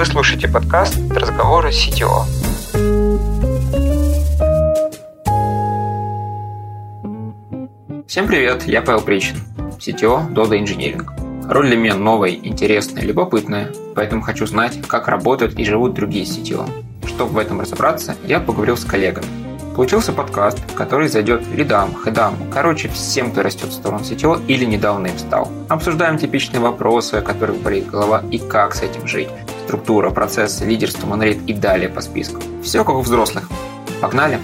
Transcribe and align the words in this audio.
Вы 0.00 0.06
слушаете 0.06 0.48
подкаст 0.48 0.98
«Разговоры 1.10 1.68
CTO». 1.68 2.24
Всем 8.06 8.26
привет, 8.26 8.62
я 8.62 8.80
Павел 8.80 9.02
Причин, 9.02 9.36
CTO 9.78 10.32
Dodo 10.32 10.58
Engineering. 10.58 11.06
Роль 11.50 11.66
для 11.66 11.76
меня 11.76 11.96
новая, 11.96 12.30
интересная, 12.30 13.02
любопытная, 13.02 13.74
поэтому 13.94 14.22
хочу 14.22 14.46
знать, 14.46 14.80
как 14.88 15.06
работают 15.06 15.58
и 15.58 15.66
живут 15.66 15.92
другие 15.92 16.24
CTO. 16.24 16.66
Чтобы 17.06 17.32
в 17.32 17.36
этом 17.36 17.60
разобраться, 17.60 18.16
я 18.24 18.40
поговорил 18.40 18.78
с 18.78 18.86
коллегами, 18.86 19.26
Получился 19.76 20.12
подкаст, 20.12 20.58
который 20.74 21.08
зайдет 21.08 21.46
лидам, 21.54 21.94
хедам, 21.94 22.36
короче, 22.52 22.88
всем, 22.88 23.30
кто 23.30 23.42
растет 23.42 23.68
в 23.68 23.72
сторону 23.72 24.04
сетевого 24.04 24.40
или 24.48 24.64
недавно 24.64 25.06
им 25.06 25.18
стал. 25.18 25.50
Обсуждаем 25.68 26.18
типичные 26.18 26.60
вопросы, 26.60 27.14
о 27.14 27.22
которых 27.22 27.58
болит 27.58 27.86
голова 27.86 28.22
и 28.30 28.38
как 28.38 28.74
с 28.74 28.82
этим 28.82 29.06
жить. 29.06 29.28
Структура, 29.70 30.10
процессы, 30.10 30.66
лидерство, 30.66 31.06
монолит 31.06 31.48
и 31.48 31.52
далее 31.52 31.88
по 31.88 32.00
списку. 32.00 32.42
Все 32.60 32.84
как 32.84 32.96
у 32.96 33.02
взрослых. 33.02 33.48
Погнали! 34.00 34.40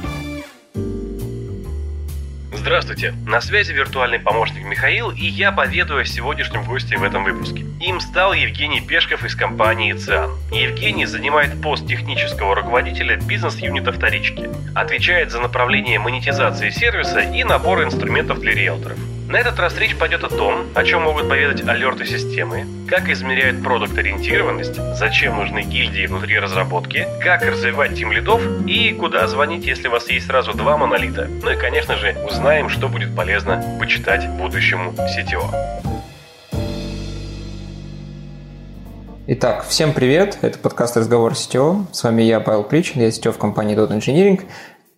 Здравствуйте, 2.52 3.12
на 3.26 3.40
связи 3.40 3.72
виртуальный 3.72 4.20
помощник 4.20 4.64
Михаил, 4.64 5.10
и 5.10 5.24
я 5.24 5.50
поведаю 5.50 6.02
о 6.02 6.04
сегодняшнем 6.04 6.62
госте 6.62 6.96
в 6.96 7.02
этом 7.02 7.24
выпуске. 7.24 7.66
Им 7.80 7.98
стал 7.98 8.34
Евгений 8.34 8.80
Пешков 8.80 9.24
из 9.24 9.34
компании 9.34 9.94
ЦИАН. 9.94 10.30
Евгений 10.52 11.06
занимает 11.06 11.60
пост 11.60 11.88
технического 11.88 12.54
руководителя 12.54 13.16
бизнес-юнита 13.16 13.90
вторички. 13.90 14.48
Отвечает 14.76 15.32
за 15.32 15.40
направление 15.40 15.98
монетизации 15.98 16.70
сервиса 16.70 17.18
и 17.18 17.42
набор 17.42 17.82
инструментов 17.82 18.38
для 18.38 18.54
риэлторов. 18.54 18.98
На 19.28 19.38
этот 19.38 19.58
раз 19.58 19.76
речь 19.76 19.96
пойдет 19.96 20.22
о 20.22 20.28
том, 20.28 20.66
о 20.72 20.84
чем 20.84 21.02
могут 21.02 21.28
поведать 21.28 21.66
алерты 21.66 22.06
системы, 22.06 22.64
как 22.88 23.08
измеряют 23.08 23.60
продукт-ориентированность, 23.60 24.76
зачем 24.96 25.36
нужны 25.36 25.62
гильдии 25.62 26.06
внутри 26.06 26.38
разработки, 26.38 27.08
как 27.20 27.42
развивать 27.42 27.96
тим 27.96 28.12
лидов 28.12 28.40
и 28.68 28.92
куда 28.92 29.26
звонить, 29.26 29.66
если 29.66 29.88
у 29.88 29.90
вас 29.90 30.08
есть 30.10 30.28
сразу 30.28 30.54
два 30.54 30.76
монолита. 30.76 31.26
Ну 31.42 31.50
и, 31.50 31.56
конечно 31.56 31.96
же, 31.96 32.14
узнаем, 32.24 32.68
что 32.68 32.88
будет 32.88 33.16
полезно 33.16 33.76
почитать 33.80 34.28
будущему 34.38 34.92
CTO. 34.92 35.42
Итак, 39.26 39.66
всем 39.66 39.92
привет, 39.92 40.38
это 40.42 40.56
подкаст 40.60 40.96
«Разговор 40.96 41.32
CTO». 41.32 41.86
С 41.90 42.04
вами 42.04 42.22
я, 42.22 42.38
Павел 42.38 42.62
Причин, 42.62 43.00
я 43.02 43.08
CTO 43.08 43.32
в 43.32 43.38
компании 43.38 43.76
Dot 43.76 43.90
Engineering. 43.90 44.44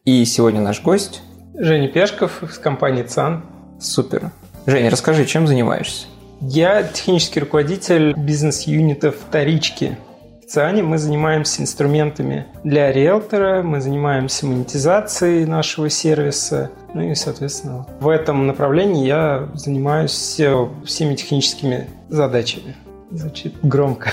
И 0.05 0.23
сегодня 0.27 0.61
наш 0.61 0.83
гость... 0.83 1.23
Женя 1.61 1.89
Пешков 1.89 2.43
из 2.43 2.59
компании 2.59 3.03
ЦАН. 3.05 3.58
Супер. 3.81 4.31
Женя, 4.67 4.91
расскажи, 4.91 5.25
чем 5.25 5.47
занимаешься? 5.47 6.07
Я 6.41 6.83
технический 6.83 7.41
руководитель 7.41 8.15
бизнес-юнита 8.17 9.13
вторички. 9.13 9.97
В 10.43 10.51
ЦИАНе 10.51 10.83
мы 10.83 10.99
занимаемся 10.99 11.63
инструментами 11.63 12.47
для 12.65 12.91
риэлтора, 12.93 13.63
мы 13.63 13.81
занимаемся 13.81 14.47
монетизацией 14.47 15.45
нашего 15.45 15.91
сервиса, 15.91 16.71
ну 16.95 17.03
и, 17.03 17.15
соответственно, 17.15 17.87
в 18.01 18.09
этом 18.09 18.47
направлении 18.47 19.07
я 19.07 19.49
занимаюсь 19.55 20.41
всеми 20.87 21.15
техническими 21.17 21.89
задачами. 22.09 22.77
Звучит 23.11 23.57
громко. 23.63 24.11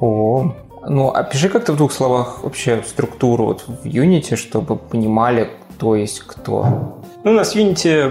О, 0.00 0.54
ну 0.86 1.08
опиши 1.08 1.48
как-то 1.48 1.72
в 1.72 1.76
двух 1.76 1.92
словах 1.92 2.42
вообще 2.42 2.82
структуру 2.86 3.46
вот 3.46 3.64
в 3.66 3.86
Unity, 3.86 4.36
чтобы 4.36 4.76
понимали, 4.76 5.50
кто 5.84 5.96
есть 5.96 6.20
кто. 6.20 7.02
Ну, 7.24 7.30
у 7.30 7.34
нас 7.34 7.52
в 7.52 7.56
Unity 7.56 8.08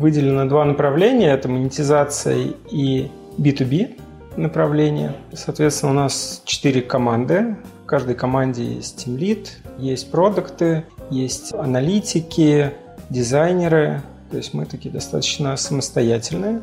выделено 0.00 0.48
два 0.48 0.64
направления. 0.64 1.32
Это 1.32 1.46
монетизация 1.46 2.54
и 2.70 3.10
B2B 3.36 4.00
направление. 4.36 5.14
Соответственно, 5.34 5.92
у 5.92 5.94
нас 5.94 6.40
четыре 6.46 6.80
команды. 6.80 7.58
В 7.84 7.86
каждой 7.86 8.14
команде 8.14 8.64
есть 8.64 9.06
Team 9.06 9.18
Lead, 9.18 9.48
есть 9.76 10.10
продукты, 10.10 10.84
есть 11.10 11.52
аналитики, 11.52 12.72
дизайнеры. 13.10 14.00
То 14.30 14.38
есть 14.38 14.54
мы 14.54 14.64
такие 14.64 14.90
достаточно 14.90 15.54
самостоятельные. 15.58 16.62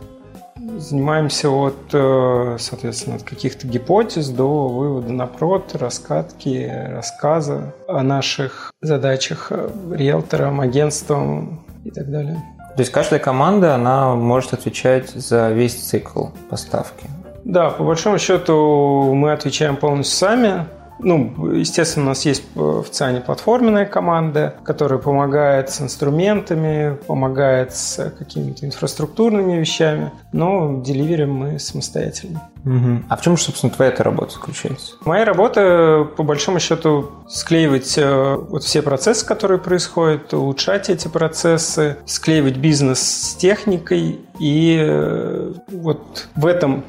Занимаемся 0.78 1.50
от, 1.50 1.94
э, 1.94 2.58
соответственно, 2.59 3.16
от 3.16 3.24
каких-то 3.24 3.68
гипотез 3.68 4.30
до 4.30 4.68
вывода 4.68 5.12
на 5.12 5.25
прод, 5.28 5.75
раскатки, 5.75 6.72
рассказа 6.90 7.74
о 7.88 8.03
наших 8.03 8.74
задачах 8.81 9.52
риэлторам, 9.52 10.62
агентствам, 10.62 11.66
и 11.86 11.92
так 11.92 12.09
далее. 12.12 12.36
То 12.75 12.81
есть 12.81 12.92
каждая 12.92 13.20
команда, 13.20 13.75
она 13.75 14.16
может 14.16 14.53
отвечать 14.53 15.09
за 15.09 15.52
весь 15.52 15.75
цикл 15.75 16.28
поставки? 16.50 17.08
Да, 17.44 17.70
по 17.72 17.84
большому 17.84 18.20
счету 18.20 19.14
мы 19.14 19.31
отвечаем 19.31 19.76
полностью 19.76 20.18
сами. 20.18 20.66
Ну, 20.99 21.51
естественно, 21.53 22.05
у 22.05 22.09
нас 22.09 22.25
есть 22.25 22.43
в 22.55 22.83
ЦИАНе 22.83 23.21
платформенная 23.21 23.85
команда, 23.85 24.55
которая 24.63 24.99
помогает 24.99 25.69
с 25.69 25.81
инструментами, 25.81 26.97
помогает 27.07 27.73
с 27.73 28.11
какими-то 28.17 28.65
инфраструктурными 28.65 29.57
вещами, 29.59 30.11
но 30.33 30.81
деливерим 30.81 31.33
мы 31.33 31.59
самостоятельно. 31.59 32.49
Угу. 32.66 33.03
А 33.09 33.16
в 33.16 33.22
чем 33.22 33.38
же, 33.38 33.44
собственно, 33.44 33.72
твоя 33.72 33.92
эта 33.92 34.03
работа 34.03 34.34
заключается? 34.34 34.96
Моя 35.06 35.25
работа, 35.25 36.08
по 36.18 36.24
большому 36.24 36.59
счету, 36.59 37.12
склеивать 37.28 37.97
э, 37.97 38.36
вот 38.36 38.64
все 38.64 38.81
процессы, 38.81 39.25
которые 39.25 39.59
происходят, 39.59 40.34
улучшать 40.34 40.90
эти 40.90 41.08
процессы, 41.08 41.97
склеивать 42.06 42.58
бизнес 42.58 43.00
с 43.00 43.36
техникой. 43.36 44.20
И 44.40 44.78
э, 44.80 45.53
вот 45.68 46.28
в 46.36 46.46
этом 46.46 46.84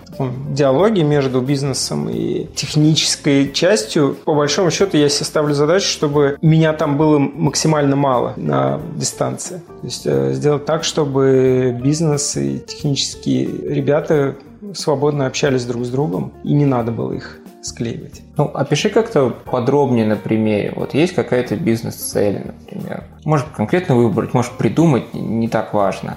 диалоге 0.51 1.03
между 1.03 1.41
бизнесом 1.41 2.09
и 2.09 2.47
технической 2.55 3.53
частью, 3.53 4.17
по 4.25 4.35
большому 4.35 4.71
счету, 4.71 4.97
я 4.97 5.09
себе 5.09 5.25
ставлю 5.25 5.55
задачу, 5.55 5.87
чтобы 5.87 6.39
меня 6.43 6.73
там 6.73 6.97
было 6.97 7.19
максимально 7.19 7.97
мало 7.97 8.35
на 8.37 8.81
дистанции. 8.97 9.63
То 9.67 9.87
есть 9.87 10.03
э, 10.07 10.33
сделать 10.33 10.65
так, 10.65 10.85
чтобы 10.85 11.77
бизнес 11.81 12.37
и 12.37 12.61
технические 12.61 13.47
ребята 13.47 14.37
свободно 14.75 15.27
общались 15.27 15.65
друг 15.65 15.85
с 15.85 15.91
другом, 15.91 16.33
и 16.45 16.53
не 16.53 16.67
надо 16.67 16.93
было 16.93 17.13
их 17.13 17.39
склеивать. 17.63 18.23
Ну, 18.37 18.45
опиши 18.45 18.89
как-то 18.89 19.31
подробнее 19.31 20.07
на 20.07 20.17
примере. 20.17 20.73
Вот 20.75 20.95
есть 20.95 21.15
какая-то 21.15 21.57
бизнес-цель, 21.57 22.43
например. 22.47 23.05
Может 23.25 23.49
конкретно 23.49 23.97
выбрать, 23.97 24.35
может 24.35 24.53
придумать, 24.53 25.13
не 25.13 25.49
так 25.49 25.75
важно. 25.75 26.17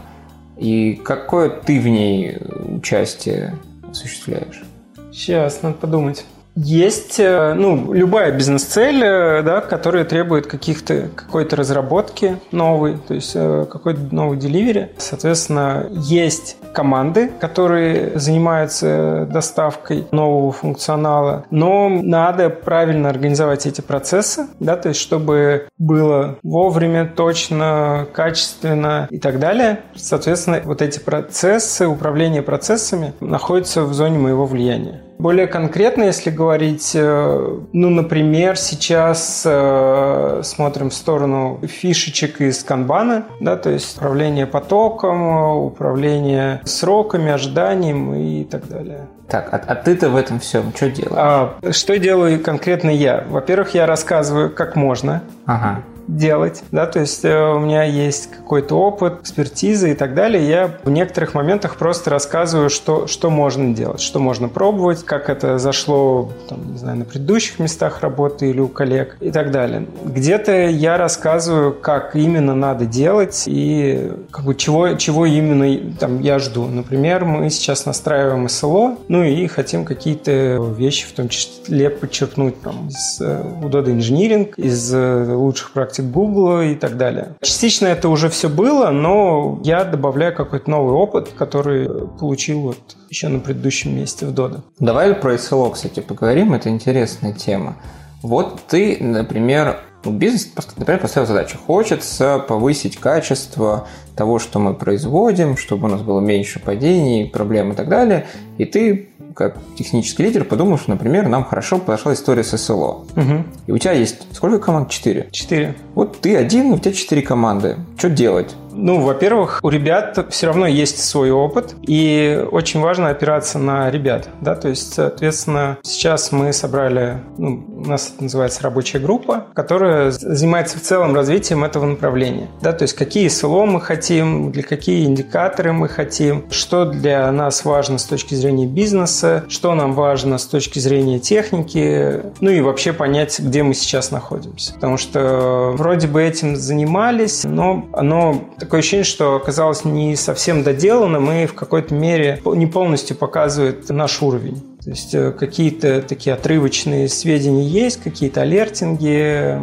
И 0.57 0.93
какое 1.03 1.49
ты 1.49 1.79
в 1.79 1.87
ней 1.87 2.37
участие 2.77 3.55
осуществляешь? 3.89 4.63
Сейчас, 5.11 5.61
надо 5.61 5.75
подумать. 5.75 6.25
Есть 6.55 7.19
э, 7.19 7.53
ну, 7.55 7.93
любая 7.93 8.31
бизнес-цель, 8.31 9.03
э, 9.03 9.41
да, 9.41 9.61
которая 9.61 10.05
требует 10.05 10.45
каких-то, 10.45 11.09
какой-то 11.15 11.55
разработки 11.55 12.37
новой, 12.51 12.97
то 13.07 13.15
есть 13.15 13.31
э, 13.33 13.65
какой-то 13.69 14.01
новый 14.13 14.37
деливери. 14.37 14.91
Соответственно, 14.97 15.87
есть 15.91 16.57
команды, 16.73 17.31
которые 17.39 18.17
занимаются 18.19 19.27
доставкой 19.31 20.07
нового 20.11 20.51
функционала, 20.51 21.45
но 21.49 21.89
надо 21.89 22.49
правильно 22.49 23.09
организовать 23.09 23.65
эти 23.65 23.81
процессы, 23.81 24.47
да, 24.59 24.75
то 24.75 24.89
есть 24.89 25.01
чтобы 25.01 25.67
было 25.79 26.37
вовремя, 26.43 27.11
точно, 27.15 28.07
качественно 28.13 29.07
и 29.09 29.19
так 29.19 29.39
далее. 29.39 29.79
Соответственно, 29.95 30.61
вот 30.63 30.83
эти 30.83 30.99
процессы, 30.99 31.87
управление 31.87 32.43
процессами 32.43 33.13
находятся 33.19 33.83
в 33.83 33.93
зоне 33.93 34.19
моего 34.19 34.45
влияния. 34.45 35.01
Более 35.17 35.47
конкретно, 35.47 36.03
если 36.03 36.29
говорить, 36.29 36.91
э, 36.95 37.59
ну, 37.71 37.89
например, 37.89 38.57
сейчас 38.57 39.43
э, 39.45 40.41
смотрим 40.43 40.89
в 40.89 40.93
сторону 40.93 41.59
фишечек 41.63 42.41
из 42.41 42.63
канбана, 42.63 43.25
да, 43.39 43.55
то 43.55 43.69
есть 43.69 43.97
управление 43.97 44.45
потоком, 44.45 45.65
управление 45.65 46.61
сроками, 46.65 47.31
ожиданием 47.31 48.13
и 48.13 48.43
так 48.43 48.67
далее. 48.67 49.07
Так, 49.29 49.53
а, 49.53 49.61
а 49.65 49.75
ты-то 49.75 50.09
в 50.09 50.15
этом 50.15 50.39
всем 50.39 50.73
что 50.75 50.89
делаешь? 50.89 51.15
А, 51.15 51.71
что 51.71 51.97
делаю 51.97 52.41
конкретно 52.41 52.89
я? 52.89 53.23
Во-первых, 53.27 53.73
я 53.73 53.85
рассказываю, 53.85 54.53
как 54.53 54.75
можно. 54.75 55.23
Ага 55.45 55.83
делать, 56.07 56.63
да, 56.71 56.85
то 56.85 56.99
есть 56.99 57.23
э, 57.23 57.53
у 57.53 57.59
меня 57.59 57.83
есть 57.83 58.29
какой-то 58.31 58.75
опыт, 58.75 59.21
экспертиза 59.21 59.87
и 59.87 59.93
так 59.93 60.15
далее. 60.15 60.47
Я 60.47 60.71
в 60.83 60.89
некоторых 60.89 61.33
моментах 61.33 61.77
просто 61.77 62.09
рассказываю, 62.09 62.69
что, 62.69 63.07
что 63.07 63.29
можно 63.29 63.73
делать, 63.73 64.01
что 64.01 64.19
можно 64.19 64.49
пробовать, 64.49 65.03
как 65.03 65.29
это 65.29 65.57
зашло, 65.57 66.31
там, 66.49 66.73
не 66.73 66.77
знаю, 66.77 66.97
на 66.99 67.05
предыдущих 67.05 67.59
местах 67.59 68.01
работы 68.01 68.49
или 68.49 68.59
у 68.59 68.67
коллег 68.67 69.17
и 69.19 69.31
так 69.31 69.51
далее. 69.51 69.85
Где-то 70.03 70.67
я 70.67 70.97
рассказываю, 70.97 71.73
как 71.73 72.15
именно 72.15 72.53
надо 72.53 72.85
делать 72.85 73.43
и 73.45 74.11
как 74.31 74.45
бы 74.45 74.55
чего, 74.55 74.95
чего 74.95 75.25
именно 75.25 75.93
там, 75.99 76.21
я 76.21 76.39
жду. 76.39 76.65
Например, 76.65 77.25
мы 77.25 77.49
сейчас 77.49 77.85
настраиваем 77.85 78.49
СЛО, 78.49 78.97
ну 79.07 79.23
и 79.23 79.47
хотим 79.47 79.85
какие-то 79.85 80.57
вещи, 80.77 81.07
в 81.07 81.13
том 81.13 81.29
числе 81.29 81.89
подчеркнуть 81.89 82.61
там, 82.61 82.87
из 82.87 83.21
Udod 83.21 83.87
э, 83.87 83.93
Engineering, 83.93 84.53
из 84.57 84.93
э, 84.93 85.33
лучших 85.33 85.71
практик 85.71 85.92
практик 85.93 86.05
Google 86.05 86.61
и 86.61 86.75
так 86.75 86.97
далее. 86.97 87.35
Частично 87.41 87.87
это 87.87 88.09
уже 88.09 88.29
все 88.29 88.49
было, 88.49 88.89
но 88.89 89.59
я 89.63 89.83
добавляю 89.83 90.35
какой-то 90.35 90.69
новый 90.69 90.93
опыт, 90.93 91.29
который 91.37 91.89
получил 92.19 92.61
вот 92.61 92.77
еще 93.09 93.27
на 93.27 93.39
предыдущем 93.39 93.95
месте 93.95 94.25
в 94.25 94.33
Dodo. 94.33 94.61
Давай 94.79 95.13
про 95.13 95.35
SLO, 95.35 95.71
кстати, 95.71 95.99
поговорим. 95.99 96.53
Это 96.53 96.69
интересная 96.69 97.33
тема. 97.33 97.75
Вот 98.21 98.61
ты, 98.67 98.97
например, 99.01 99.81
ну, 100.05 100.11
бизнес, 100.11 100.51
например, 100.77 100.99
поставил 100.99 101.27
задачу. 101.27 101.57
Хочется 101.65 102.39
повысить 102.39 102.97
качество 102.97 103.87
того, 104.15 104.39
что 104.39 104.59
мы 104.59 104.73
производим, 104.73 105.57
чтобы 105.57 105.87
у 105.87 105.91
нас 105.91 106.01
было 106.01 106.19
меньше 106.19 106.59
падений, 106.59 107.29
проблем 107.29 107.71
и 107.71 107.75
так 107.75 107.89
далее. 107.89 108.25
И 108.57 108.65
ты 108.65 109.09
как 109.35 109.57
технический 109.75 110.23
лидер 110.23 110.43
подумал, 110.43 110.77
что, 110.77 110.91
например, 110.91 111.27
нам 111.27 111.43
хорошо 111.43 111.79
подошла 111.79 112.13
история 112.13 112.43
с 112.43 112.55
СЛО. 112.55 113.05
Угу. 113.15 113.43
И 113.67 113.71
у 113.71 113.77
тебя 113.77 113.93
есть 113.93 114.27
сколько 114.31 114.59
команд? 114.59 114.89
Четыре. 114.89 115.27
Четыре. 115.31 115.75
Вот 115.95 116.19
ты 116.19 116.35
один, 116.35 116.71
у 116.71 116.77
тебя 116.77 116.93
четыре 116.93 117.21
команды. 117.21 117.77
Что 117.97 118.09
делать? 118.09 118.55
Ну, 118.75 119.01
во-первых, 119.01 119.59
у 119.61 119.69
ребят 119.69 120.25
все 120.29 120.47
равно 120.47 120.65
есть 120.65 121.03
свой 121.03 121.31
опыт, 121.31 121.75
и 121.83 122.43
очень 122.51 122.79
важно 122.79 123.09
опираться 123.09 123.59
на 123.59 123.89
ребят, 123.91 124.29
да, 124.41 124.55
то 124.55 124.69
есть, 124.69 124.93
соответственно, 124.93 125.77
сейчас 125.83 126.31
мы 126.31 126.51
собрали, 126.53 127.19
ну, 127.37 127.63
у 127.77 127.87
нас 127.87 128.11
это 128.13 128.23
называется 128.23 128.63
рабочая 128.63 128.99
группа, 128.99 129.45
которая 129.53 130.11
занимается 130.11 130.79
в 130.79 130.81
целом 130.81 131.13
развитием 131.13 131.63
этого 131.63 131.85
направления, 131.85 132.47
да, 132.61 132.73
то 132.73 132.83
есть 132.83 132.95
какие 132.95 133.27
СЛО 133.27 133.65
мы 133.65 133.79
хотим, 133.79 134.02
для 134.09 134.63
какие 134.63 135.05
индикаторы 135.05 135.73
мы 135.73 135.87
хотим, 135.87 136.45
что 136.51 136.85
для 136.85 137.31
нас 137.31 137.65
важно 137.65 137.97
с 137.97 138.05
точки 138.05 138.35
зрения 138.35 138.65
бизнеса, 138.65 139.45
что 139.49 139.73
нам 139.75 139.93
важно 139.93 140.37
с 140.37 140.45
точки 140.45 140.79
зрения 140.79 141.19
техники, 141.19 142.21
ну 142.39 142.49
и 142.49 142.61
вообще 142.61 142.93
понять, 142.93 143.39
где 143.39 143.63
мы 143.63 143.73
сейчас 143.73 144.11
находимся, 144.11 144.73
потому 144.73 144.97
что 144.97 145.73
вроде 145.75 146.07
бы 146.07 146.21
этим 146.21 146.55
занимались, 146.55 147.43
но 147.43 147.87
оно 147.93 148.43
такое 148.59 148.79
ощущение, 148.79 149.03
что 149.03 149.35
оказалось 149.35 149.85
не 149.85 150.15
совсем 150.15 150.63
доделанным 150.63 151.31
и 151.31 151.45
в 151.45 151.53
какой-то 151.53 151.93
мере 151.93 152.41
не 152.45 152.67
полностью 152.67 153.15
показывает 153.15 153.89
наш 153.89 154.21
уровень. 154.21 154.72
То 154.83 154.89
есть 154.89 155.15
э, 155.15 155.31
какие-то 155.31 156.01
такие 156.01 156.33
отрывочные 156.33 157.07
сведения 157.07 157.65
есть, 157.65 158.01
какие-то 158.01 158.41
алертинги, 158.41 159.57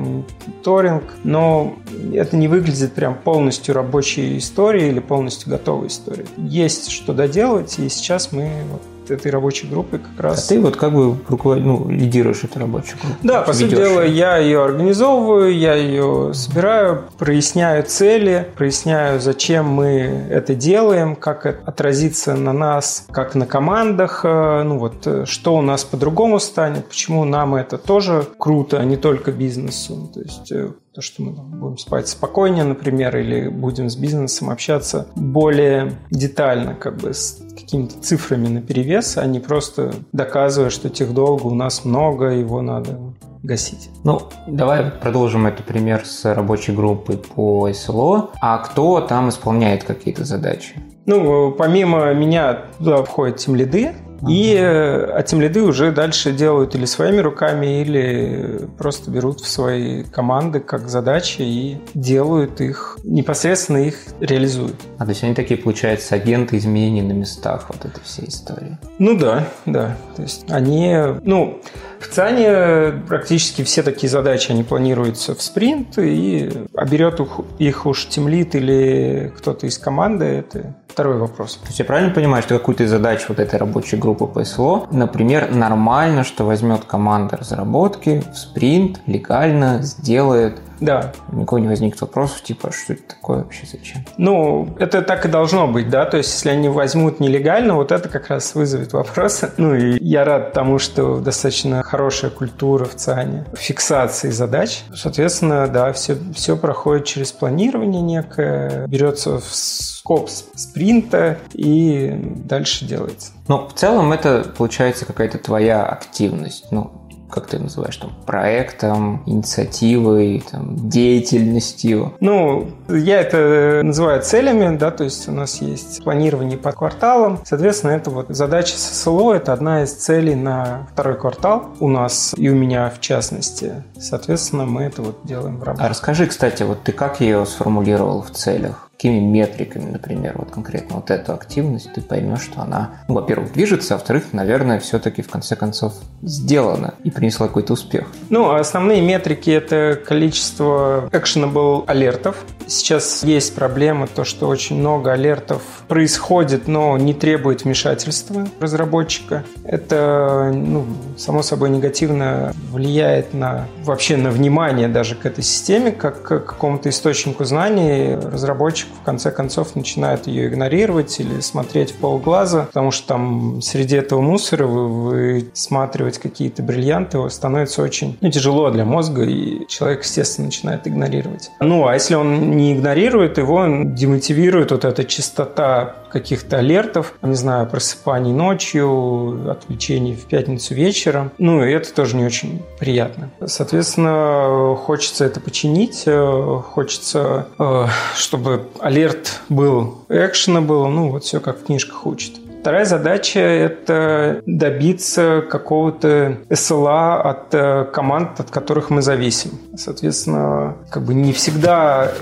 торинг, 0.62 1.04
но 1.24 1.76
это 2.14 2.36
не 2.36 2.48
выглядит 2.48 2.94
прям 2.94 3.16
полностью 3.16 3.74
рабочей 3.74 4.38
историей 4.38 4.88
или 4.88 5.00
полностью 5.00 5.50
готовой 5.50 5.88
историей. 5.88 6.26
Есть 6.38 6.90
что 6.90 7.12
доделать, 7.12 7.78
и 7.78 7.88
сейчас 7.90 8.32
мы 8.32 8.50
вот 8.70 8.82
этой 9.10 9.30
рабочей 9.30 9.66
группы 9.66 9.98
как 9.98 10.20
раз. 10.20 10.44
А 10.44 10.48
ты 10.48 10.60
вот 10.60 10.76
как 10.76 10.92
бы 10.92 11.16
руковод... 11.28 11.60
ну, 11.60 11.88
лидируешь 11.88 12.44
эту 12.44 12.58
рабочую 12.58 12.98
группу? 13.00 13.16
Да, 13.22 13.42
по 13.42 13.52
сути 13.52 13.74
дела, 13.74 14.04
я 14.04 14.36
ее 14.38 14.62
организовываю, 14.62 15.56
я 15.56 15.74
ее 15.74 16.32
собираю, 16.34 17.04
проясняю 17.18 17.84
цели, 17.84 18.48
проясняю, 18.56 19.20
зачем 19.20 19.66
мы 19.66 20.26
это 20.30 20.54
делаем, 20.54 21.16
как 21.16 21.46
это 21.46 21.60
отразится 21.64 22.34
на 22.34 22.52
нас, 22.52 23.06
как 23.10 23.34
на 23.34 23.46
командах, 23.46 24.24
э, 24.24 24.62
ну 24.62 24.78
вот, 24.78 25.06
э, 25.06 25.24
что 25.26 25.56
у 25.56 25.62
нас 25.62 25.84
по-другому 25.84 26.38
станет, 26.38 26.86
почему 26.86 27.24
нам 27.24 27.54
это 27.54 27.78
тоже 27.78 28.26
круто, 28.38 28.78
а 28.78 28.84
не 28.84 28.96
только 28.96 29.32
бизнесу. 29.32 30.10
То 30.12 30.20
есть 30.20 30.52
э, 30.52 30.70
то, 30.94 31.02
что 31.02 31.22
мы 31.22 31.32
будем 31.32 31.78
спать 31.78 32.08
спокойнее, 32.08 32.64
например, 32.64 33.16
или 33.16 33.48
будем 33.48 33.88
с 33.88 33.96
бизнесом 33.96 34.50
общаться 34.50 35.06
более 35.14 35.92
детально, 36.10 36.74
как 36.74 36.96
бы 36.96 37.14
с 37.14 37.39
какими-то 37.54 38.00
цифрами 38.00 38.48
на 38.48 38.60
перевес, 38.60 39.16
а 39.16 39.26
не 39.26 39.40
просто 39.40 39.92
доказывая, 40.12 40.70
что 40.70 40.88
тех 40.88 41.12
долга 41.14 41.46
у 41.46 41.54
нас 41.54 41.84
много, 41.84 42.26
его 42.26 42.62
надо 42.62 42.98
гасить. 43.42 43.90
Ну, 44.04 44.20
давай 44.46 44.90
продолжим 44.90 45.46
этот 45.46 45.66
пример 45.66 46.04
с 46.04 46.24
рабочей 46.34 46.72
группой 46.72 47.16
по 47.16 47.72
СЛО. 47.72 48.30
А 48.40 48.58
кто 48.58 49.00
там 49.00 49.28
исполняет 49.28 49.84
какие-то 49.84 50.24
задачи? 50.24 50.74
Ну, 51.06 51.52
помимо 51.52 52.12
меня 52.12 52.66
туда 52.78 53.02
входят 53.02 53.38
тем 53.38 53.56
лиды, 53.56 53.94
и 54.28 54.56
а 54.56 55.22
тем 55.22 55.40
лиды 55.40 55.62
уже 55.62 55.92
дальше 55.92 56.32
делают 56.32 56.74
или 56.74 56.84
своими 56.84 57.18
руками, 57.18 57.80
или 57.80 58.68
просто 58.78 59.10
берут 59.10 59.40
в 59.40 59.48
свои 59.48 60.04
команды 60.04 60.60
как 60.60 60.88
задачи 60.88 61.42
и 61.42 61.78
делают 61.94 62.60
их, 62.60 62.98
непосредственно 63.04 63.78
их 63.78 63.96
реализуют. 64.20 64.76
А 64.98 65.04
то 65.04 65.10
есть 65.10 65.22
они 65.24 65.34
такие, 65.34 65.58
получается, 65.58 66.14
агенты 66.14 66.56
изменений 66.58 67.02
на 67.02 67.12
местах 67.12 67.66
вот 67.68 67.84
этой 67.84 68.02
всей 68.04 68.28
истории? 68.28 68.78
Ну 68.98 69.18
да, 69.18 69.48
да. 69.66 69.96
То 70.16 70.22
есть 70.22 70.44
они, 70.50 70.96
ну, 71.22 71.60
в 72.00 72.08
ЦАНе 72.08 73.02
практически 73.06 73.62
все 73.62 73.82
такие 73.82 74.08
задачи, 74.08 74.50
они 74.50 74.64
планируются 74.64 75.34
в 75.34 75.42
спринт, 75.42 75.98
и 75.98 76.50
а 76.74 76.84
берет 76.86 77.20
их 77.58 77.86
уж 77.86 78.06
тимлит 78.06 78.54
или 78.54 79.32
кто-то 79.36 79.66
из 79.66 79.78
команды, 79.78 80.24
это 80.24 80.74
второй 80.90 81.18
вопрос. 81.18 81.56
То 81.56 81.68
есть 81.68 81.78
я 81.78 81.84
правильно 81.84 82.12
понимаю, 82.12 82.42
что 82.42 82.58
какую-то 82.58 82.84
из 82.84 82.90
задач 82.90 83.24
вот 83.28 83.38
этой 83.38 83.58
рабочей 83.58 83.96
группы 83.96 84.26
ПСЛО, 84.26 84.88
например, 84.90 85.54
нормально, 85.54 86.24
что 86.24 86.44
возьмет 86.44 86.84
команда 86.84 87.36
разработки 87.36 88.22
в 88.32 88.36
спринт, 88.36 89.00
легально 89.06 89.82
сделает 89.82 90.60
да. 90.80 91.12
Никого 91.32 91.58
не 91.58 91.68
возникнет 91.68 92.00
вопросов, 92.00 92.42
типа, 92.42 92.72
что 92.72 92.94
это 92.94 93.02
такое 93.02 93.38
вообще, 93.38 93.66
зачем? 93.70 94.04
Ну, 94.16 94.74
это 94.78 95.02
так 95.02 95.26
и 95.26 95.28
должно 95.28 95.68
быть, 95.68 95.88
да, 95.90 96.06
то 96.06 96.16
есть 96.16 96.32
если 96.32 96.50
они 96.50 96.68
возьмут 96.68 97.20
нелегально, 97.20 97.74
вот 97.74 97.92
это 97.92 98.08
как 98.08 98.28
раз 98.28 98.54
вызовет 98.54 98.92
вопросы. 98.92 99.50
Ну, 99.60 99.74
и 99.74 100.02
я 100.02 100.24
рад 100.24 100.54
тому, 100.54 100.78
что 100.78 101.20
достаточно 101.20 101.82
хорошая 101.82 102.30
культура 102.30 102.86
в 102.86 102.94
ЦАНе 102.94 103.44
фиксации 103.54 104.30
задач. 104.30 104.84
Соответственно, 104.94 105.68
да, 105.68 105.92
все, 105.92 106.16
все 106.34 106.56
проходит 106.56 107.04
через 107.04 107.30
планирование 107.30 108.00
некое, 108.00 108.86
берется 108.86 109.38
в 109.38 109.44
скоп 109.54 110.30
спринта 110.30 111.38
и 111.52 112.18
дальше 112.46 112.86
делается. 112.86 113.32
Но 113.48 113.68
в 113.68 113.74
целом 113.74 114.12
это 114.12 114.50
получается 114.56 115.04
какая-то 115.04 115.38
твоя 115.38 115.84
активность. 115.84 116.66
Ну, 116.70 116.99
как 117.30 117.46
ты 117.46 117.58
называешь, 117.58 117.96
там, 117.96 118.12
проектом, 118.26 119.22
инициативой, 119.26 120.42
там, 120.50 120.88
деятельностью? 120.88 122.14
Ну, 122.20 122.68
я 122.88 123.20
это 123.20 123.80
называю 123.82 124.22
целями, 124.22 124.76
да, 124.76 124.90
то 124.90 125.04
есть 125.04 125.28
у 125.28 125.32
нас 125.32 125.60
есть 125.62 126.02
планирование 126.02 126.58
по 126.58 126.72
кварталам. 126.72 127.40
Соответственно, 127.44 127.92
это 127.92 128.10
вот 128.10 128.26
задача 128.28 128.76
ССЛО, 128.76 129.34
это 129.34 129.52
одна 129.52 129.84
из 129.84 129.92
целей 129.92 130.34
на 130.34 130.86
второй 130.92 131.16
квартал 131.16 131.68
у 131.80 131.88
нас 131.88 132.34
и 132.36 132.48
у 132.48 132.54
меня 132.54 132.90
в 132.90 133.00
частности. 133.00 133.84
Соответственно, 133.98 134.66
мы 134.66 134.82
это 134.82 135.02
вот 135.02 135.18
делаем 135.24 135.58
в 135.58 135.62
рамках. 135.62 135.84
А 135.84 135.88
расскажи, 135.88 136.26
кстати, 136.26 136.62
вот 136.62 136.82
ты 136.82 136.92
как 136.92 137.20
ее 137.20 137.46
сформулировал 137.46 138.22
в 138.22 138.30
целях? 138.30 138.89
Какими 139.00 139.18
метриками, 139.18 139.92
например, 139.92 140.34
вот 140.36 140.50
конкретно 140.50 140.96
вот 140.96 141.10
эту 141.10 141.32
активность, 141.32 141.90
ты 141.94 142.02
поймешь, 142.02 142.42
что 142.42 142.60
она, 142.60 142.90
ну, 143.08 143.14
во-первых, 143.14 143.50
движется, 143.54 143.94
а 143.94 143.96
во-вторых, 143.96 144.34
наверное, 144.34 144.78
все-таки 144.78 145.22
в 145.22 145.30
конце 145.30 145.56
концов 145.56 145.94
сделана 146.20 146.92
и 147.02 147.10
принесла 147.10 147.46
какой-то 147.46 147.72
успех. 147.72 148.08
Ну, 148.28 148.50
основные 148.50 149.00
метрики– 149.00 149.48
это 149.50 149.98
количество 150.06 151.08
actionable 151.12 151.84
алертов. 151.86 152.44
Сейчас 152.66 153.24
есть 153.24 153.54
проблема, 153.54 154.06
то, 154.06 154.24
что 154.24 154.46
очень 154.48 154.78
много 154.78 155.12
алертов 155.12 155.62
происходит, 155.88 156.68
но 156.68 156.98
не 156.98 157.14
требует 157.14 157.64
вмешательства 157.64 158.48
разработчика. 158.60 159.44
Это, 159.64 160.52
ну, 160.54 160.84
само 161.16 161.42
собой, 161.42 161.70
негативно 161.70 162.52
влияет 162.70 163.32
на 163.32 163.66
вообще 163.82 164.18
на 164.18 164.30
внимание 164.30 164.88
даже 164.88 165.14
к 165.14 165.24
этой 165.24 165.42
системе, 165.42 165.90
как 165.90 166.22
к 166.22 166.40
какому-то 166.40 166.90
источнику 166.90 167.44
знаний. 167.44 168.14
Разработчик 168.14 168.89
в 169.00 169.04
конце 169.04 169.30
концов 169.30 169.76
начинает 169.76 170.26
ее 170.26 170.48
игнорировать 170.48 171.18
или 171.20 171.40
смотреть 171.40 171.92
в 171.92 171.96
полглаза, 171.96 172.66
потому 172.66 172.90
что 172.90 173.06
там 173.06 173.62
среди 173.62 173.96
этого 173.96 174.20
мусора 174.20 174.66
вы, 174.66 175.50
высматривать 175.50 176.18
какие-то 176.18 176.62
бриллианты 176.62 177.18
становится 177.30 177.82
очень 177.82 178.16
ну, 178.20 178.30
тяжело 178.30 178.70
для 178.70 178.84
мозга, 178.84 179.22
и 179.24 179.66
человек, 179.68 180.02
естественно, 180.02 180.46
начинает 180.46 180.86
игнорировать. 180.86 181.50
Ну, 181.60 181.86
а 181.86 181.94
если 181.94 182.14
он 182.14 182.56
не 182.56 182.74
игнорирует, 182.74 183.38
его 183.38 183.66
демотивирует 183.84 184.70
вот 184.70 184.84
эта 184.84 185.04
частота 185.04 185.96
каких-то 186.10 186.58
алертов, 186.58 187.14
не 187.22 187.34
знаю, 187.34 187.66
просыпаний 187.66 188.32
ночью, 188.32 189.50
отвлечений 189.50 190.14
в 190.14 190.24
пятницу 190.26 190.74
вечером. 190.74 191.30
Ну, 191.38 191.64
и 191.64 191.70
это 191.72 191.92
тоже 191.92 192.16
не 192.16 192.24
очень 192.24 192.62
приятно. 192.78 193.30
Соответственно, 193.46 194.76
хочется 194.76 195.24
это 195.24 195.40
починить, 195.40 196.02
э, 196.06 196.60
хочется, 196.64 197.46
э, 197.58 197.86
чтобы 198.16 198.68
алерт 198.80 199.40
был 199.48 200.04
экшена 200.08 200.60
было, 200.60 200.88
ну, 200.88 201.10
вот 201.10 201.24
все 201.24 201.40
как 201.40 201.60
в 201.60 201.64
книжках 201.64 202.06
учат. 202.06 202.32
Вторая 202.60 202.84
задача– 202.84 203.40
это 203.40 204.42
добиться 204.44 205.42
какого-то 205.48 206.36
SLA 206.50 207.22
от 207.22 207.54
э, 207.54 207.86
команд, 207.90 208.38
от 208.38 208.50
которых 208.50 208.90
мы 208.90 209.00
зависим. 209.00 209.52
Соответственно, 209.76 210.76
как 210.90 211.04
бы 211.04 211.14
не 211.14 211.32
всегда 211.32 212.12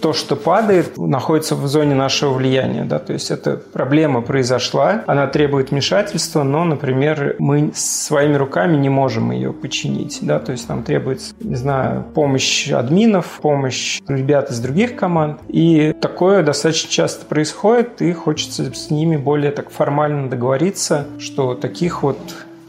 то, 0.00 0.12
что 0.12 0.36
падает, 0.36 0.96
находится 0.96 1.54
в 1.54 1.66
зоне 1.66 1.94
нашего 1.94 2.32
влияния. 2.32 2.84
Да? 2.84 2.98
То 2.98 3.12
есть 3.12 3.30
эта 3.30 3.56
проблема 3.56 4.22
произошла, 4.22 5.02
она 5.06 5.26
требует 5.26 5.70
вмешательства, 5.70 6.42
но, 6.42 6.64
например, 6.64 7.36
мы 7.38 7.72
своими 7.74 8.34
руками 8.36 8.76
не 8.76 8.88
можем 8.88 9.30
ее 9.30 9.52
починить. 9.52 10.18
Да? 10.22 10.38
То 10.38 10.52
есть 10.52 10.68
нам 10.68 10.82
требуется, 10.82 11.34
не 11.40 11.56
знаю, 11.56 12.04
помощь 12.14 12.70
админов, 12.70 13.38
помощь 13.42 14.00
ребят 14.08 14.50
из 14.50 14.60
других 14.60 14.96
команд. 14.96 15.40
И 15.48 15.94
такое 16.00 16.42
достаточно 16.42 16.90
часто 16.90 17.26
происходит, 17.26 18.02
и 18.02 18.12
хочется 18.12 18.72
с 18.72 18.90
ними 18.90 19.16
более 19.16 19.50
так 19.50 19.70
формально 19.70 20.28
договориться, 20.28 21.06
что 21.18 21.54
таких 21.54 22.02
вот 22.02 22.18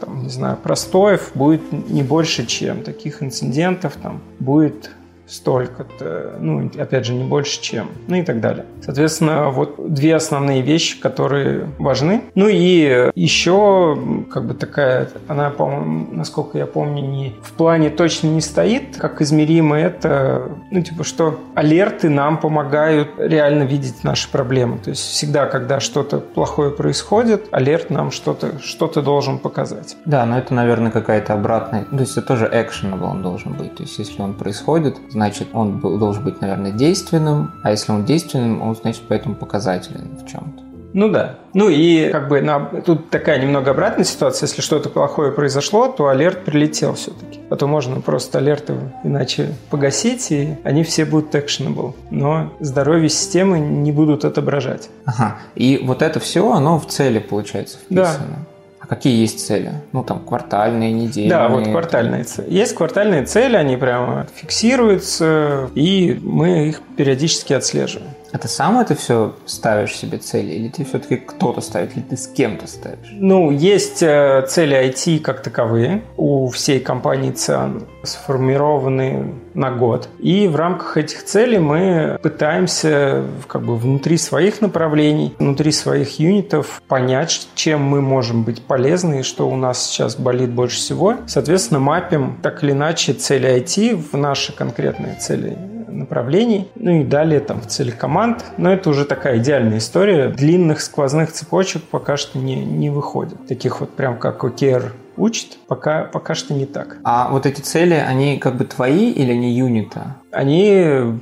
там, 0.00 0.22
не 0.22 0.30
знаю, 0.30 0.56
простоев 0.62 1.30
будет 1.34 1.72
не 1.72 2.02
больше, 2.02 2.46
чем 2.46 2.82
таких 2.82 3.22
инцидентов 3.22 3.94
там 4.00 4.20
будет 4.38 4.90
столько-то, 5.28 6.34
ну, 6.40 6.70
опять 6.78 7.06
же, 7.06 7.14
не 7.14 7.24
больше, 7.24 7.60
чем, 7.60 7.88
ну 8.06 8.16
и 8.16 8.22
так 8.22 8.40
далее. 8.40 8.64
Соответственно, 8.82 9.50
вот 9.50 9.92
две 9.92 10.16
основные 10.16 10.62
вещи, 10.62 11.00
которые 11.00 11.68
важны. 11.78 12.22
Ну 12.34 12.48
и 12.48 13.10
еще, 13.14 13.98
как 14.30 14.46
бы 14.46 14.54
такая, 14.54 15.08
она, 15.28 15.50
по-моему, 15.50 16.08
насколько 16.12 16.58
я 16.58 16.66
помню, 16.66 17.02
не 17.02 17.34
в 17.42 17.52
плане 17.52 17.90
точно 17.90 18.28
не 18.28 18.40
стоит, 18.40 18.96
как 18.96 19.20
измеримо 19.22 19.78
это, 19.78 20.50
ну, 20.70 20.82
типа, 20.82 21.04
что 21.04 21.38
алерты 21.54 22.08
нам 22.08 22.38
помогают 22.38 23.10
реально 23.18 23.64
видеть 23.64 24.04
наши 24.04 24.30
проблемы. 24.30 24.78
То 24.78 24.90
есть 24.90 25.02
всегда, 25.02 25.46
когда 25.46 25.80
что-то 25.80 26.18
плохое 26.18 26.70
происходит, 26.70 27.46
алерт 27.52 27.90
нам 27.90 28.10
что-то 28.10 28.58
что 28.60 28.88
должен 28.88 29.38
показать. 29.38 29.96
Да, 30.06 30.24
но 30.26 30.38
это, 30.38 30.54
наверное, 30.54 30.90
какая-то 30.90 31.34
обратная, 31.34 31.84
то 31.84 31.98
есть 31.98 32.16
это 32.16 32.26
тоже 32.26 32.46
actionable 32.46 33.04
он 33.04 33.22
должен 33.22 33.52
быть. 33.52 33.76
То 33.76 33.82
есть 33.82 33.98
если 33.98 34.20
он 34.22 34.34
происходит, 34.34 34.96
значит, 35.18 35.48
он 35.52 35.80
должен 35.80 36.22
быть, 36.22 36.40
наверное, 36.40 36.70
действенным, 36.70 37.50
а 37.64 37.72
если 37.72 37.90
он 37.90 38.04
действенным, 38.04 38.62
он, 38.62 38.76
значит, 38.76 39.02
поэтому 39.08 39.34
показателен 39.34 40.16
в 40.16 40.30
чем-то. 40.30 40.62
Ну 40.94 41.10
да. 41.10 41.34
Ну 41.54 41.68
и 41.68 42.10
как 42.10 42.28
бы 42.28 42.40
на, 42.40 42.60
тут 42.60 43.10
такая 43.10 43.40
немного 43.40 43.72
обратная 43.72 44.04
ситуация. 44.04 44.46
Если 44.46 44.62
что-то 44.62 44.88
плохое 44.88 45.32
произошло, 45.32 45.88
то 45.88 46.06
алерт 46.06 46.44
прилетел 46.44 46.94
все-таки. 46.94 47.40
А 47.50 47.56
то 47.56 47.66
можно 47.66 48.00
просто 48.00 48.38
алерты 48.38 48.74
иначе 49.04 49.54
погасить, 49.70 50.30
и 50.30 50.56
они 50.64 50.84
все 50.84 51.04
будут 51.04 51.34
actionable. 51.34 51.94
Но 52.10 52.54
здоровье 52.60 53.08
системы 53.08 53.58
не 53.58 53.92
будут 53.92 54.24
отображать. 54.24 54.88
Ага. 55.04 55.38
И 55.56 55.82
вот 55.84 56.00
это 56.00 56.20
все, 56.20 56.50
оно 56.52 56.78
в 56.78 56.86
цели, 56.86 57.18
получается, 57.18 57.78
вписано. 57.78 58.26
Да. 58.30 58.57
Какие 58.88 59.20
есть 59.20 59.46
цели? 59.46 59.72
Ну, 59.92 60.02
там, 60.02 60.20
квартальные, 60.20 60.92
недельные. 60.92 61.30
Да, 61.30 61.48
вот 61.48 61.64
квартальные 61.64 62.24
цели. 62.24 62.46
Есть 62.50 62.74
квартальные 62.74 63.24
цели, 63.24 63.56
они 63.56 63.76
прямо 63.76 64.26
фиксируются, 64.34 65.68
и 65.74 66.18
мы 66.22 66.68
их 66.68 66.80
периодически 66.96 67.52
отслеживаем. 67.52 68.10
А 68.32 68.38
ты 68.38 68.48
сам 68.48 68.78
это 68.78 68.94
все 68.94 69.34
ставишь 69.46 69.94
себе 69.96 70.18
цели, 70.18 70.52
или 70.52 70.68
ты 70.68 70.84
все-таки 70.84 71.16
кто-то 71.16 71.60
ставит, 71.60 71.96
или 71.96 72.02
ты 72.02 72.16
с 72.16 72.26
кем-то 72.26 72.66
ставишь? 72.66 73.08
Ну, 73.12 73.50
есть 73.50 74.02
э, 74.02 74.44
цели 74.48 74.76
IT 74.76 75.20
как 75.20 75.42
таковые 75.42 76.02
у 76.16 76.48
всей 76.48 76.80
компании 76.80 77.30
ЦИАН, 77.30 77.86
сформированы 78.02 79.34
на 79.54 79.70
год. 79.70 80.08
И 80.18 80.46
в 80.46 80.56
рамках 80.56 80.96
этих 80.96 81.24
целей 81.24 81.58
мы 81.58 82.18
пытаемся 82.22 83.24
как 83.46 83.62
бы 83.64 83.76
внутри 83.76 84.18
своих 84.18 84.60
направлений, 84.60 85.34
внутри 85.38 85.72
своих 85.72 86.18
юнитов 86.18 86.82
понять, 86.86 87.48
чем 87.54 87.82
мы 87.82 88.02
можем 88.02 88.44
быть 88.44 88.62
полезны 88.62 89.20
и 89.20 89.22
что 89.22 89.48
у 89.48 89.56
нас 89.56 89.86
сейчас 89.86 90.16
болит 90.16 90.50
больше 90.50 90.76
всего. 90.76 91.16
Соответственно, 91.26 91.80
мапим 91.80 92.38
так 92.42 92.62
или 92.62 92.72
иначе 92.72 93.14
цели 93.14 93.48
IT 93.58 94.08
в 94.12 94.16
наши 94.16 94.52
конкретные 94.52 95.14
цели 95.14 95.77
направлений. 95.88 96.68
Ну 96.74 97.00
и 97.00 97.04
далее 97.04 97.40
там 97.40 97.60
в 97.60 97.66
цели 97.66 97.90
команд. 97.90 98.44
Но 98.56 98.72
это 98.72 98.90
уже 98.90 99.04
такая 99.04 99.38
идеальная 99.38 99.78
история. 99.78 100.28
Длинных 100.28 100.80
сквозных 100.80 101.32
цепочек 101.32 101.82
пока 101.82 102.16
что 102.16 102.38
не, 102.38 102.64
не 102.64 102.90
выходит. 102.90 103.46
Таких 103.46 103.80
вот 103.80 103.90
прям 103.90 104.18
как 104.18 104.44
OKR 104.44 104.92
учит, 105.18 105.58
пока, 105.66 106.04
пока 106.04 106.34
что 106.34 106.54
не 106.54 106.66
так. 106.66 106.98
А 107.04 107.28
вот 107.30 107.46
эти 107.46 107.60
цели, 107.60 107.94
они 107.94 108.38
как 108.38 108.56
бы 108.56 108.64
твои 108.64 109.10
или 109.10 109.32
они 109.32 109.52
юнита? 109.52 110.16
Они 110.30 110.70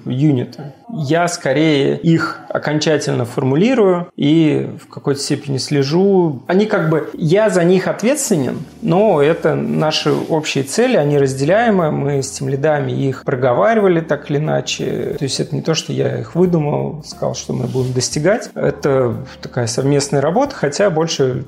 юниты. 0.05 0.73
Я 0.89 1.29
скорее 1.29 1.97
их 1.97 2.41
окончательно 2.49 3.25
формулирую 3.25 4.09
и 4.17 4.71
в 4.83 4.89
какой-то 4.89 5.21
степени 5.21 5.59
слежу. 5.59 6.43
Они 6.47 6.67
как 6.67 6.89
бы, 6.89 7.11
я 7.15 7.51
за 7.51 7.65
них 7.65 7.87
ответственен, 7.87 8.59
но 8.83 9.21
это 9.21 9.55
наши 9.55 10.13
общие 10.13 10.65
цели, 10.65 10.97
они 10.97 11.19
разделяемы. 11.19 11.91
Мы 11.91 12.23
с 12.23 12.31
тем 12.31 12.49
лидами 12.49 12.93
их 12.93 13.25
проговаривали 13.25 14.01
так 14.01 14.31
или 14.31 14.39
иначе. 14.39 15.17
То 15.19 15.25
есть 15.25 15.41
это 15.41 15.55
не 15.55 15.63
то, 15.63 15.75
что 15.75 15.93
я 15.93 16.19
их 16.19 16.35
выдумал, 16.35 17.03
сказал, 17.05 17.35
что 17.35 17.53
мы 17.53 17.67
будем 17.67 17.93
достигать. 17.93 18.51
Это 18.55 19.17
такая 19.43 19.67
совместная 19.67 20.21
работа, 20.21 20.55
хотя 20.55 20.89
больше 20.91 21.45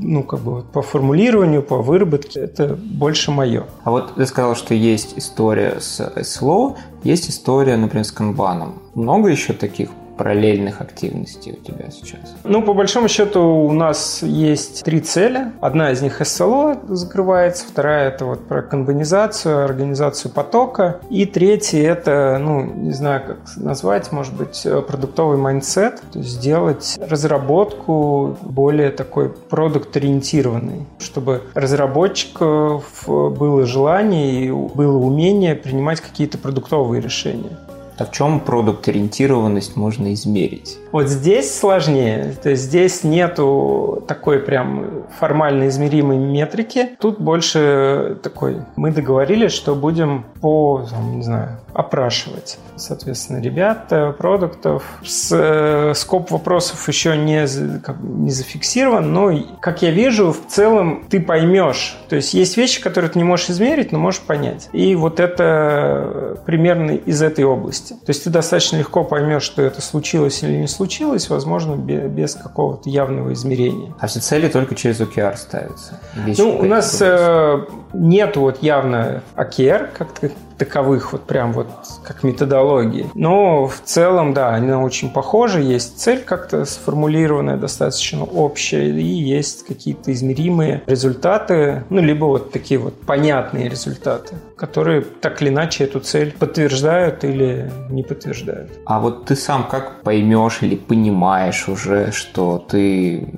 ну, 0.00 0.22
как 0.22 0.40
бы 0.40 0.62
по 0.62 0.82
формулированию, 0.82 1.62
по 1.62 1.78
выработке 1.78 2.40
это 2.40 2.76
больше 2.76 3.30
мое. 3.30 3.64
А 3.84 3.90
вот 3.90 4.14
ты 4.14 4.26
сказал, 4.26 4.54
что 4.54 4.74
есть 4.74 5.14
история 5.16 5.80
с 5.80 6.00
SLO, 6.00 6.76
есть 7.06 7.30
история, 7.30 7.76
например, 7.76 8.04
с 8.04 8.12
канбаном. 8.12 8.82
Много 8.94 9.28
еще 9.28 9.52
таких 9.52 9.90
параллельных 10.16 10.80
активностей 10.80 11.52
у 11.52 11.56
тебя 11.56 11.90
сейчас? 11.90 12.34
Ну, 12.44 12.62
по 12.62 12.74
большому 12.74 13.08
счету, 13.08 13.42
у 13.42 13.72
нас 13.72 14.22
есть 14.22 14.84
три 14.84 15.00
цели. 15.00 15.52
Одна 15.60 15.92
из 15.92 16.02
них 16.02 16.20
SLO 16.26 16.78
закрывается, 16.88 17.66
вторая– 17.66 18.08
это 18.10 18.24
вот 18.24 18.46
про 18.46 18.62
канбанизацию, 18.62 19.64
организацию 19.64 20.32
потока, 20.32 21.00
и 21.10 21.26
третья– 21.26 21.90
это, 21.92 22.38
ну, 22.40 22.64
не 22.64 22.92
знаю, 22.92 23.22
как 23.26 23.38
назвать, 23.56 24.12
может 24.12 24.34
быть, 24.34 24.66
продуктовый 24.86 25.38
mindset, 25.38 26.00
то 26.12 26.18
есть 26.18 26.30
сделать 26.30 26.98
разработку 27.00 28.36
более 28.42 28.90
такой 28.90 29.30
продукт-ориентированной, 29.30 30.86
чтобы 30.98 31.42
разработчиков 31.54 33.04
было 33.06 33.66
желание 33.66 34.46
и 34.46 34.50
было 34.50 34.96
умение 34.96 35.54
принимать 35.54 36.00
какие-то 36.00 36.38
продуктовые 36.38 37.02
решения. 37.02 37.58
А 37.98 38.04
в 38.04 38.10
чем 38.10 38.40
продукт-ориентированность 38.40 39.76
можно 39.76 40.12
измерить? 40.12 40.78
Вот 40.92 41.08
здесь 41.08 41.54
сложнее. 41.54 42.34
То 42.42 42.50
есть 42.50 42.64
здесь 42.64 43.04
нету 43.04 44.04
такой 44.06 44.38
прям 44.38 45.04
формально 45.18 45.68
измеримой 45.68 46.18
метрики. 46.18 46.90
Тут 47.00 47.20
больше 47.20 48.18
такой. 48.22 48.58
Мы 48.76 48.90
договорились, 48.90 49.52
что 49.52 49.74
будем 49.74 50.24
по, 50.40 50.86
не 51.14 51.22
знаю, 51.22 51.60
опрашивать. 51.72 52.58
Соответственно, 52.76 53.40
ребят, 53.40 53.92
продуктов. 54.18 54.82
С, 55.04 55.30
э, 55.32 55.92
скоп 55.94 56.30
вопросов 56.30 56.86
еще 56.88 57.16
не, 57.16 57.46
как, 57.80 57.96
не 58.00 58.30
зафиксирован, 58.30 59.12
но, 59.12 59.32
как 59.60 59.82
я 59.82 59.90
вижу, 59.90 60.32
в 60.32 60.46
целом 60.48 61.04
ты 61.08 61.20
поймешь. 61.20 61.98
То 62.08 62.16
есть 62.16 62.34
есть 62.34 62.56
вещи, 62.56 62.82
которые 62.82 63.10
ты 63.10 63.18
не 63.18 63.24
можешь 63.24 63.50
измерить, 63.50 63.92
но 63.92 63.98
можешь 63.98 64.20
понять. 64.20 64.68
И 64.72 64.94
вот 64.94 65.20
это 65.20 66.38
примерно 66.46 66.92
из 66.92 67.22
этой 67.22 67.44
области. 67.44 67.85
То 67.94 68.10
есть 68.10 68.24
ты 68.24 68.30
достаточно 68.30 68.76
легко 68.76 69.04
поймешь, 69.04 69.42
что 69.42 69.62
это 69.62 69.80
случилось 69.80 70.42
или 70.42 70.56
не 70.56 70.68
случилось, 70.68 71.28
возможно, 71.28 71.76
без 71.76 72.34
какого-то 72.34 72.88
явного 72.88 73.32
измерения. 73.32 73.94
А 73.98 74.06
все 74.06 74.20
цели 74.20 74.48
только 74.48 74.74
через 74.74 75.00
OKR 75.00 75.36
ставятся? 75.36 76.00
Ну, 76.38 76.58
у 76.58 76.64
нас 76.64 76.98
э, 77.00 77.64
нет 77.92 78.36
вот 78.36 78.62
явно 78.62 79.22
OKR, 79.36 79.88
как 79.96 80.12
таковых, 80.58 81.12
вот 81.12 81.22
прям 81.24 81.52
вот 81.52 81.68
как 82.02 82.22
методологии. 82.22 83.06
Но 83.14 83.66
в 83.66 83.80
целом, 83.84 84.34
да, 84.34 84.54
они 84.54 84.72
очень 84.72 85.10
похожи. 85.10 85.60
Есть 85.60 85.98
цель 85.98 86.22
как-то 86.22 86.64
сформулированная, 86.64 87.56
достаточно 87.56 88.24
общая, 88.24 88.88
и 88.90 89.04
есть 89.04 89.66
какие-то 89.66 90.12
измеримые 90.12 90.82
результаты, 90.86 91.84
ну, 91.90 92.00
либо 92.00 92.24
вот 92.24 92.52
такие 92.52 92.78
вот 92.78 93.00
понятные 93.00 93.68
результаты, 93.68 94.36
которые 94.56 95.02
так 95.02 95.42
или 95.42 95.48
иначе 95.48 95.84
эту 95.84 96.00
цель 96.00 96.34
подтверждают 96.38 97.24
или 97.24 97.70
не 97.90 98.02
подтверждают. 98.02 98.70
А 98.84 99.00
вот 99.00 99.26
ты 99.26 99.36
сам 99.36 99.64
как 99.68 100.02
поймешь 100.02 100.58
или 100.62 100.76
понимаешь 100.76 101.68
уже, 101.68 102.12
что 102.12 102.58
ты 102.58 103.28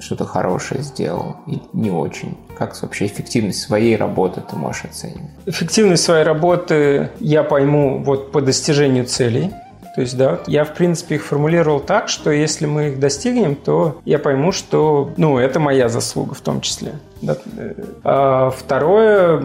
что-то 0.00 0.24
хорошее 0.24 0.82
сделал 0.82 1.36
и 1.46 1.60
не 1.72 1.90
очень? 1.90 2.36
Как 2.58 2.80
вообще 2.82 3.06
эффективность 3.06 3.60
своей 3.60 3.96
работы 3.96 4.42
ты 4.48 4.56
можешь 4.56 4.84
оценивать? 4.84 5.30
Эффективность 5.46 6.02
своей 6.02 6.24
работы 6.24 7.10
я 7.20 7.42
пойму 7.42 8.02
вот 8.02 8.32
по 8.32 8.40
достижению 8.40 9.06
целей. 9.06 9.50
То 9.94 10.02
есть, 10.02 10.16
да, 10.16 10.38
я, 10.46 10.64
в 10.64 10.74
принципе, 10.74 11.16
их 11.16 11.24
формулировал 11.24 11.80
так, 11.80 12.08
что 12.08 12.30
если 12.30 12.64
мы 12.66 12.88
их 12.88 13.00
достигнем, 13.00 13.56
то 13.56 14.00
я 14.04 14.20
пойму, 14.20 14.52
что, 14.52 15.10
ну, 15.16 15.38
это 15.38 15.58
моя 15.58 15.88
заслуга 15.88 16.34
в 16.34 16.40
том 16.40 16.60
числе. 16.60 16.92
Да. 17.22 17.36
А 18.04 18.50
второе, 18.50 19.42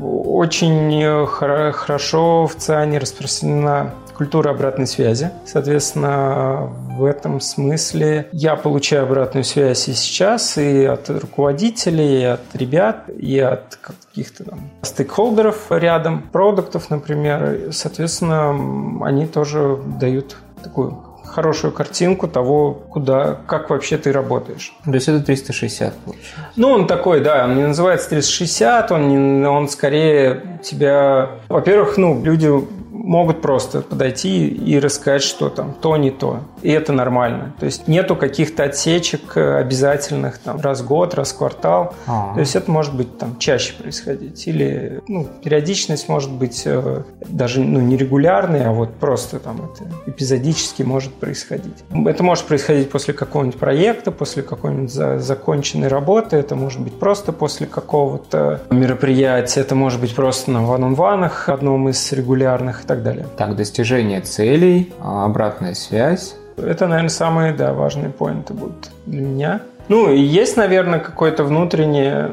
очень 0.00 1.26
хорошо 1.26 2.46
в 2.46 2.54
ЦИАНе 2.54 2.98
распространена 2.98 3.94
культура 4.18 4.50
обратной 4.50 4.86
связи. 4.86 5.30
Соответственно, 5.46 6.70
в 6.98 7.04
этом 7.04 7.40
смысле 7.40 8.28
я 8.32 8.56
получаю 8.56 9.04
обратную 9.04 9.44
связь 9.44 9.88
и 9.88 9.94
сейчас, 9.94 10.58
и 10.58 10.84
от 10.84 11.08
руководителей, 11.08 12.22
и 12.22 12.24
от 12.24 12.40
ребят, 12.54 13.04
и 13.16 13.38
от 13.38 13.76
каких-то 13.76 14.44
там 14.44 14.70
стейкхолдеров 14.82 15.70
рядом, 15.70 16.22
продуктов, 16.32 16.90
например. 16.90 17.72
Соответственно, 17.72 19.06
они 19.06 19.26
тоже 19.26 19.78
дают 20.00 20.36
такую 20.64 20.98
хорошую 21.24 21.72
картинку 21.72 22.26
того, 22.26 22.72
куда, 22.72 23.38
как 23.46 23.70
вообще 23.70 23.98
ты 23.98 24.10
работаешь. 24.12 24.72
То 24.84 24.92
есть 24.92 25.08
это 25.08 25.20
360 25.20 25.94
получается? 25.94 26.32
Ну, 26.56 26.70
он 26.70 26.86
такой, 26.86 27.20
да, 27.20 27.44
он 27.44 27.54
не 27.54 27.66
называется 27.66 28.08
360, 28.08 28.90
он, 28.90 29.08
не, 29.08 29.46
он 29.46 29.68
скорее 29.68 30.58
тебя... 30.64 31.30
Во-первых, 31.48 31.96
ну, 31.98 32.20
люди 32.24 32.50
могут 32.98 33.40
просто 33.40 33.80
подойти 33.80 34.48
и 34.48 34.78
рассказать, 34.78 35.22
что 35.22 35.48
там 35.48 35.74
то 35.80 35.96
не 35.96 36.10
то. 36.10 36.40
И 36.62 36.70
это 36.70 36.92
нормально. 36.92 37.54
То 37.58 37.66
есть 37.66 37.88
нету 37.88 38.16
каких-то 38.16 38.64
отсечек 38.64 39.36
обязательных 39.36 40.38
там 40.38 40.60
раз 40.60 40.80
в 40.80 40.86
год, 40.86 41.14
раз 41.14 41.32
в 41.32 41.38
квартал. 41.38 41.94
А-а-а. 42.06 42.34
То 42.34 42.40
есть 42.40 42.56
это 42.56 42.70
может 42.70 42.94
быть 42.94 43.18
там 43.18 43.38
чаще 43.38 43.74
происходить. 43.74 44.46
Или 44.46 45.00
ну, 45.08 45.26
периодичность 45.42 46.08
может 46.08 46.30
быть 46.32 46.62
э, 46.64 47.02
даже 47.28 47.60
ну, 47.60 47.80
не 47.80 47.96
регулярной, 47.96 48.64
а 48.64 48.72
вот 48.72 48.94
просто 48.94 49.38
там 49.38 49.70
это 49.72 49.90
эпизодически 50.06 50.82
может 50.82 51.14
происходить. 51.14 51.84
Это 52.06 52.22
может 52.22 52.44
происходить 52.46 52.90
после 52.90 53.14
какого-нибудь 53.14 53.58
проекта, 53.58 54.10
после 54.10 54.42
какой-нибудь 54.42 54.92
за- 54.92 55.18
законченной 55.18 55.88
работы. 55.88 56.36
Это 56.36 56.56
может 56.56 56.80
быть 56.80 56.98
просто 56.98 57.32
после 57.32 57.66
какого-то 57.66 58.62
мероприятия. 58.70 59.60
Это 59.60 59.74
может 59.74 60.00
быть 60.00 60.14
просто 60.14 60.50
на 60.50 60.64
ван-он-ванах, 60.64 61.48
одном 61.48 61.88
из 61.88 62.12
регулярных 62.12 62.84
так 62.88 63.02
далее. 63.02 63.26
Так, 63.36 63.54
достижение 63.54 64.20
целей, 64.20 64.92
а, 65.00 65.24
обратная 65.26 65.74
связь. 65.74 66.34
Это, 66.56 66.88
наверное, 66.88 67.10
самые 67.10 67.52
да, 67.52 67.72
важные 67.72 68.10
поинты 68.10 68.54
будут 68.54 68.90
для 69.06 69.20
меня. 69.20 69.60
Ну, 69.88 70.10
и 70.10 70.20
есть, 70.20 70.56
наверное, 70.56 70.98
какое-то 70.98 71.44
внутреннее 71.44 72.32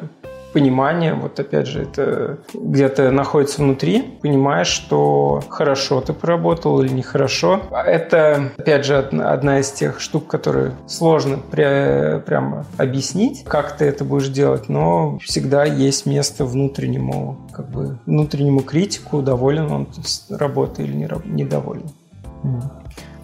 понимание, 0.56 1.14
вот 1.14 1.38
опять 1.38 1.68
же, 1.68 1.82
это 1.82 2.38
где-то 2.54 3.12
находится 3.12 3.62
внутри, 3.62 4.18
понимаешь, 4.22 4.70
что 4.70 5.44
хорошо 5.50 6.00
ты 6.00 6.14
поработал 6.14 6.82
или 6.82 6.94
нехорошо. 6.94 7.60
Это, 7.86 8.54
опять 8.58 8.86
же, 8.86 8.98
одна 8.98 9.60
из 9.60 9.70
тех 9.72 10.00
штук, 10.00 10.28
которые 10.28 10.72
сложно 10.88 11.40
пря- 11.52 12.22
прямо 12.22 12.66
объяснить, 12.78 13.44
как 13.44 13.76
ты 13.76 13.84
это 13.84 14.06
будешь 14.06 14.30
делать, 14.30 14.70
но 14.70 15.20
всегда 15.22 15.66
есть 15.66 16.06
место 16.06 16.46
внутреннему, 16.46 17.38
как 17.52 17.70
бы, 17.70 18.00
внутреннему 18.06 18.62
критику, 18.62 19.22
доволен 19.22 19.70
он 19.70 19.88
работой 20.30 20.86
или 20.86 20.94
не, 20.94 21.10
недоволен. 21.26 21.92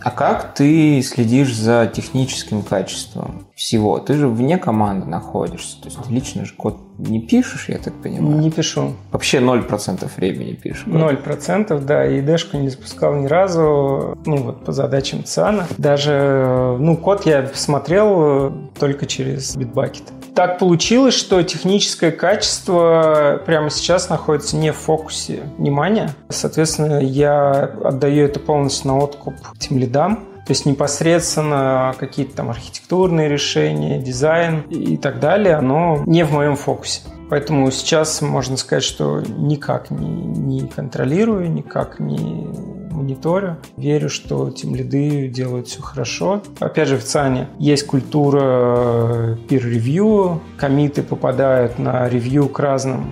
А 0.03 0.09
как 0.09 0.55
ты 0.55 1.01
следишь 1.03 1.55
за 1.55 1.89
техническим 1.93 2.63
качеством 2.63 3.45
всего? 3.53 3.99
Ты 3.99 4.15
же 4.15 4.27
вне 4.27 4.57
команды 4.57 5.05
находишься. 5.05 5.79
То 5.79 5.89
есть 5.89 6.01
ты 6.01 6.11
лично 6.11 6.43
же 6.43 6.55
код 6.55 6.79
не 7.01 7.19
пишешь, 7.19 7.65
я 7.67 7.77
так 7.77 7.93
понимаю? 8.01 8.37
Не 8.37 8.51
пишу. 8.51 8.93
Вообще 9.11 9.39
0% 9.39 10.09
времени 10.17 10.53
пишешь? 10.53 10.85
Ноль 10.85 11.17
процентов, 11.17 11.85
да. 11.85 12.05
И 12.05 12.21
дэшку 12.21 12.57
не 12.57 12.69
запускал 12.69 13.15
ни 13.15 13.25
разу, 13.25 14.17
ну 14.25 14.37
вот 14.37 14.63
по 14.65 14.71
задачам 14.71 15.23
ЦАНа. 15.23 15.67
Даже, 15.77 16.77
ну, 16.79 16.97
код 16.97 17.25
я 17.25 17.49
смотрел 17.53 18.53
только 18.79 19.05
через 19.05 19.55
Bitbucket. 19.55 20.03
Так 20.35 20.59
получилось, 20.59 21.13
что 21.13 21.43
техническое 21.43 22.11
качество 22.11 23.41
прямо 23.45 23.69
сейчас 23.69 24.09
находится 24.09 24.55
не 24.55 24.71
в 24.71 24.77
фокусе 24.77 25.41
внимания. 25.57 26.15
Соответственно, 26.29 27.01
я 27.01 27.71
отдаю 27.83 28.25
это 28.25 28.39
полностью 28.39 28.87
на 28.87 28.97
откуп 28.97 29.35
тем 29.59 29.77
лидам. 29.77 30.30
То 30.45 30.51
есть 30.51 30.65
непосредственно 30.65 31.93
какие-то 31.99 32.35
там 32.35 32.49
архитектурные 32.49 33.29
решения, 33.29 33.99
дизайн 33.99 34.61
и 34.69 34.97
так 34.97 35.19
далее, 35.19 35.55
оно 35.55 36.03
не 36.05 36.23
в 36.23 36.31
моем 36.31 36.55
фокусе. 36.55 37.01
Поэтому 37.29 37.71
сейчас 37.71 38.21
можно 38.21 38.57
сказать, 38.57 38.83
что 38.83 39.21
никак 39.21 39.89
не, 39.89 40.09
не 40.09 40.67
контролирую, 40.67 41.49
никак 41.49 41.99
не 41.99 42.49
мониторю. 42.91 43.57
Верю, 43.77 44.09
что 44.09 44.51
тем 44.51 44.75
лиды 44.75 45.27
делают 45.27 45.67
все 45.67 45.81
хорошо. 45.81 46.41
Опять 46.59 46.89
же, 46.89 46.97
в 46.97 47.03
ЦАНе 47.03 47.47
есть 47.57 47.87
культура 47.87 49.37
peer-review, 49.47 50.39
комиты 50.57 51.03
попадают 51.03 51.79
на 51.79 52.07
ревью 52.09 52.49
к 52.49 52.59
разным 52.59 53.11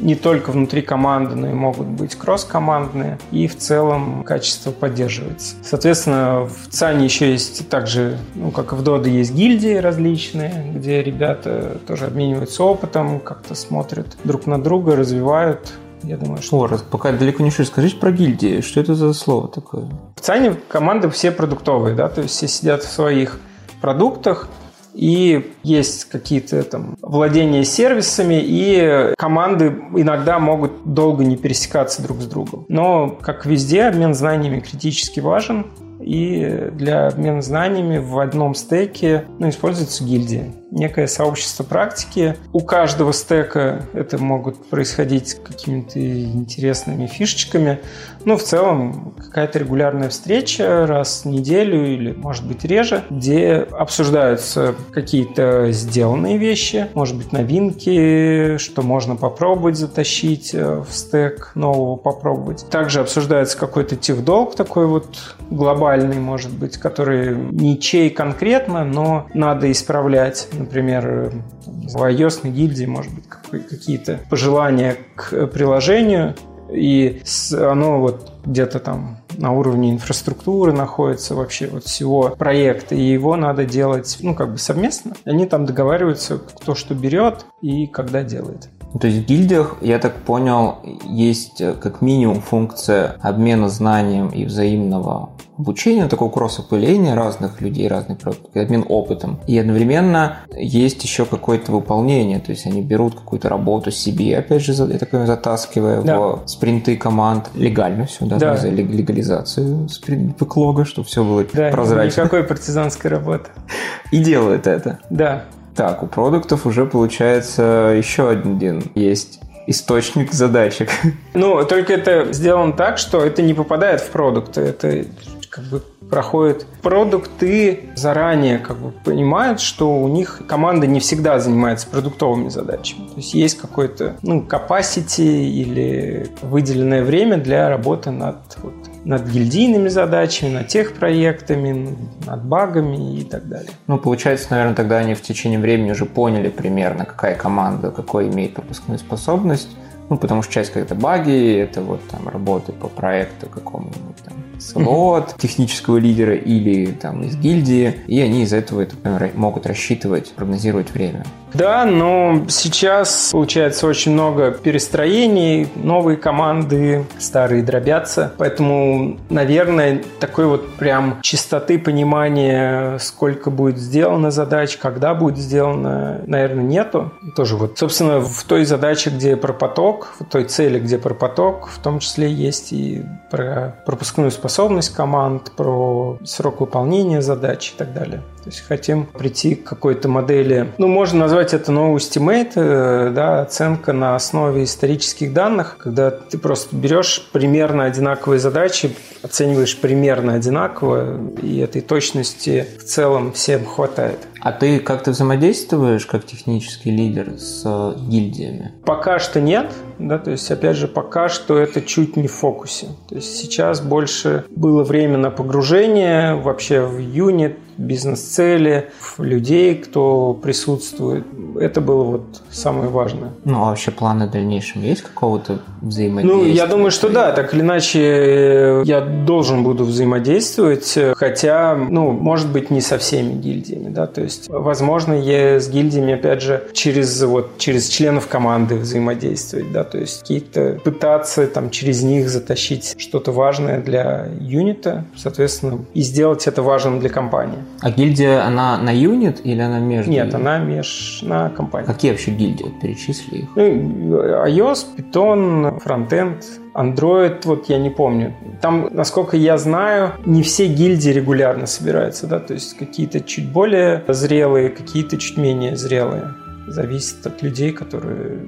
не 0.00 0.14
только 0.14 0.50
внутри 0.50 0.82
команды, 0.82 1.34
но 1.34 1.48
и 1.48 1.52
могут 1.52 1.86
быть 1.86 2.14
кросс-командные, 2.14 3.18
и 3.30 3.46
в 3.46 3.56
целом 3.56 4.24
качество 4.24 4.70
поддерживается. 4.70 5.56
Соответственно, 5.62 6.46
в 6.46 6.68
ЦАНе 6.70 7.04
еще 7.04 7.30
есть 7.30 7.68
также, 7.68 8.18
ну, 8.34 8.50
как 8.50 8.72
и 8.72 8.76
в 8.76 8.82
Доде, 8.82 9.10
есть 9.10 9.34
гильдии 9.34 9.76
различные, 9.76 10.72
где 10.74 11.02
ребята 11.02 11.78
тоже 11.86 12.06
обмениваются 12.06 12.64
опытом, 12.64 13.20
как-то 13.20 13.54
смотрят 13.54 14.16
друг 14.24 14.46
на 14.46 14.60
друга, 14.60 14.96
развивают 14.96 15.72
я 16.02 16.16
думаю, 16.16 16.40
что... 16.40 16.60
О, 16.60 16.66
раз, 16.66 16.82
пока 16.82 17.12
далеко 17.12 17.42
не 17.42 17.50
шли, 17.50 17.64
скажите 17.66 17.96
про 17.96 18.10
гильдии. 18.10 18.62
Что 18.62 18.80
это 18.80 18.94
за 18.94 19.12
слово 19.12 19.48
такое? 19.48 19.84
В 20.16 20.20
ЦАНе 20.22 20.56
команды 20.68 21.10
все 21.10 21.30
продуктовые, 21.30 21.94
да, 21.94 22.08
то 22.08 22.22
есть 22.22 22.34
все 22.34 22.48
сидят 22.48 22.82
в 22.82 22.90
своих 22.90 23.38
продуктах, 23.80 24.48
и 24.94 25.52
есть 25.62 26.06
какие-то 26.06 26.62
там 26.62 26.96
владения 27.02 27.64
сервисами, 27.64 28.40
и 28.42 29.14
команды 29.16 29.76
иногда 29.94 30.38
могут 30.38 30.92
долго 30.92 31.24
не 31.24 31.36
пересекаться 31.36 32.02
друг 32.02 32.20
с 32.20 32.26
другом. 32.26 32.64
Но, 32.68 33.10
как 33.20 33.46
везде, 33.46 33.84
обмен 33.84 34.14
знаниями 34.14 34.60
критически 34.60 35.20
важен, 35.20 35.66
и 36.00 36.70
для 36.72 37.08
обмена 37.08 37.42
знаниями 37.42 37.98
в 37.98 38.18
одном 38.18 38.54
стеке 38.54 39.24
ну, 39.38 39.48
используется 39.48 40.02
гильдия 40.04 40.52
некое 40.70 41.06
сообщество 41.06 41.64
практики. 41.64 42.36
У 42.52 42.60
каждого 42.60 43.12
стека 43.12 43.86
это 43.92 44.18
могут 44.18 44.56
происходить 44.66 45.34
какими-то 45.42 45.98
интересными 46.00 47.06
фишечками. 47.06 47.80
Ну, 48.24 48.36
в 48.36 48.42
целом, 48.42 49.14
какая-то 49.16 49.58
регулярная 49.58 50.10
встреча 50.10 50.86
раз 50.86 51.22
в 51.24 51.28
неделю 51.28 51.86
или, 51.86 52.12
может 52.12 52.46
быть, 52.46 52.64
реже, 52.64 53.02
где 53.08 53.66
обсуждаются 53.72 54.74
какие-то 54.92 55.72
сделанные 55.72 56.36
вещи, 56.36 56.88
может 56.94 57.16
быть, 57.16 57.32
новинки, 57.32 58.58
что 58.58 58.82
можно 58.82 59.16
попробовать 59.16 59.76
затащить 59.76 60.54
э, 60.54 60.84
в 60.86 60.92
стек, 60.92 61.52
нового 61.54 61.96
попробовать. 61.96 62.66
Также 62.70 63.00
обсуждается 63.00 63.56
какой-то 63.56 63.96
тифдолг 63.96 64.54
такой 64.54 64.86
вот 64.86 65.36
глобальный, 65.50 66.18
может 66.18 66.52
быть, 66.52 66.76
который 66.76 67.34
ничей 67.34 68.10
конкретно, 68.10 68.84
но 68.84 69.26
надо 69.32 69.70
исправлять 69.70 70.48
например, 70.60 71.32
в 71.66 71.96
iOS 71.96 72.48
гильдии, 72.48 72.86
может 72.86 73.12
быть, 73.12 73.24
какие-то 73.68 74.20
пожелания 74.30 74.96
к 75.16 75.46
приложению, 75.48 76.34
и 76.72 77.22
оно 77.52 78.00
вот 78.00 78.32
где-то 78.44 78.78
там 78.78 79.18
на 79.36 79.52
уровне 79.52 79.90
инфраструктуры 79.90 80.72
находится 80.72 81.34
вообще 81.34 81.66
вот 81.66 81.84
всего 81.84 82.30
проекта, 82.38 82.94
и 82.94 83.02
его 83.02 83.36
надо 83.36 83.64
делать, 83.64 84.18
ну, 84.20 84.34
как 84.34 84.52
бы 84.52 84.58
совместно. 84.58 85.14
Они 85.24 85.46
там 85.46 85.66
договариваются, 85.66 86.38
кто 86.38 86.74
что 86.74 86.94
берет 86.94 87.46
и 87.60 87.86
когда 87.86 88.22
делает. 88.22 88.68
То 88.98 89.06
есть 89.06 89.20
в 89.20 89.26
гильдиях, 89.26 89.76
я 89.82 89.98
так 89.98 90.14
понял, 90.16 90.78
есть 91.08 91.60
э, 91.60 91.74
как 91.74 92.02
минимум 92.02 92.40
функция 92.40 93.16
обмена 93.20 93.68
знанием 93.68 94.28
и 94.28 94.44
взаимного 94.44 95.30
обучения, 95.60 96.08
такого 96.08 96.30
кросс-опыления 96.30 97.14
разных 97.14 97.60
людей, 97.60 97.86
разных 97.86 98.18
продуктов, 98.18 98.56
обмен 98.56 98.84
опытом. 98.88 99.40
И 99.46 99.58
одновременно 99.58 100.38
есть 100.56 101.02
еще 101.04 101.24
какое-то 101.24 101.70
выполнение, 101.72 102.40
то 102.40 102.50
есть 102.50 102.66
они 102.66 102.82
берут 102.82 103.14
какую-то 103.14 103.48
работу 103.48 103.90
себе, 103.90 104.38
опять 104.38 104.62
же, 104.62 104.72
я 104.72 104.98
так 104.98 105.10
понимаю, 105.10 105.26
затаскивая 105.26 106.02
да. 106.02 106.18
в 106.18 106.42
спринты 106.46 106.96
команд. 106.96 107.50
Легально 107.54 108.06
все, 108.06 108.24
да? 108.24 108.38
да. 108.38 108.56
За 108.56 108.68
легализацию 108.70 109.88
спринт-бэклога, 109.88 110.84
чтобы 110.84 111.06
все 111.06 111.22
было 111.22 111.44
да, 111.52 111.70
прозрачно. 111.70 112.22
никакой 112.22 112.42
партизанской 112.44 113.10
работы. 113.10 113.50
И 114.10 114.18
делают 114.18 114.66
это. 114.66 114.98
Да. 115.10 115.44
Так, 115.80 116.02
у 116.02 116.06
продуктов 116.06 116.66
уже 116.66 116.84
получается 116.84 117.94
еще 117.96 118.28
один 118.28 118.82
есть 118.94 119.40
источник 119.66 120.30
задачек. 120.30 120.90
Ну, 121.32 121.64
только 121.64 121.94
это 121.94 122.34
сделано 122.34 122.74
так, 122.74 122.98
что 122.98 123.24
это 123.24 123.40
не 123.40 123.54
попадает 123.54 124.02
в 124.02 124.10
продукты. 124.10 124.60
Это 124.60 125.06
как 125.48 125.64
бы 125.64 125.82
проходит 126.10 126.66
продукты 126.82 127.88
заранее 127.96 128.58
как 128.58 128.76
бы 128.76 128.90
понимают, 128.90 129.58
что 129.60 130.02
у 130.02 130.08
них 130.08 130.42
команда 130.46 130.86
не 130.86 131.00
всегда 131.00 131.38
занимается 131.38 131.86
продуктовыми 131.86 132.50
задачами. 132.50 133.06
То 133.06 133.16
есть 133.16 133.32
есть 133.32 133.58
какой-то 133.58 134.16
ну, 134.20 134.42
capacity 134.42 135.46
или 135.46 136.28
выделенное 136.42 137.04
время 137.04 137.38
для 137.38 137.70
работы 137.70 138.10
над 138.10 138.36
вот, 138.62 138.74
над 139.04 139.26
гильдийными 139.26 139.88
задачами, 139.88 140.50
над 140.50 140.68
тех 140.68 140.94
проектами, 140.94 141.96
над 142.26 142.44
багами 142.44 143.18
и 143.18 143.24
так 143.24 143.48
далее. 143.48 143.70
Ну, 143.86 143.98
получается, 143.98 144.48
наверное, 144.50 144.74
тогда 144.74 144.98
они 144.98 145.14
в 145.14 145.22
течение 145.22 145.58
времени 145.58 145.90
уже 145.92 146.04
поняли 146.04 146.48
примерно, 146.48 147.04
какая 147.04 147.34
команда, 147.34 147.90
какой 147.90 148.28
имеет 148.28 148.54
пропускную 148.54 148.98
способность, 148.98 149.68
Ну, 150.10 150.16
потому 150.16 150.42
что 150.42 150.52
часть 150.52 150.72
это 150.74 150.96
баги, 150.96 151.56
это 151.58 151.82
вот 151.82 152.00
там 152.10 152.28
работы 152.28 152.72
по 152.72 152.88
проекту 152.88 153.46
какому-нибудь 153.46 154.16
там 154.24 154.34
слот 154.58 155.36
технического 155.38 155.98
лидера 155.98 156.34
или 156.34 156.86
там 156.86 157.22
из 157.22 157.36
гильдии, 157.36 157.94
и 158.08 158.20
они 158.20 158.42
из 158.42 158.52
этого 158.52 158.80
это, 158.80 158.96
могут 159.34 159.66
рассчитывать, 159.66 160.32
прогнозировать 160.32 160.90
время. 160.90 161.24
Да, 161.54 161.84
но 161.84 162.44
сейчас 162.48 163.30
получается 163.32 163.86
очень 163.86 164.12
много 164.12 164.52
перестроений, 164.52 165.68
новые 165.74 166.16
команды, 166.16 167.04
старые 167.18 167.62
дробятся, 167.62 168.32
поэтому, 168.38 169.18
наверное, 169.28 170.02
такой 170.20 170.46
вот 170.46 170.74
прям 170.74 171.18
чистоты 171.22 171.78
понимания, 171.78 172.98
сколько 172.98 173.50
будет 173.50 173.78
сделано 173.78 174.30
задач, 174.30 174.76
когда 174.76 175.14
будет 175.14 175.38
сделано, 175.38 176.20
наверное, 176.26 176.64
нету. 176.64 177.12
Тоже 177.34 177.56
вот, 177.56 177.78
собственно, 177.78 178.20
в 178.20 178.44
той 178.44 178.64
задаче, 178.64 179.10
где 179.10 179.36
про 179.36 179.52
поток, 179.52 180.14
в 180.18 180.24
той 180.24 180.44
цели, 180.44 180.78
где 180.78 180.98
про 180.98 181.14
поток, 181.14 181.68
в 181.68 181.78
том 181.78 181.98
числе 181.98 182.30
есть 182.30 182.72
и 182.72 183.02
про 183.30 183.76
пропускную 183.86 184.30
способность 184.30 184.94
команд, 184.94 185.52
про 185.56 186.18
срок 186.24 186.60
выполнения 186.60 187.22
задач 187.22 187.72
и 187.74 187.78
так 187.78 187.92
далее. 187.92 188.22
То 188.42 188.50
есть 188.50 188.66
хотим 188.66 189.06
прийти 189.06 189.54
к 189.54 189.64
какой-то 189.64 190.08
модели, 190.08 190.72
ну, 190.78 190.88
можно 190.88 191.20
назвать 191.20 191.52
это 191.52 191.72
новый 191.72 191.98
estimate, 191.98 192.52
э, 192.54 193.10
да, 193.14 193.42
оценка 193.42 193.92
на 193.92 194.16
основе 194.16 194.64
исторических 194.64 195.32
данных, 195.32 195.76
когда 195.78 196.10
ты 196.10 196.38
просто 196.38 196.74
берешь 196.74 197.28
примерно 197.32 197.84
одинаковые 197.84 198.40
задачи, 198.40 198.96
оцениваешь 199.22 199.76
примерно 199.76 200.34
одинаково, 200.34 201.20
и 201.42 201.58
этой 201.58 201.82
точности 201.82 202.66
в 202.78 202.84
целом 202.84 203.32
всем 203.32 203.66
хватает. 203.66 204.18
А 204.40 204.52
ты 204.52 204.80
как-то 204.80 205.10
взаимодействуешь 205.10 206.06
как 206.06 206.24
технический 206.24 206.90
лидер 206.90 207.38
с 207.38 207.94
гильдиями? 207.98 208.72
Пока 208.86 209.18
что 209.18 209.40
нет, 209.40 209.70
да, 209.98 210.18
то 210.18 210.30
есть 210.30 210.50
опять 210.50 210.76
же 210.76 210.88
пока 210.88 211.28
что 211.28 211.58
это 211.58 211.82
чуть 211.82 212.16
не 212.16 212.26
в 212.26 212.32
фокусе. 212.32 212.86
То 213.08 213.16
есть 213.16 213.36
сейчас 213.36 213.82
больше 213.82 214.44
было 214.48 214.82
время 214.82 215.18
на 215.18 215.30
погружение 215.30 216.36
вообще 216.36 216.80
в 216.80 216.98
юнит, 216.98 217.58
бизнес-цели, 217.80 218.90
людей, 219.18 219.74
кто 219.74 220.34
присутствует. 220.34 221.24
Это 221.58 221.80
было 221.80 222.04
вот 222.04 222.42
самое 222.50 222.88
важное. 222.88 223.30
Ну, 223.44 223.62
а 223.64 223.70
вообще 223.70 223.90
планы 223.90 224.26
в 224.26 224.30
дальнейшем 224.30 224.82
есть 224.82 225.02
какого-то 225.02 225.60
взаимодействия? 225.80 226.42
Ну, 226.42 226.44
я 226.44 226.66
думаю, 226.66 226.90
что 226.90 227.08
да, 227.08 227.32
так 227.32 227.54
или 227.54 227.62
иначе 227.62 228.82
я 228.84 229.00
должен 229.00 229.64
буду 229.64 229.84
взаимодействовать, 229.84 230.98
хотя, 231.16 231.74
ну, 231.74 232.10
может 232.10 232.52
быть, 232.52 232.70
не 232.70 232.80
со 232.80 232.98
всеми 232.98 233.34
гильдиями, 233.34 233.88
да, 233.88 234.06
то 234.06 234.20
есть, 234.20 234.48
возможно, 234.48 235.14
я 235.14 235.58
с 235.58 235.68
гильдиями, 235.68 236.14
опять 236.14 236.42
же, 236.42 236.62
через 236.72 237.22
вот, 237.22 237.58
через 237.58 237.88
членов 237.88 238.28
команды 238.28 238.76
взаимодействовать, 238.76 239.72
да, 239.72 239.84
то 239.84 239.98
есть 239.98 240.20
какие-то 240.20 240.80
пытаться 240.84 241.46
там 241.46 241.70
через 241.70 242.02
них 242.02 242.28
затащить 242.28 242.94
что-то 242.98 243.32
важное 243.32 243.80
для 243.80 244.28
юнита, 244.40 245.04
соответственно, 245.16 245.80
и 245.94 246.02
сделать 246.02 246.46
это 246.46 246.62
важным 246.62 247.00
для 247.00 247.08
компании. 247.08 247.58
А 247.80 247.90
гильдия, 247.90 248.44
она 248.44 248.76
на 248.76 248.90
юнит 248.90 249.40
или 249.44 249.60
она 249.60 249.78
между? 249.78 250.10
Нет, 250.10 250.34
она 250.34 250.58
меж 250.58 251.20
на 251.22 251.48
компании. 251.48 251.86
Какие 251.86 252.10
вообще 252.10 252.30
гильдии? 252.32 252.72
Перечисли 252.80 253.38
их. 253.38 253.48
Ну, 253.56 254.22
iOS, 254.46 254.86
Python, 254.96 255.82
Frontend, 255.82 256.44
Android, 256.74 257.40
вот 257.44 257.68
я 257.70 257.78
не 257.78 257.90
помню. 257.90 258.34
Там, 258.60 258.88
насколько 258.92 259.36
я 259.36 259.56
знаю, 259.56 260.12
не 260.26 260.42
все 260.42 260.66
гильдии 260.66 261.10
регулярно 261.10 261.66
собираются, 261.66 262.26
да, 262.26 262.38
то 262.38 262.52
есть 262.52 262.76
какие-то 262.76 263.20
чуть 263.20 263.50
более 263.50 264.04
зрелые, 264.08 264.68
какие-то 264.68 265.16
чуть 265.16 265.38
менее 265.38 265.76
зрелые. 265.76 266.34
Зависит 266.66 267.26
от 267.26 267.42
людей, 267.42 267.72
которые 267.72 268.46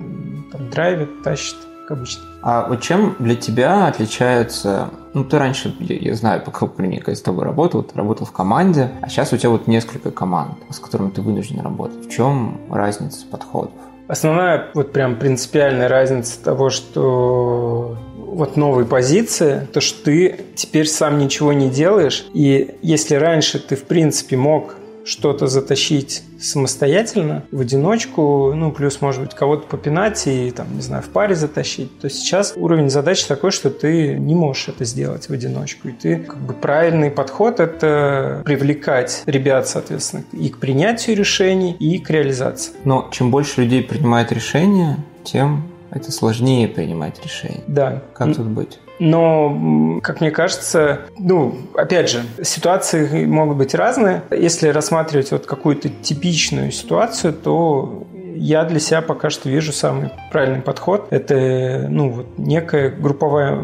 там 0.53 0.71
драйвят, 0.71 1.23
тащат 1.23 1.57
как 1.83 1.99
обычно. 1.99 2.23
А 2.43 2.69
вот 2.69 2.81
чем 2.81 3.17
для 3.19 3.35
тебя 3.35 3.87
отличается... 3.87 4.91
Ну, 5.15 5.25
ты 5.25 5.39
раньше, 5.39 5.75
я, 5.81 5.97
я 5.97 6.15
знаю, 6.15 6.43
по 6.43 6.51
какому 6.51 6.73
примеру, 6.73 7.05
когда 7.05 7.17
с 7.17 7.23
тобой 7.23 7.45
работал, 7.45 7.83
ты 7.83 7.97
работал 7.97 8.27
в 8.27 8.33
команде, 8.33 8.91
а 9.03 9.09
сейчас 9.09 9.33
у 9.33 9.37
тебя 9.37 9.51
вот 9.51 9.67
несколько 9.67 10.11
команд, 10.11 10.55
с 10.71 10.79
которыми 10.79 11.11
ты 11.11 11.21
вынужден 11.21 11.61
работать. 11.61 12.07
В 12.07 12.11
чем 12.11 12.61
разница 12.71 13.27
подходов? 13.31 13.73
Основная 14.09 14.71
вот 14.75 14.93
прям 14.93 15.17
принципиальная 15.17 15.89
разница 15.89 16.43
того, 16.43 16.71
что 16.71 17.97
вот 18.17 18.57
новые 18.57 18.87
позиции, 18.87 19.67
то 19.73 19.81
что 19.81 20.05
ты 20.05 20.41
теперь 20.55 20.87
сам 20.87 21.19
ничего 21.19 21.53
не 21.53 21.69
делаешь, 21.69 22.27
и 22.33 22.77
если 22.83 23.15
раньше 23.15 23.59
ты 23.59 23.77
в 23.77 23.85
принципе 23.85 24.37
мог 24.37 24.77
что-то 25.05 25.47
затащить 25.47 26.23
самостоятельно, 26.41 27.45
в 27.51 27.61
одиночку, 27.61 28.53
ну, 28.55 28.73
плюс, 28.73 29.01
может 29.01 29.23
быть, 29.23 29.35
кого-то 29.35 29.67
попинать 29.67 30.27
и, 30.27 30.51
там, 30.51 30.67
не 30.75 30.83
знаю, 30.83 31.03
в 31.03 31.09
паре 31.09 31.35
затащить, 31.35 32.01
то 32.01 32.11
сейчас 32.11 32.55
уровень 32.57 32.91
задач 32.91 33.25
такой, 33.25 33.51
что 33.51 33.71
ты 33.71 34.15
не 34.19 34.35
можешь 34.35 34.69
это 34.69 34.85
сделать 34.85 35.29
в 35.29 35.33
одиночку. 35.33 35.89
И 35.89 35.93
ты, 35.93 36.17
как 36.17 36.39
бы, 36.39 36.55
правильный 36.55 37.11
подход– 37.11 37.61
это 37.61 38.43
привлекать 38.45 39.23
ребят, 39.27 39.69
соответственно, 39.69 40.25
и 40.33 40.49
к 40.49 40.59
принятию 40.59 41.17
решений, 41.17 41.77
и 41.79 41.99
к 41.99 42.11
реализации. 42.11 42.73
Но 42.85 43.09
чем 43.13 43.31
больше 43.31 43.63
людей 43.63 43.83
принимает 43.83 44.33
решения, 44.33 44.99
тем 45.25 45.69
это 45.91 46.11
сложнее 46.11 46.69
принимать 46.69 47.23
решения. 47.23 47.63
Да. 47.67 48.03
Как 48.15 48.35
тут 48.35 48.47
быть? 48.47 48.79
Но, 49.05 49.99
как 50.01 50.21
мне 50.21 50.31
кажется, 50.31 51.01
ну, 51.19 51.57
опять 51.75 52.09
же, 52.09 52.23
ситуации 52.41 53.27
могут 53.27 53.57
быть 53.57 53.75
разные. 53.75 54.23
Если 54.31 54.69
рассматривать 54.69 55.33
вот 55.33 55.45
какую-то 55.45 55.89
типичную 55.89 56.71
ситуацию, 56.71 57.33
то 57.33 58.07
я 58.37 58.65
для 58.65 58.79
себя 58.79 59.03
пока 59.03 59.29
что 59.31 59.49
вижу 59.49 59.73
самый 59.73 60.11
правильный 60.31 60.63
подход. 60.63 61.09
Это, 61.11 61.87
ну, 61.89 62.11
вот 62.11 62.27
некая 62.39 62.91
групповая 62.91 63.61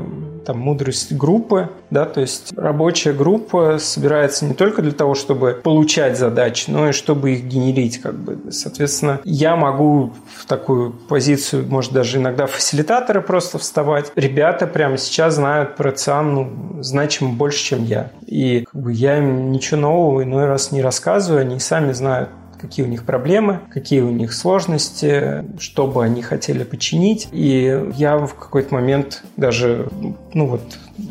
там, 0.49 0.61
мудрость 0.61 1.13
группы, 1.13 1.69
да, 1.91 2.07
то 2.07 2.23
есть 2.23 2.55
рабочая 2.57 3.13
группа 3.13 3.77
собирается 3.79 4.47
не 4.47 4.55
только 4.55 4.81
для 4.81 4.93
того, 4.93 5.15
чтобы 5.15 5.61
получать 5.63 6.17
задачи, 6.17 6.71
но 6.71 6.89
и 6.89 6.93
чтобы 6.93 7.33
их 7.33 7.45
генерить, 7.45 7.99
как 7.99 8.15
бы. 8.15 8.51
Соответственно, 8.51 9.21
я 9.25 9.57
могу 9.57 10.15
в 10.39 10.47
такую 10.47 10.93
позицию, 10.93 11.67
может, 11.69 11.93
даже 11.93 12.17
иногда 12.17 12.47
фасилитатора 12.47 13.21
просто 13.21 13.59
вставать. 13.59 14.11
Ребята 14.15 14.67
прямо 14.67 14.97
сейчас 14.97 15.35
знают 15.35 15.77
про 15.77 15.93
ЦИАН, 15.93 16.35
ну, 16.35 16.83
значимо 16.83 17.35
больше, 17.35 17.63
чем 17.63 17.85
я. 17.85 18.11
И 18.25 18.65
как 18.73 18.81
бы, 18.81 18.95
я 18.95 19.19
им 19.19 19.53
ничего 19.53 19.79
нового 19.79 20.23
иной 20.23 20.47
раз 20.47 20.73
не 20.73 20.81
рассказываю, 20.81 21.43
они 21.43 21.59
сами 21.59 21.93
знают 21.93 22.31
какие 22.61 22.85
у 22.85 22.89
них 22.89 23.05
проблемы, 23.05 23.61
какие 23.71 24.01
у 24.01 24.11
них 24.11 24.33
сложности, 24.33 25.45
что 25.59 25.87
бы 25.87 26.05
они 26.05 26.23
хотели 26.23 26.65
починить. 26.65 27.29
И 27.33 27.91
я 27.95 28.19
в 28.19 28.35
какой-то 28.35 28.75
момент 28.75 29.23
даже, 29.37 29.89
ну 30.35 30.47
вот, 30.47 30.63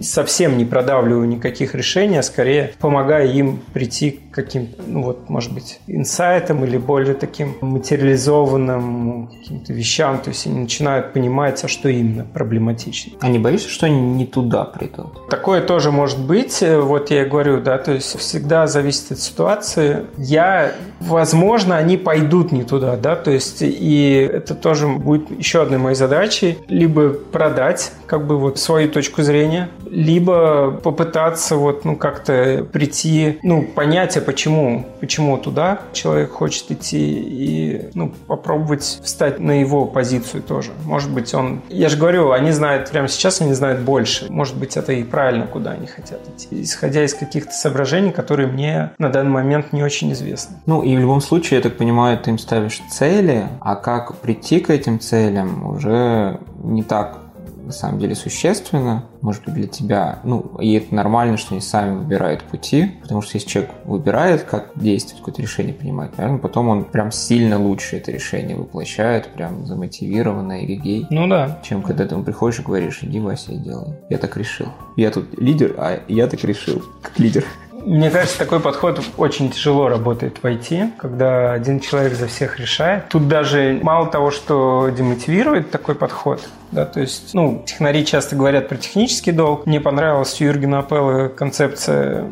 совсем 0.01 0.57
не 0.57 0.65
продавливаю 0.65 1.27
никаких 1.27 1.75
решений, 1.75 2.17
а 2.17 2.23
скорее 2.23 2.73
помогаю 2.79 3.31
им 3.33 3.59
прийти 3.73 4.11
к 4.11 4.35
каким-то, 4.35 4.83
ну 4.85 5.03
вот, 5.03 5.29
может 5.29 5.53
быть, 5.53 5.79
инсайтам 5.87 6.63
или 6.63 6.77
более 6.77 7.13
таким 7.15 7.55
материализованным 7.61 9.27
каким-то 9.27 9.73
вещам. 9.73 10.19
То 10.19 10.29
есть 10.29 10.45
они 10.45 10.59
начинают 10.59 11.13
понимать, 11.13 11.63
а 11.63 11.67
что 11.67 11.89
именно 11.89 12.23
проблематично. 12.23 13.13
А 13.19 13.29
не 13.29 13.39
боишься, 13.39 13.69
что 13.69 13.85
они 13.87 13.99
не 13.99 14.25
туда 14.25 14.65
придут? 14.65 15.29
Такое 15.29 15.61
тоже 15.61 15.91
может 15.91 16.19
быть. 16.19 16.61
Вот 16.61 17.09
я 17.09 17.23
и 17.23 17.25
говорю, 17.25 17.61
да, 17.61 17.77
то 17.77 17.93
есть 17.93 18.17
всегда 18.19 18.67
зависит 18.67 19.11
от 19.11 19.19
ситуации. 19.19 20.05
Я, 20.17 20.71
возможно, 20.99 21.77
они 21.77 21.97
пойдут 21.97 22.51
не 22.51 22.63
туда, 22.63 22.95
да, 22.95 23.15
то 23.15 23.31
есть 23.31 23.61
и 23.61 24.29
это 24.31 24.55
тоже 24.55 24.87
будет 24.87 25.31
еще 25.31 25.61
одной 25.61 25.79
моей 25.79 25.95
задачей. 25.95 26.57
Либо 26.67 27.09
продать, 27.09 27.91
как 28.05 28.25
бы 28.27 28.37
вот 28.37 28.59
свою 28.59 28.89
точку 28.89 29.23
зрения, 29.23 29.69
либо 29.85 30.71
попытаться 30.83 31.55
вот, 31.55 31.85
ну, 31.85 31.95
как-то 31.95 32.65
прийти, 32.71 33.39
ну, 33.43 33.63
понять, 33.63 34.17
а 34.17 34.21
почему, 34.21 34.85
почему 34.99 35.37
туда 35.37 35.81
человек 35.93 36.31
хочет 36.31 36.71
идти, 36.71 37.19
и, 37.19 37.89
ну, 37.93 38.11
попробовать 38.27 38.99
встать 39.03 39.39
на 39.39 39.59
его 39.59 39.85
позицию 39.85 40.43
тоже. 40.43 40.71
Может 40.85 41.11
быть, 41.11 41.33
он... 41.33 41.61
Я 41.69 41.89
же 41.89 41.97
говорю, 41.97 42.31
они 42.31 42.51
знают, 42.51 42.89
прямо 42.89 43.07
сейчас 43.07 43.41
они 43.41 43.53
знают 43.53 43.81
больше. 43.81 44.31
Может 44.31 44.57
быть, 44.57 44.77
это 44.77 44.93
и 44.93 45.03
правильно, 45.03 45.47
куда 45.47 45.71
они 45.71 45.87
хотят 45.87 46.19
идти. 46.27 46.61
Исходя 46.63 47.03
из 47.03 47.13
каких-то 47.13 47.51
соображений, 47.51 48.11
которые 48.11 48.47
мне 48.47 48.91
на 48.97 49.09
данный 49.09 49.31
момент 49.31 49.73
не 49.73 49.83
очень 49.83 50.11
известны. 50.13 50.57
Ну, 50.65 50.81
и 50.81 50.95
в 50.95 50.99
любом 50.99 51.21
случае, 51.21 51.57
я 51.57 51.63
так 51.63 51.77
понимаю, 51.77 52.17
ты 52.17 52.31
им 52.31 52.39
ставишь 52.39 52.81
цели, 52.89 53.47
а 53.61 53.75
как 53.75 54.17
прийти 54.17 54.59
к 54.59 54.69
этим 54.69 54.99
целям 54.99 55.67
уже 55.67 56.39
не 56.63 56.83
так 56.83 57.19
на 57.67 57.73
самом 57.73 57.99
деле 57.99 58.15
существенно, 58.15 59.03
может 59.21 59.43
быть, 59.43 59.53
для 59.53 59.67
тебя, 59.67 60.19
ну, 60.23 60.55
и 60.59 60.73
это 60.73 60.95
нормально, 60.95 61.37
что 61.37 61.53
они 61.53 61.61
сами 61.61 61.97
выбирают 61.97 62.43
пути, 62.43 62.93
потому 63.01 63.21
что 63.21 63.35
если 63.35 63.49
человек 63.49 63.71
выбирает, 63.83 64.43
как 64.43 64.71
действовать, 64.75 65.19
какое-то 65.19 65.41
решение 65.41 65.73
принимать, 65.73 66.17
наверное, 66.17 66.39
потом 66.39 66.69
он 66.69 66.85
прям 66.85 67.11
сильно 67.11 67.59
лучше 67.59 67.97
это 67.97 68.11
решение 68.11 68.55
воплощает, 68.55 69.27
прям 69.33 69.65
замотивированно 69.65 70.61
и 70.63 70.75
гей. 70.75 71.05
Ну 71.09 71.27
да. 71.27 71.59
Чем 71.61 71.81
когда 71.81 72.05
ты 72.05 72.15
ему 72.15 72.23
приходишь 72.23 72.59
и 72.59 72.63
говоришь, 72.63 72.99
иди, 73.01 73.19
Вася, 73.19 73.53
делай. 73.53 73.95
Я 74.09 74.17
так 74.17 74.37
решил. 74.37 74.67
Я 74.95 75.11
тут 75.11 75.37
лидер, 75.37 75.75
а 75.77 75.99
я 76.07 76.27
так 76.27 76.43
решил, 76.45 76.81
как 77.01 77.19
лидер. 77.19 77.43
Мне 77.87 78.09
кажется, 78.09 78.37
такой 78.37 78.59
подход 78.59 79.01
очень 79.15 79.49
тяжело 79.49 79.87
работает 79.87 80.39
в 80.41 80.45
IT, 80.45 80.91
когда 80.97 81.53
один 81.53 81.79
человек 81.79 82.15
за 82.15 82.27
всех 82.27 82.59
решает. 82.59 83.07
Тут 83.07 83.29
даже 83.29 83.79
мало 83.81 84.07
того, 84.07 84.29
что 84.29 84.89
демотивирует 84.89 85.71
такой 85.71 85.95
подход, 85.95 86.41
да, 86.71 86.85
то 86.85 86.99
есть, 86.99 87.33
ну, 87.33 87.63
технари 87.65 88.05
часто 88.05 88.35
говорят 88.35 88.67
про 88.67 88.75
технический 88.75 89.31
долг. 89.31 89.65
Мне 89.65 89.79
понравилась 89.79 90.39
у 90.41 90.43
Юргена 90.43 90.79
Апелла 90.79 91.29
концепция 91.29 92.25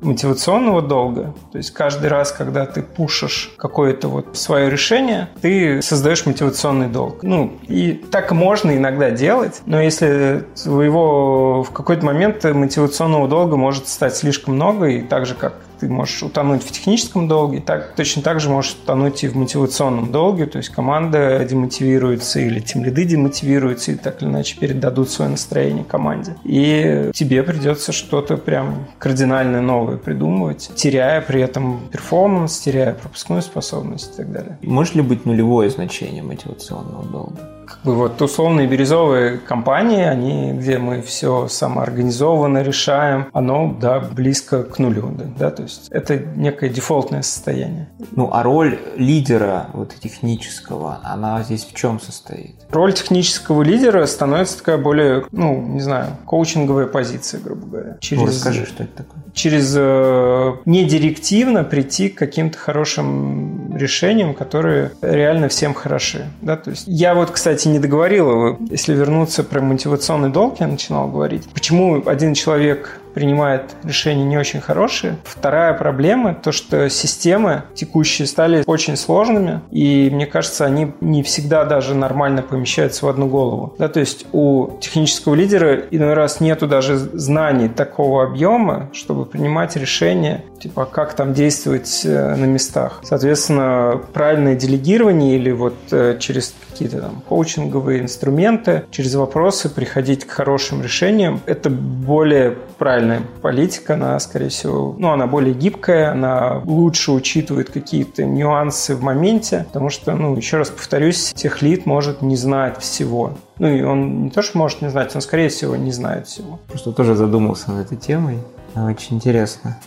мотивационного 0.00 0.82
долга. 0.82 1.34
То 1.52 1.58
есть 1.58 1.70
каждый 1.72 2.08
раз, 2.08 2.32
когда 2.32 2.66
ты 2.66 2.82
пушишь 2.82 3.52
какое-то 3.56 4.08
вот 4.08 4.36
свое 4.36 4.70
решение, 4.70 5.28
ты 5.40 5.82
создаешь 5.82 6.26
мотивационный 6.26 6.88
долг. 6.88 7.22
Ну, 7.22 7.58
и 7.68 7.92
так 7.92 8.32
можно 8.32 8.76
иногда 8.76 9.10
делать, 9.10 9.62
но 9.66 9.80
если 9.80 10.44
его 10.64 11.62
в 11.62 11.70
какой-то 11.70 12.04
момент 12.04 12.44
мотивационного 12.44 13.28
долга 13.28 13.56
может 13.56 13.88
стать 13.88 14.16
слишком 14.16 14.54
много, 14.54 14.86
и 14.86 15.02
так 15.02 15.26
же, 15.26 15.34
как 15.34 15.54
ты 15.80 15.88
можешь 15.88 16.22
утонуть 16.22 16.62
в 16.62 16.70
техническом 16.70 17.26
долге, 17.26 17.60
так, 17.60 17.94
точно 17.96 18.22
так 18.22 18.40
же 18.40 18.50
можешь 18.50 18.76
утонуть 18.82 19.24
и 19.24 19.28
в 19.28 19.36
мотивационном 19.36 20.12
долге, 20.12 20.46
то 20.46 20.58
есть 20.58 20.68
команда 20.68 21.44
демотивируется 21.48 22.40
или 22.40 22.60
тем 22.60 22.84
лиды 22.84 23.04
демотивируются 23.04 23.92
и 23.92 23.94
так 23.94 24.22
или 24.22 24.28
иначе 24.28 24.56
передадут 24.58 25.10
свое 25.10 25.30
настроение 25.30 25.84
команде. 25.84 26.36
И 26.44 27.10
тебе 27.14 27.42
придется 27.42 27.92
что-то 27.92 28.36
прям 28.36 28.86
кардинально 28.98 29.62
новое 29.62 29.96
придумывать, 29.96 30.70
теряя 30.76 31.20
при 31.20 31.40
этом 31.40 31.80
перформанс, 31.90 32.58
теряя 32.58 32.92
пропускную 32.92 33.42
способность 33.42 34.14
и 34.14 34.16
так 34.18 34.32
далее. 34.32 34.58
Может 34.62 34.94
ли 34.94 35.02
быть 35.02 35.24
нулевое 35.24 35.70
значение 35.70 36.22
мотивационного 36.22 37.04
долга? 37.04 37.59
Как 37.70 37.80
бы 37.84 37.94
вот 37.94 38.20
условные 38.20 38.66
бирюзовые 38.66 39.38
компании, 39.38 40.02
они, 40.02 40.52
где 40.52 40.78
мы 40.78 41.02
все 41.02 41.48
самоорганизованно 41.48 42.62
решаем, 42.62 43.26
оно, 43.32 43.76
да, 43.80 44.00
близко 44.00 44.64
к 44.64 44.78
нулю, 44.78 45.10
да, 45.16 45.24
да, 45.38 45.50
то 45.50 45.62
есть 45.62 45.88
это 45.90 46.18
некое 46.18 46.68
дефолтное 46.68 47.22
состояние. 47.22 47.88
Ну, 48.12 48.30
а 48.32 48.42
роль 48.42 48.78
лидера 48.96 49.68
вот 49.72 49.94
технического, 49.94 51.00
она 51.04 51.42
здесь 51.42 51.64
в 51.64 51.74
чем 51.74 52.00
состоит? 52.00 52.56
Роль 52.70 52.92
технического 52.92 53.62
лидера 53.62 54.04
становится 54.06 54.58
такая 54.58 54.78
более, 54.78 55.24
ну, 55.30 55.60
не 55.60 55.80
знаю, 55.80 56.16
коучинговая 56.24 56.86
позиция, 56.86 57.40
грубо 57.40 57.66
говоря. 57.66 57.96
Через, 58.00 58.22
ну, 58.22 58.28
расскажи, 58.28 58.66
что 58.66 58.82
это 58.82 59.04
такое. 59.04 59.22
Через 59.32 59.72
э, 59.76 60.52
не 60.64 60.84
директивно 60.84 61.62
прийти 61.62 62.08
к 62.08 62.18
каким-то 62.18 62.58
хорошим 62.58 63.76
решениям, 63.76 64.34
которые 64.34 64.92
реально 65.02 65.48
всем 65.48 65.72
хороши, 65.74 66.26
да, 66.42 66.56
то 66.56 66.70
есть 66.70 66.84
я 66.86 67.14
вот, 67.14 67.30
кстати, 67.30 67.59
кстати, 67.60 67.74
не 67.74 67.78
договорила. 67.78 68.56
Если 68.70 68.94
вернуться 68.94 69.44
про 69.44 69.60
мотивационный 69.60 70.30
долг, 70.30 70.60
я 70.60 70.66
начинал 70.66 71.08
говорить. 71.08 71.46
Почему 71.52 72.02
один 72.06 72.32
человек 72.32 73.00
принимает 73.14 73.74
решения 73.84 74.24
не 74.24 74.38
очень 74.38 74.60
хорошие. 74.60 75.16
Вторая 75.24 75.74
проблема– 75.74 76.34
то, 76.42 76.52
что 76.52 76.88
системы 76.88 77.64
текущие 77.74 78.26
стали 78.26 78.62
очень 78.66 78.96
сложными, 78.96 79.60
и 79.70 80.10
мне 80.12 80.26
кажется, 80.26 80.64
они 80.64 80.92
не 81.00 81.22
всегда 81.22 81.64
даже 81.64 81.94
нормально 81.94 82.42
помещаются 82.42 83.06
в 83.06 83.08
одну 83.08 83.26
голову. 83.26 83.74
Да, 83.78 83.88
то 83.88 84.00
есть 84.00 84.26
у 84.32 84.78
технического 84.80 85.34
лидера 85.34 85.76
иной 85.90 86.14
раз 86.14 86.40
нету 86.40 86.66
даже 86.66 86.96
знаний 86.96 87.68
такого 87.68 88.24
объема, 88.24 88.90
чтобы 88.92 89.26
принимать 89.26 89.76
решения, 89.76 90.44
типа, 90.60 90.84
как 90.84 91.14
там 91.14 91.34
действовать 91.34 92.02
э, 92.04 92.34
на 92.36 92.44
местах. 92.44 93.00
Соответственно, 93.02 94.00
правильное 94.12 94.54
делегирование 94.54 95.36
или 95.36 95.50
вот 95.50 95.74
э, 95.90 96.16
через 96.18 96.54
какие-то 96.70 97.00
там 97.00 97.22
коучинговые 97.28 98.00
инструменты, 98.00 98.84
через 98.90 99.14
вопросы 99.14 99.68
приходить 99.68 100.24
к 100.24 100.30
хорошим 100.30 100.82
решениям, 100.82 101.40
это 101.46 101.70
более 101.70 102.56
правильно 102.78 102.99
правильная 103.00 103.26
политика, 103.40 103.94
она, 103.94 104.18
скорее 104.20 104.48
всего, 104.48 104.94
ну, 104.98 105.10
она 105.10 105.26
более 105.26 105.54
гибкая, 105.54 106.12
она 106.12 106.60
лучше 106.64 107.12
учитывает 107.12 107.70
какие-то 107.70 108.24
нюансы 108.24 108.94
в 108.94 109.02
моменте, 109.02 109.64
потому 109.68 109.90
что, 109.90 110.14
ну, 110.14 110.36
еще 110.36 110.58
раз 110.58 110.70
повторюсь, 110.70 111.32
техлит 111.34 111.86
может 111.86 112.22
не 112.22 112.36
знать 112.36 112.78
всего. 112.78 113.38
Ну, 113.58 113.68
и 113.68 113.82
он 113.82 114.24
не 114.24 114.30
то, 114.30 114.42
что 114.42 114.58
может 114.58 114.82
не 114.82 114.90
знать, 114.90 115.14
он, 115.14 115.22
скорее 115.22 115.48
всего, 115.48 115.76
не 115.76 115.92
знает 115.92 116.26
всего. 116.26 116.58
Просто 116.68 116.92
тоже 116.92 117.14
задумался 117.14 117.72
над 117.72 117.86
этой 117.86 117.96
темой. 117.96 118.38
Очень 118.74 119.16
интересно. 119.16 119.78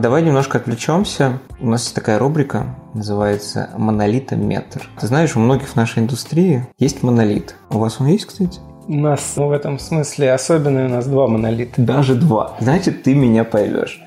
Давай 0.00 0.22
немножко 0.22 0.56
отвлечемся. 0.56 1.40
У 1.58 1.68
нас 1.68 1.82
есть 1.82 1.94
такая 1.94 2.18
рубрика, 2.18 2.74
называется 2.94 3.68
«Монолитометр». 3.76 4.88
Ты 4.98 5.06
знаешь, 5.06 5.36
у 5.36 5.40
многих 5.40 5.68
в 5.68 5.76
нашей 5.76 5.98
индустрии 5.98 6.66
есть 6.78 7.02
монолит. 7.02 7.54
У 7.68 7.76
вас 7.76 8.00
он 8.00 8.06
есть, 8.06 8.24
кстати? 8.24 8.60
У 8.90 8.96
нас 8.96 9.34
ну, 9.36 9.46
в 9.46 9.52
этом 9.52 9.78
смысле 9.78 10.32
особенные 10.32 10.86
у 10.86 10.88
нас 10.88 11.06
два 11.06 11.28
монолита. 11.28 11.80
Даже 11.80 12.16
два. 12.16 12.56
Значит, 12.58 13.04
ты 13.04 13.14
меня 13.14 13.44
поймешь. 13.44 14.02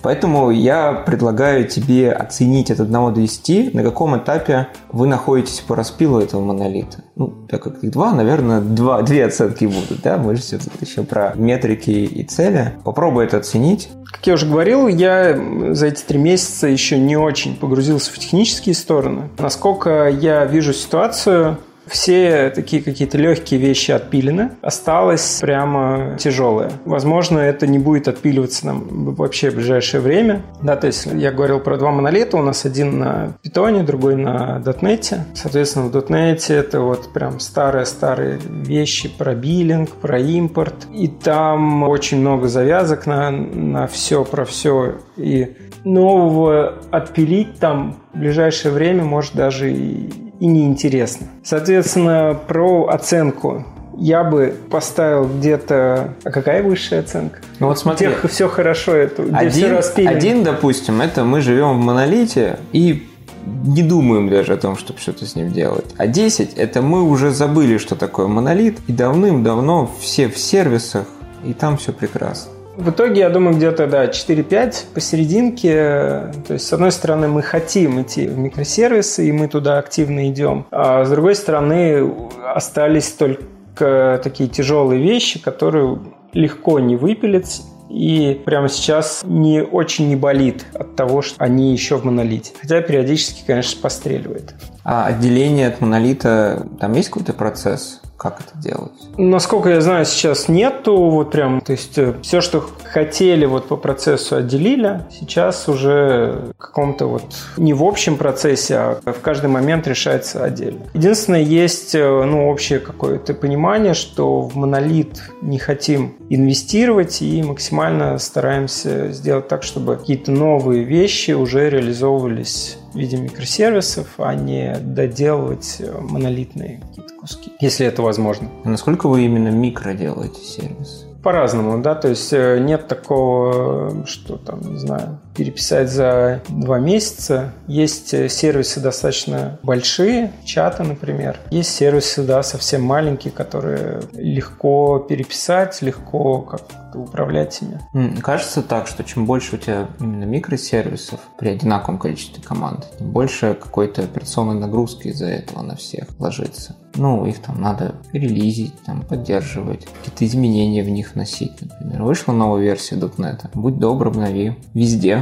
Поэтому 0.00 0.52
я 0.52 0.92
предлагаю 0.92 1.66
тебе 1.66 2.12
оценить 2.12 2.70
от 2.70 2.78
1 2.78 2.92
до 2.92 3.20
10, 3.20 3.74
на 3.74 3.82
каком 3.82 4.16
этапе 4.16 4.68
вы 4.92 5.08
находитесь 5.08 5.58
по 5.58 5.74
распилу 5.74 6.20
этого 6.20 6.40
монолита. 6.40 7.02
Ну, 7.16 7.34
так 7.48 7.64
как 7.64 7.82
их 7.82 7.90
два, 7.90 8.12
наверное, 8.12 8.60
два, 8.60 9.02
две 9.02 9.24
оценки 9.24 9.64
будут, 9.64 10.02
да? 10.02 10.18
Мы 10.18 10.36
же 10.36 10.42
все 10.42 10.60
еще 10.80 11.02
про 11.02 11.32
метрики 11.34 11.90
и 11.90 12.22
цели. 12.22 12.74
Попробуй 12.84 13.24
это 13.24 13.38
оценить. 13.38 13.88
Как 14.08 14.24
я 14.28 14.34
уже 14.34 14.46
говорил, 14.46 14.86
я 14.86 15.36
за 15.70 15.88
эти 15.88 16.00
три 16.04 16.18
месяца 16.18 16.68
еще 16.68 16.96
не 16.96 17.16
очень 17.16 17.56
погрузился 17.56 18.12
в 18.12 18.18
технические 18.20 18.76
стороны. 18.76 19.30
Насколько 19.38 20.08
я 20.08 20.44
вижу 20.44 20.72
ситуацию, 20.72 21.58
все 21.86 22.50
такие 22.50 22.82
какие-то 22.82 23.18
легкие 23.18 23.60
вещи 23.60 23.90
отпилены. 23.90 24.52
Осталось 24.62 25.38
прямо 25.40 26.16
тяжелое. 26.18 26.72
Возможно, 26.84 27.38
это 27.38 27.66
не 27.66 27.78
будет 27.78 28.08
отпиливаться 28.08 28.66
нам 28.66 29.14
вообще 29.14 29.50
в 29.50 29.56
ближайшее 29.56 30.00
время. 30.00 30.42
Да, 30.62 30.76
то 30.76 30.86
есть 30.86 31.06
я 31.06 31.32
говорил 31.32 31.60
про 31.60 31.76
два 31.76 31.90
монолита. 31.90 32.36
У 32.36 32.42
нас 32.42 32.64
один 32.64 32.98
на 32.98 33.34
питоне, 33.42 33.82
другой 33.82 34.16
на 34.16 34.58
дотнете. 34.60 35.24
Соответственно, 35.34 35.86
в 35.86 35.90
дотнете 35.90 36.54
это 36.54 36.80
вот 36.80 37.12
прям 37.12 37.40
старые-старые 37.40 38.38
вещи 38.44 39.08
про 39.08 39.34
биллинг, 39.34 39.90
про 39.90 40.18
импорт. 40.18 40.86
И 40.92 41.08
там 41.08 41.82
очень 41.84 42.20
много 42.20 42.48
завязок 42.48 43.06
на, 43.06 43.30
на 43.30 43.86
все 43.86 44.24
про 44.24 44.44
все. 44.44 44.96
И 45.16 45.56
нового 45.84 46.78
отпилить 46.90 47.58
там 47.58 47.96
в 48.12 48.18
ближайшее 48.18 48.72
время 48.72 49.04
может 49.04 49.34
даже 49.34 49.72
и 49.72 50.31
и 50.42 50.46
неинтересно. 50.46 51.28
Соответственно, 51.44 52.36
про 52.48 52.88
оценку 52.88 53.64
я 53.96 54.24
бы 54.24 54.52
поставил 54.70 55.28
где-то... 55.28 56.14
А 56.24 56.30
какая 56.32 56.64
высшая 56.64 56.98
оценка? 56.98 57.38
Ну 57.60 57.68
вот 57.68 57.78
смотри. 57.78 58.08
Тех 58.08 58.28
все 58.28 58.48
хорошо, 58.48 58.92
это, 58.92 59.22
где 59.22 59.36
один, 59.36 59.50
все 59.52 59.76
распилено. 59.76 60.10
Один, 60.10 60.42
допустим, 60.42 61.00
это 61.00 61.22
мы 61.22 61.42
живем 61.42 61.78
в 61.78 61.84
монолите 61.84 62.58
и 62.72 63.06
не 63.46 63.84
думаем 63.84 64.28
даже 64.28 64.54
о 64.54 64.56
том, 64.56 64.76
чтобы 64.76 64.98
что-то 64.98 65.26
с 65.26 65.36
ним 65.36 65.52
делать. 65.52 65.86
А 65.96 66.08
10 66.08 66.54
это 66.54 66.82
мы 66.82 67.04
уже 67.04 67.30
забыли, 67.30 67.78
что 67.78 67.94
такое 67.94 68.26
монолит, 68.26 68.80
и 68.88 68.92
давным-давно 68.92 69.88
все 70.00 70.28
в 70.28 70.36
сервисах, 70.38 71.06
и 71.44 71.52
там 71.52 71.76
все 71.76 71.92
прекрасно. 71.92 72.50
В 72.76 72.90
итоге, 72.90 73.20
я 73.20 73.30
думаю, 73.30 73.56
где-то, 73.56 73.86
да, 73.86 74.06
4-5 74.06 74.94
посерединке. 74.94 76.32
То 76.46 76.54
есть, 76.54 76.66
с 76.66 76.72
одной 76.72 76.90
стороны, 76.90 77.28
мы 77.28 77.42
хотим 77.42 78.00
идти 78.02 78.26
в 78.26 78.38
микросервисы, 78.38 79.28
и 79.28 79.32
мы 79.32 79.48
туда 79.48 79.78
активно 79.78 80.28
идем. 80.30 80.66
А 80.70 81.04
с 81.04 81.10
другой 81.10 81.34
стороны, 81.34 82.12
остались 82.54 83.12
только 83.12 84.20
такие 84.22 84.48
тяжелые 84.48 85.02
вещи, 85.02 85.38
которые 85.40 85.98
легко 86.32 86.80
не 86.80 86.96
выпилить, 86.96 87.62
и 87.90 88.40
прямо 88.46 88.68
сейчас 88.68 89.20
не 89.22 89.62
очень 89.62 90.08
не 90.08 90.16
болит 90.16 90.64
от 90.72 90.96
того, 90.96 91.20
что 91.20 91.42
они 91.44 91.72
еще 91.72 91.98
в 91.98 92.04
монолите. 92.04 92.52
Хотя 92.58 92.80
периодически, 92.80 93.42
конечно, 93.46 93.82
постреливает. 93.82 94.54
А 94.82 95.06
отделение 95.06 95.68
от 95.68 95.80
монолита, 95.80 96.66
там 96.80 96.94
есть 96.94 97.10
какой-то 97.10 97.34
процесс? 97.34 98.00
Как 98.22 98.40
это 98.40 98.56
делать? 98.56 98.92
Насколько 99.18 99.70
я 99.70 99.80
знаю, 99.80 100.04
сейчас 100.04 100.48
нету 100.48 100.96
вот 100.96 101.32
прям, 101.32 101.60
то 101.60 101.72
есть 101.72 101.98
э, 101.98 102.14
все, 102.22 102.40
что 102.40 102.64
хотели 102.84 103.46
вот 103.46 103.66
по 103.66 103.76
процессу 103.76 104.36
отделили, 104.36 105.00
сейчас 105.10 105.68
уже 105.68 106.52
в 106.56 106.58
каком-то 106.58 107.06
вот 107.06 107.24
не 107.56 107.74
в 107.74 107.82
общем 107.82 108.16
процессе, 108.16 108.76
а 108.76 109.00
в 109.04 109.20
каждый 109.20 109.50
момент 109.50 109.88
решается 109.88 110.44
отдельно. 110.44 110.82
Единственное, 110.94 111.42
есть 111.42 111.96
э, 111.96 112.24
ну, 112.24 112.48
общее 112.48 112.78
какое-то 112.78 113.34
понимание, 113.34 113.94
что 113.94 114.42
в 114.42 114.54
монолит 114.54 115.20
не 115.40 115.58
хотим 115.58 116.14
инвестировать 116.28 117.22
и 117.22 117.42
максимально 117.42 118.18
стараемся 118.18 119.08
сделать 119.08 119.48
так, 119.48 119.64
чтобы 119.64 119.96
какие-то 119.96 120.30
новые 120.30 120.84
вещи 120.84 121.32
уже 121.32 121.68
реализовывались 121.68 122.78
в 122.92 122.96
виде 122.96 123.16
микросервисов, 123.16 124.14
а 124.18 124.34
не 124.34 124.76
доделывать 124.80 125.82
монолитные 126.00 126.80
какие-то 126.80 127.14
куски, 127.14 127.52
если 127.60 127.86
это 127.86 128.02
возможно. 128.02 128.48
А 128.64 128.68
насколько 128.68 129.08
вы 129.08 129.24
именно 129.24 129.48
микро 129.48 129.94
делаете 129.94 130.40
сервис? 130.40 131.06
по-разному, 131.22 131.80
да, 131.80 131.94
то 131.94 132.08
есть 132.08 132.32
э, 132.32 132.58
нет 132.58 132.88
такого, 132.88 134.04
что 134.06 134.36
там, 134.36 134.60
не 134.60 134.78
знаю, 134.78 135.18
переписать 135.34 135.90
за 135.90 136.42
два 136.48 136.78
месяца. 136.78 137.52
Есть 137.66 138.14
э, 138.14 138.28
сервисы 138.28 138.80
достаточно 138.80 139.58
большие, 139.62 140.32
чаты, 140.44 140.82
например. 140.82 141.38
Есть 141.50 141.74
сервисы, 141.74 142.22
да, 142.22 142.42
совсем 142.42 142.82
маленькие, 142.82 143.32
которые 143.32 144.02
легко 144.14 144.98
переписать, 144.98 145.80
легко 145.82 146.42
как 146.42 146.62
управлять 146.94 147.60
ими. 147.62 148.20
Кажется 148.20 148.62
так, 148.62 148.86
что 148.86 149.04
чем 149.04 149.26
больше 149.26 149.56
у 149.56 149.58
тебя 149.58 149.88
именно 150.00 150.24
микросервисов 150.24 151.20
при 151.38 151.48
одинаковом 151.50 151.98
количестве 151.98 152.42
команд, 152.42 152.86
тем 152.98 153.10
больше 153.10 153.54
какой-то 153.54 154.02
операционной 154.02 154.58
нагрузки 154.60 155.08
из-за 155.08 155.26
этого 155.26 155.62
на 155.62 155.76
всех 155.76 156.08
ложится. 156.18 156.76
Ну, 156.94 157.24
их 157.24 157.40
там 157.40 157.60
надо 157.60 157.94
релизить, 158.12 158.74
там, 158.84 159.02
поддерживать, 159.02 159.86
какие-то 159.86 160.26
изменения 160.26 160.82
в 160.82 160.90
них 160.90 161.14
вносить, 161.14 161.52
например. 161.60 162.02
Вышла 162.02 162.32
новая 162.32 162.62
версия 162.62 162.96
.NET, 162.96 163.48
будь 163.54 163.78
добр, 163.78 164.08
обнови. 164.08 164.56
Везде. 164.74 165.21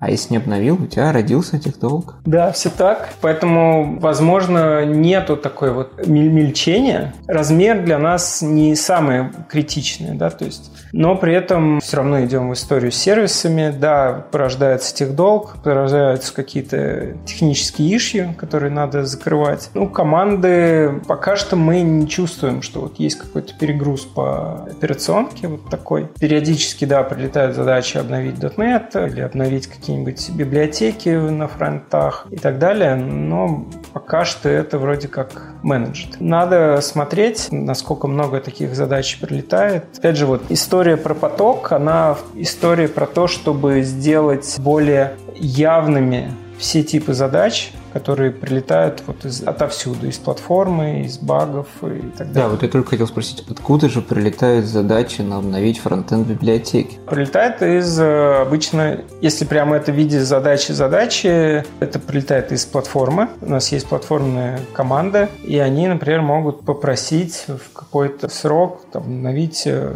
А 0.00 0.10
если 0.10 0.34
не 0.34 0.36
обновил, 0.38 0.80
у 0.80 0.86
тебя 0.86 1.12
родился 1.12 1.58
техдолг. 1.58 2.14
Да, 2.24 2.52
все 2.52 2.70
так. 2.70 3.10
Поэтому, 3.20 3.98
возможно, 3.98 4.84
нету 4.84 5.36
такой 5.36 5.72
вот 5.72 6.06
мельчения. 6.06 7.14
Размер 7.26 7.82
для 7.84 7.98
нас 7.98 8.42
не 8.42 8.76
самое 8.76 9.32
критичное, 9.48 10.14
да, 10.14 10.30
то 10.30 10.44
есть 10.44 10.70
но 10.92 11.16
при 11.16 11.34
этом 11.34 11.80
все 11.80 11.98
равно 11.98 12.24
идем 12.24 12.50
в 12.50 12.54
историю 12.54 12.92
с 12.92 12.96
сервисами. 12.96 13.74
Да, 13.78 14.26
порождается 14.30 14.94
техдолг, 14.94 15.56
порождаются 15.62 16.32
какие-то 16.32 17.14
технические 17.26 17.96
ишьи, 17.96 18.34
которые 18.36 18.70
надо 18.70 19.04
закрывать. 19.04 19.70
Ну, 19.74 19.88
команды 19.88 21.00
пока 21.06 21.36
что 21.36 21.56
мы 21.56 21.80
не 21.80 22.08
чувствуем, 22.08 22.62
что 22.62 22.80
вот 22.80 22.98
есть 22.98 23.18
какой-то 23.18 23.54
перегруз 23.54 24.02
по 24.02 24.64
операционке 24.64 25.48
вот 25.48 25.68
такой. 25.68 26.08
Периодически, 26.18 26.84
да, 26.84 27.02
прилетают 27.02 27.56
задачи 27.56 27.98
обновить 27.98 28.36
.NET 28.36 29.10
или 29.10 29.20
обновить 29.20 29.66
какие-нибудь 29.88 30.30
библиотеки 30.36 31.08
на 31.08 31.48
фронтах 31.48 32.26
и 32.30 32.36
так 32.36 32.58
далее, 32.58 32.94
но 32.94 33.66
пока 33.94 34.26
что 34.26 34.50
это 34.50 34.78
вроде 34.78 35.08
как 35.08 35.54
менеджет. 35.62 36.20
Надо 36.20 36.80
смотреть, 36.80 37.48
насколько 37.50 38.06
много 38.06 38.40
таких 38.40 38.74
задач 38.74 39.18
прилетает. 39.20 39.84
Опять 39.96 40.16
же, 40.16 40.26
вот 40.26 40.42
история 40.48 40.88
история 40.88 40.96
про 40.96 41.14
поток, 41.14 41.72
она 41.72 42.16
история 42.34 42.88
про 42.88 43.06
то, 43.06 43.26
чтобы 43.26 43.82
сделать 43.82 44.56
более 44.58 45.14
явными 45.34 46.32
все 46.58 46.82
типы 46.82 47.14
задач, 47.14 47.72
которые 47.92 48.30
прилетают 48.30 49.02
вот 49.06 49.24
из, 49.24 49.42
отовсюду, 49.42 50.08
из 50.08 50.18
платформы, 50.18 51.02
из 51.02 51.18
багов 51.18 51.68
и 51.82 52.00
так 52.16 52.32
далее. 52.32 52.34
Да, 52.34 52.48
вот 52.48 52.62
я 52.62 52.68
только 52.68 52.90
хотел 52.90 53.06
спросить, 53.06 53.44
откуда 53.48 53.88
же 53.88 54.02
прилетают 54.02 54.66
задачи 54.66 55.22
на 55.22 55.38
обновить 55.38 55.78
фронтенд 55.78 56.26
библиотеки? 56.26 56.98
Прилетает 57.06 57.62
из 57.62 57.98
э, 57.98 58.42
обычно, 58.42 59.00
если 59.20 59.44
прямо 59.44 59.76
это 59.76 59.92
в 59.92 59.94
виде 59.94 60.20
задачи-задачи, 60.20 61.64
это 61.80 61.98
прилетает 61.98 62.52
из 62.52 62.66
платформы. 62.66 63.28
У 63.40 63.50
нас 63.50 63.72
есть 63.72 63.88
платформная 63.88 64.60
команда, 64.72 65.28
и 65.48 65.58
они, 65.58 65.88
например, 65.88 66.20
могут 66.20 66.60
попросить 66.66 67.46
в 67.48 67.72
какой-то 67.72 68.28
срок 68.28 68.82
там, 68.92 69.04
обновить 69.04 69.62
э, 69.66 69.94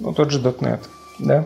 ну, 0.00 0.14
тот 0.14 0.30
же 0.30 0.40
.NET, 0.40 0.80
да, 1.18 1.44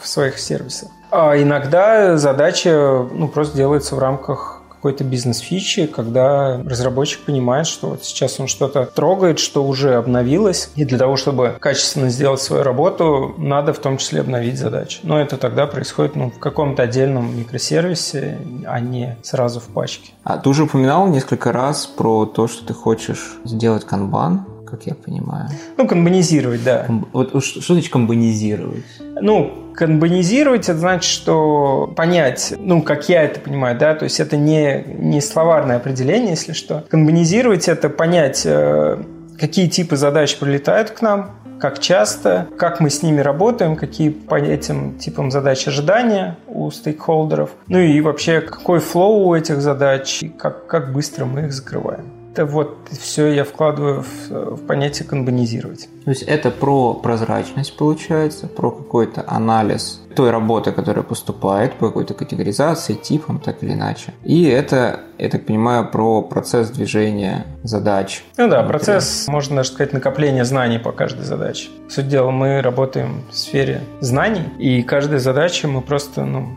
в 0.00 0.06
своих 0.06 0.38
сервисах. 0.38 0.90
А 1.10 1.36
иногда 1.36 2.16
задача 2.16 3.04
ну, 3.12 3.26
просто 3.26 3.56
делается 3.56 3.96
в 3.96 3.98
рамках 3.98 4.53
какой-то 4.84 5.02
бизнес-фичи, 5.02 5.86
когда 5.86 6.58
разработчик 6.62 7.20
понимает, 7.20 7.66
что 7.66 7.88
вот 7.88 8.04
сейчас 8.04 8.38
он 8.38 8.48
что-то 8.48 8.84
трогает, 8.84 9.38
что 9.38 9.64
уже 9.64 9.94
обновилось, 9.94 10.68
и 10.76 10.84
для 10.84 10.98
того, 10.98 11.16
чтобы 11.16 11.56
качественно 11.58 12.10
сделать 12.10 12.42
свою 12.42 12.62
работу, 12.64 13.34
надо 13.38 13.72
в 13.72 13.78
том 13.78 13.96
числе 13.96 14.20
обновить 14.20 14.58
задачу. 14.58 14.98
Но 15.02 15.18
это 15.18 15.38
тогда 15.38 15.66
происходит 15.66 16.16
ну, 16.16 16.30
в 16.30 16.38
каком-то 16.38 16.82
отдельном 16.82 17.34
микросервисе, 17.34 18.36
а 18.66 18.78
не 18.78 19.16
сразу 19.22 19.58
в 19.58 19.68
пачке. 19.68 20.10
А 20.22 20.36
ты 20.36 20.50
уже 20.50 20.64
упоминал 20.64 21.08
несколько 21.08 21.50
раз 21.50 21.86
про 21.86 22.26
то, 22.26 22.46
что 22.46 22.66
ты 22.66 22.74
хочешь 22.74 23.38
сделать 23.46 23.86
канбан 23.86 24.44
как 24.64 24.86
я 24.86 24.94
понимаю. 24.94 25.48
Ну, 25.76 25.86
канбанизировать, 25.86 26.64
да. 26.64 26.86
Вот 27.12 27.30
что, 27.44 27.60
что 27.60 27.74
значит 27.74 27.92
канбанизировать? 27.92 28.84
Ну, 29.20 29.72
канбанизировать 29.74 30.68
это 30.68 30.78
значит, 30.78 31.10
что 31.10 31.92
понять, 31.96 32.54
ну, 32.58 32.82
как 32.82 33.08
я 33.08 33.22
это 33.22 33.40
понимаю, 33.40 33.78
да, 33.78 33.94
то 33.94 34.04
есть 34.04 34.20
это 34.20 34.36
не, 34.36 34.84
не 34.86 35.20
словарное 35.20 35.76
определение, 35.76 36.30
если 36.30 36.52
что. 36.52 36.84
Канбанизировать 36.88 37.68
это 37.68 37.88
понять, 37.88 38.42
э, 38.44 39.02
какие 39.38 39.68
типы 39.68 39.96
задач 39.96 40.36
прилетают 40.36 40.90
к 40.90 41.02
нам, 41.02 41.32
как 41.60 41.78
часто, 41.78 42.48
как 42.58 42.80
мы 42.80 42.90
с 42.90 43.02
ними 43.02 43.20
работаем, 43.20 43.76
какие 43.76 44.10
по 44.10 44.34
этим 44.34 44.98
типам 44.98 45.30
задач 45.30 45.66
ожидания 45.66 46.36
у 46.46 46.70
стейкхолдеров, 46.70 47.50
ну 47.68 47.78
и 47.78 48.00
вообще 48.00 48.40
какой 48.40 48.80
флоу 48.80 49.28
у 49.28 49.34
этих 49.34 49.60
задач, 49.60 50.22
и 50.22 50.28
как, 50.28 50.66
как 50.66 50.92
быстро 50.92 51.24
мы 51.24 51.42
их 51.42 51.52
закрываем. 51.52 52.23
Это 52.34 52.46
вот 52.46 52.88
все 52.90 53.28
я 53.28 53.44
вкладываю 53.44 54.02
в, 54.02 54.56
в 54.56 54.66
понятие 54.66 55.08
канбанизировать. 55.08 55.88
То 56.04 56.10
есть 56.10 56.24
это 56.24 56.50
про 56.50 56.94
прозрачность 56.94 57.76
получается, 57.76 58.48
про 58.48 58.72
какой-то 58.72 59.24
анализ 59.24 60.02
той 60.16 60.32
работы, 60.32 60.72
которая 60.72 61.04
поступает 61.04 61.74
по 61.74 61.86
какой-то 61.86 62.14
категоризации, 62.14 62.94
типам, 62.94 63.38
так 63.38 63.62
или 63.62 63.72
иначе. 63.72 64.14
И 64.24 64.46
это, 64.46 65.00
я 65.16 65.28
так 65.28 65.46
понимаю, 65.46 65.88
про 65.88 66.22
процесс 66.22 66.70
движения 66.70 67.46
задач. 67.62 68.24
Ну 68.36 68.48
да, 68.48 68.64
процесс, 68.64 69.28
можно 69.28 69.56
даже 69.56 69.70
сказать, 69.70 69.92
накопления 69.92 70.44
знаний 70.44 70.78
по 70.78 70.90
каждой 70.90 71.24
задаче. 71.24 71.68
Суть 71.88 72.08
дела, 72.08 72.32
мы 72.32 72.62
работаем 72.62 73.22
в 73.30 73.36
сфере 73.36 73.80
знаний, 74.00 74.48
и 74.58 74.82
каждая 74.82 75.20
задача 75.20 75.68
мы 75.68 75.82
просто 75.82 76.24
ну, 76.24 76.48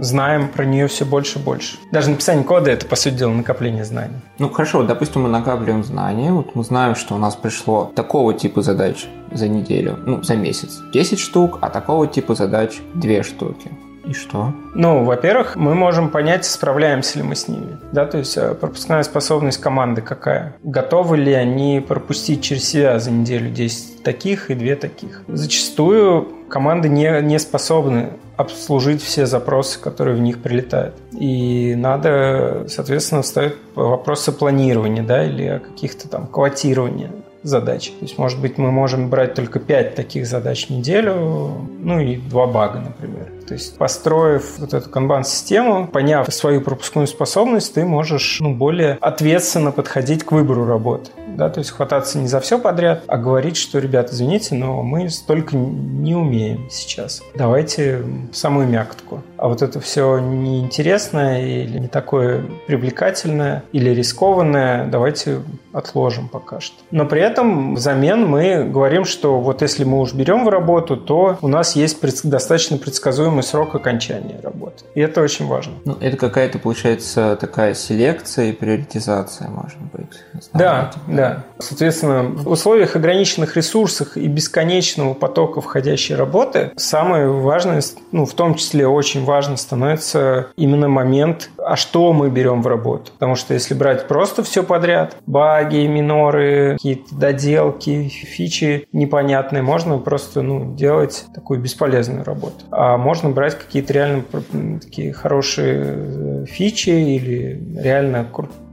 знаем 0.00 0.48
про 0.48 0.64
нее 0.64 0.86
все 0.86 1.04
больше 1.04 1.38
и 1.38 1.42
больше. 1.42 1.76
Даже 1.92 2.10
написание 2.10 2.44
кода– 2.44 2.70
это, 2.72 2.86
по 2.86 2.96
сути 2.96 3.14
дела, 3.14 3.32
накопление 3.32 3.84
знаний. 3.84 4.16
Ну, 4.38 4.48
хорошо, 4.48 4.82
допустим, 4.82 5.22
мы 5.22 5.28
накапливаем 5.28 5.84
знания, 5.84 6.32
вот 6.32 6.54
мы 6.54 6.64
знаем, 6.64 6.94
что 6.94 7.14
у 7.14 7.18
нас 7.18 7.36
пришло 7.36 7.92
такого 7.94 8.34
типа 8.34 8.62
задач 8.62 9.06
за 9.32 9.48
неделю, 9.48 9.98
ну, 10.04 10.22
за 10.22 10.36
месяц 10.36 10.80
10 10.92 11.18
штук, 11.18 11.58
а 11.60 11.70
такого 11.70 12.06
типа 12.06 12.34
задач 12.34 12.80
2 12.94 13.22
штуки. 13.22 13.70
И 14.04 14.12
что? 14.12 14.52
Ну, 14.74 15.04
во-первых, 15.04 15.56
мы 15.56 15.74
можем 15.74 16.08
понять, 16.08 16.44
справляемся 16.44 17.18
ли 17.18 17.22
мы 17.22 17.34
с 17.34 17.48
ними. 17.48 17.78
Да, 17.92 18.06
то 18.06 18.18
есть 18.18 18.36
э, 18.36 18.54
пропускная 18.54 19.02
способность 19.02 19.60
команды 19.60 20.00
какая. 20.00 20.56
Готовы 20.62 21.18
ли 21.18 21.32
они 21.32 21.84
пропустить 21.86 22.42
через 22.42 22.64
себя 22.64 22.98
за 22.98 23.10
неделю 23.10 23.50
10 23.50 24.02
таких 24.02 24.50
и 24.50 24.54
2 24.54 24.76
таких. 24.76 25.22
Зачастую 25.28 26.28
команды 26.48 26.88
не, 26.88 27.20
не 27.20 27.38
способны 27.38 28.10
обслужить 28.40 29.02
все 29.02 29.26
запросы, 29.26 29.80
которые 29.80 30.16
в 30.16 30.20
них 30.20 30.42
прилетают. 30.42 30.94
И 31.18 31.74
надо, 31.76 32.66
соответственно, 32.68 33.22
ставить 33.22 33.54
вопросы 33.74 34.32
планирования, 34.32 35.02
да, 35.02 35.24
или 35.24 35.46
о 35.46 35.58
каких-то 35.58 36.08
там 36.08 36.26
квотирования 36.26 37.10
задач. 37.42 37.90
То 37.90 38.04
есть, 38.04 38.18
может 38.18 38.40
быть, 38.40 38.58
мы 38.58 38.70
можем 38.70 39.08
брать 39.08 39.34
только 39.34 39.60
5 39.60 39.94
таких 39.94 40.26
задач 40.26 40.66
в 40.66 40.70
неделю, 40.70 41.66
ну 41.78 42.00
и 42.00 42.16
2 42.16 42.46
бага, 42.46 42.80
например. 42.80 43.28
То 43.50 43.54
есть, 43.54 43.76
построив 43.78 44.60
вот 44.60 44.74
эту 44.74 44.88
канбан-систему, 44.88 45.88
поняв 45.88 46.32
свою 46.32 46.60
пропускную 46.60 47.08
способность, 47.08 47.74
ты 47.74 47.84
можешь 47.84 48.38
ну, 48.38 48.54
более 48.54 48.96
ответственно 49.00 49.72
подходить 49.72 50.22
к 50.22 50.30
выбору 50.30 50.66
работы. 50.66 51.10
Да? 51.36 51.50
То 51.50 51.58
есть, 51.58 51.72
хвататься 51.72 52.18
не 52.18 52.28
за 52.28 52.38
все 52.38 52.60
подряд, 52.60 53.02
а 53.08 53.16
говорить, 53.16 53.56
что, 53.56 53.80
ребят, 53.80 54.12
извините, 54.12 54.54
но 54.54 54.84
мы 54.84 55.10
столько 55.10 55.56
не 55.56 56.14
умеем 56.14 56.68
сейчас. 56.70 57.24
Давайте 57.34 58.04
самую 58.32 58.68
мякотку. 58.68 59.20
А 59.36 59.48
вот 59.48 59.62
это 59.62 59.80
все 59.80 60.18
неинтересное 60.18 61.40
или 61.40 61.80
не 61.80 61.88
такое 61.88 62.44
привлекательное 62.68 63.64
или 63.72 63.90
рискованное, 63.90 64.86
давайте 64.86 65.40
отложим 65.72 66.28
пока 66.28 66.60
что. 66.60 66.76
Но 66.90 67.06
при 67.06 67.22
этом 67.22 67.74
взамен 67.74 68.26
мы 68.26 68.64
говорим, 68.64 69.04
что 69.04 69.40
вот 69.40 69.62
если 69.62 69.84
мы 69.84 70.00
уж 70.00 70.12
берем 70.12 70.44
в 70.44 70.48
работу, 70.48 70.96
то 70.96 71.38
у 71.40 71.48
нас 71.48 71.76
есть 71.76 72.00
достаточно 72.28 72.76
предсказуемый 72.76 73.39
предсказуемый 73.40 73.42
срок 73.42 73.74
окончания 73.74 74.40
работы. 74.42 74.84
И 74.94 75.00
это 75.00 75.20
очень 75.20 75.46
важно. 75.46 75.74
Ну, 75.84 75.96
это 76.00 76.16
какая-то, 76.16 76.58
получается, 76.58 77.36
такая 77.40 77.74
селекция 77.74 78.46
и 78.46 78.52
приоритизация, 78.52 79.48
может 79.48 79.78
быть. 79.78 80.24
Да, 80.54 80.92
да. 81.06 81.44
Соответственно, 81.60 82.22
в 82.22 82.48
условиях 82.50 82.96
ограниченных 82.96 83.56
ресурсов 83.56 84.16
и 84.16 84.26
бесконечного 84.26 85.14
потока 85.14 85.60
входящей 85.60 86.14
работы 86.14 86.72
самое 86.76 87.28
важное, 87.28 87.82
ну, 88.12 88.24
в 88.24 88.34
том 88.34 88.54
числе 88.54 88.86
очень 88.86 89.24
важно 89.24 89.56
становится 89.56 90.48
именно 90.56 90.88
момент, 90.88 91.50
а 91.58 91.76
что 91.76 92.12
мы 92.12 92.30
берем 92.30 92.62
в 92.62 92.66
работу. 92.66 93.12
Потому 93.12 93.36
что 93.36 93.54
если 93.54 93.74
брать 93.74 94.08
просто 94.08 94.42
все 94.42 94.62
подряд, 94.62 95.16
баги, 95.26 95.86
миноры, 95.86 96.72
какие-то 96.72 97.14
доделки, 97.14 98.08
фичи 98.08 98.88
непонятные, 98.92 99.62
можно 99.62 99.98
просто 99.98 100.42
ну, 100.42 100.74
делать 100.74 101.26
такую 101.34 101.60
бесполезную 101.60 102.24
работу. 102.24 102.64
А 102.70 102.96
можно 102.96 103.30
брать 103.30 103.58
какие-то 103.58 103.92
реально 103.92 104.24
такие 104.80 105.12
хорошие 105.12 105.82
э, 105.84 106.44
фичи 106.46 106.90
или 106.90 107.62
реально 107.78 108.26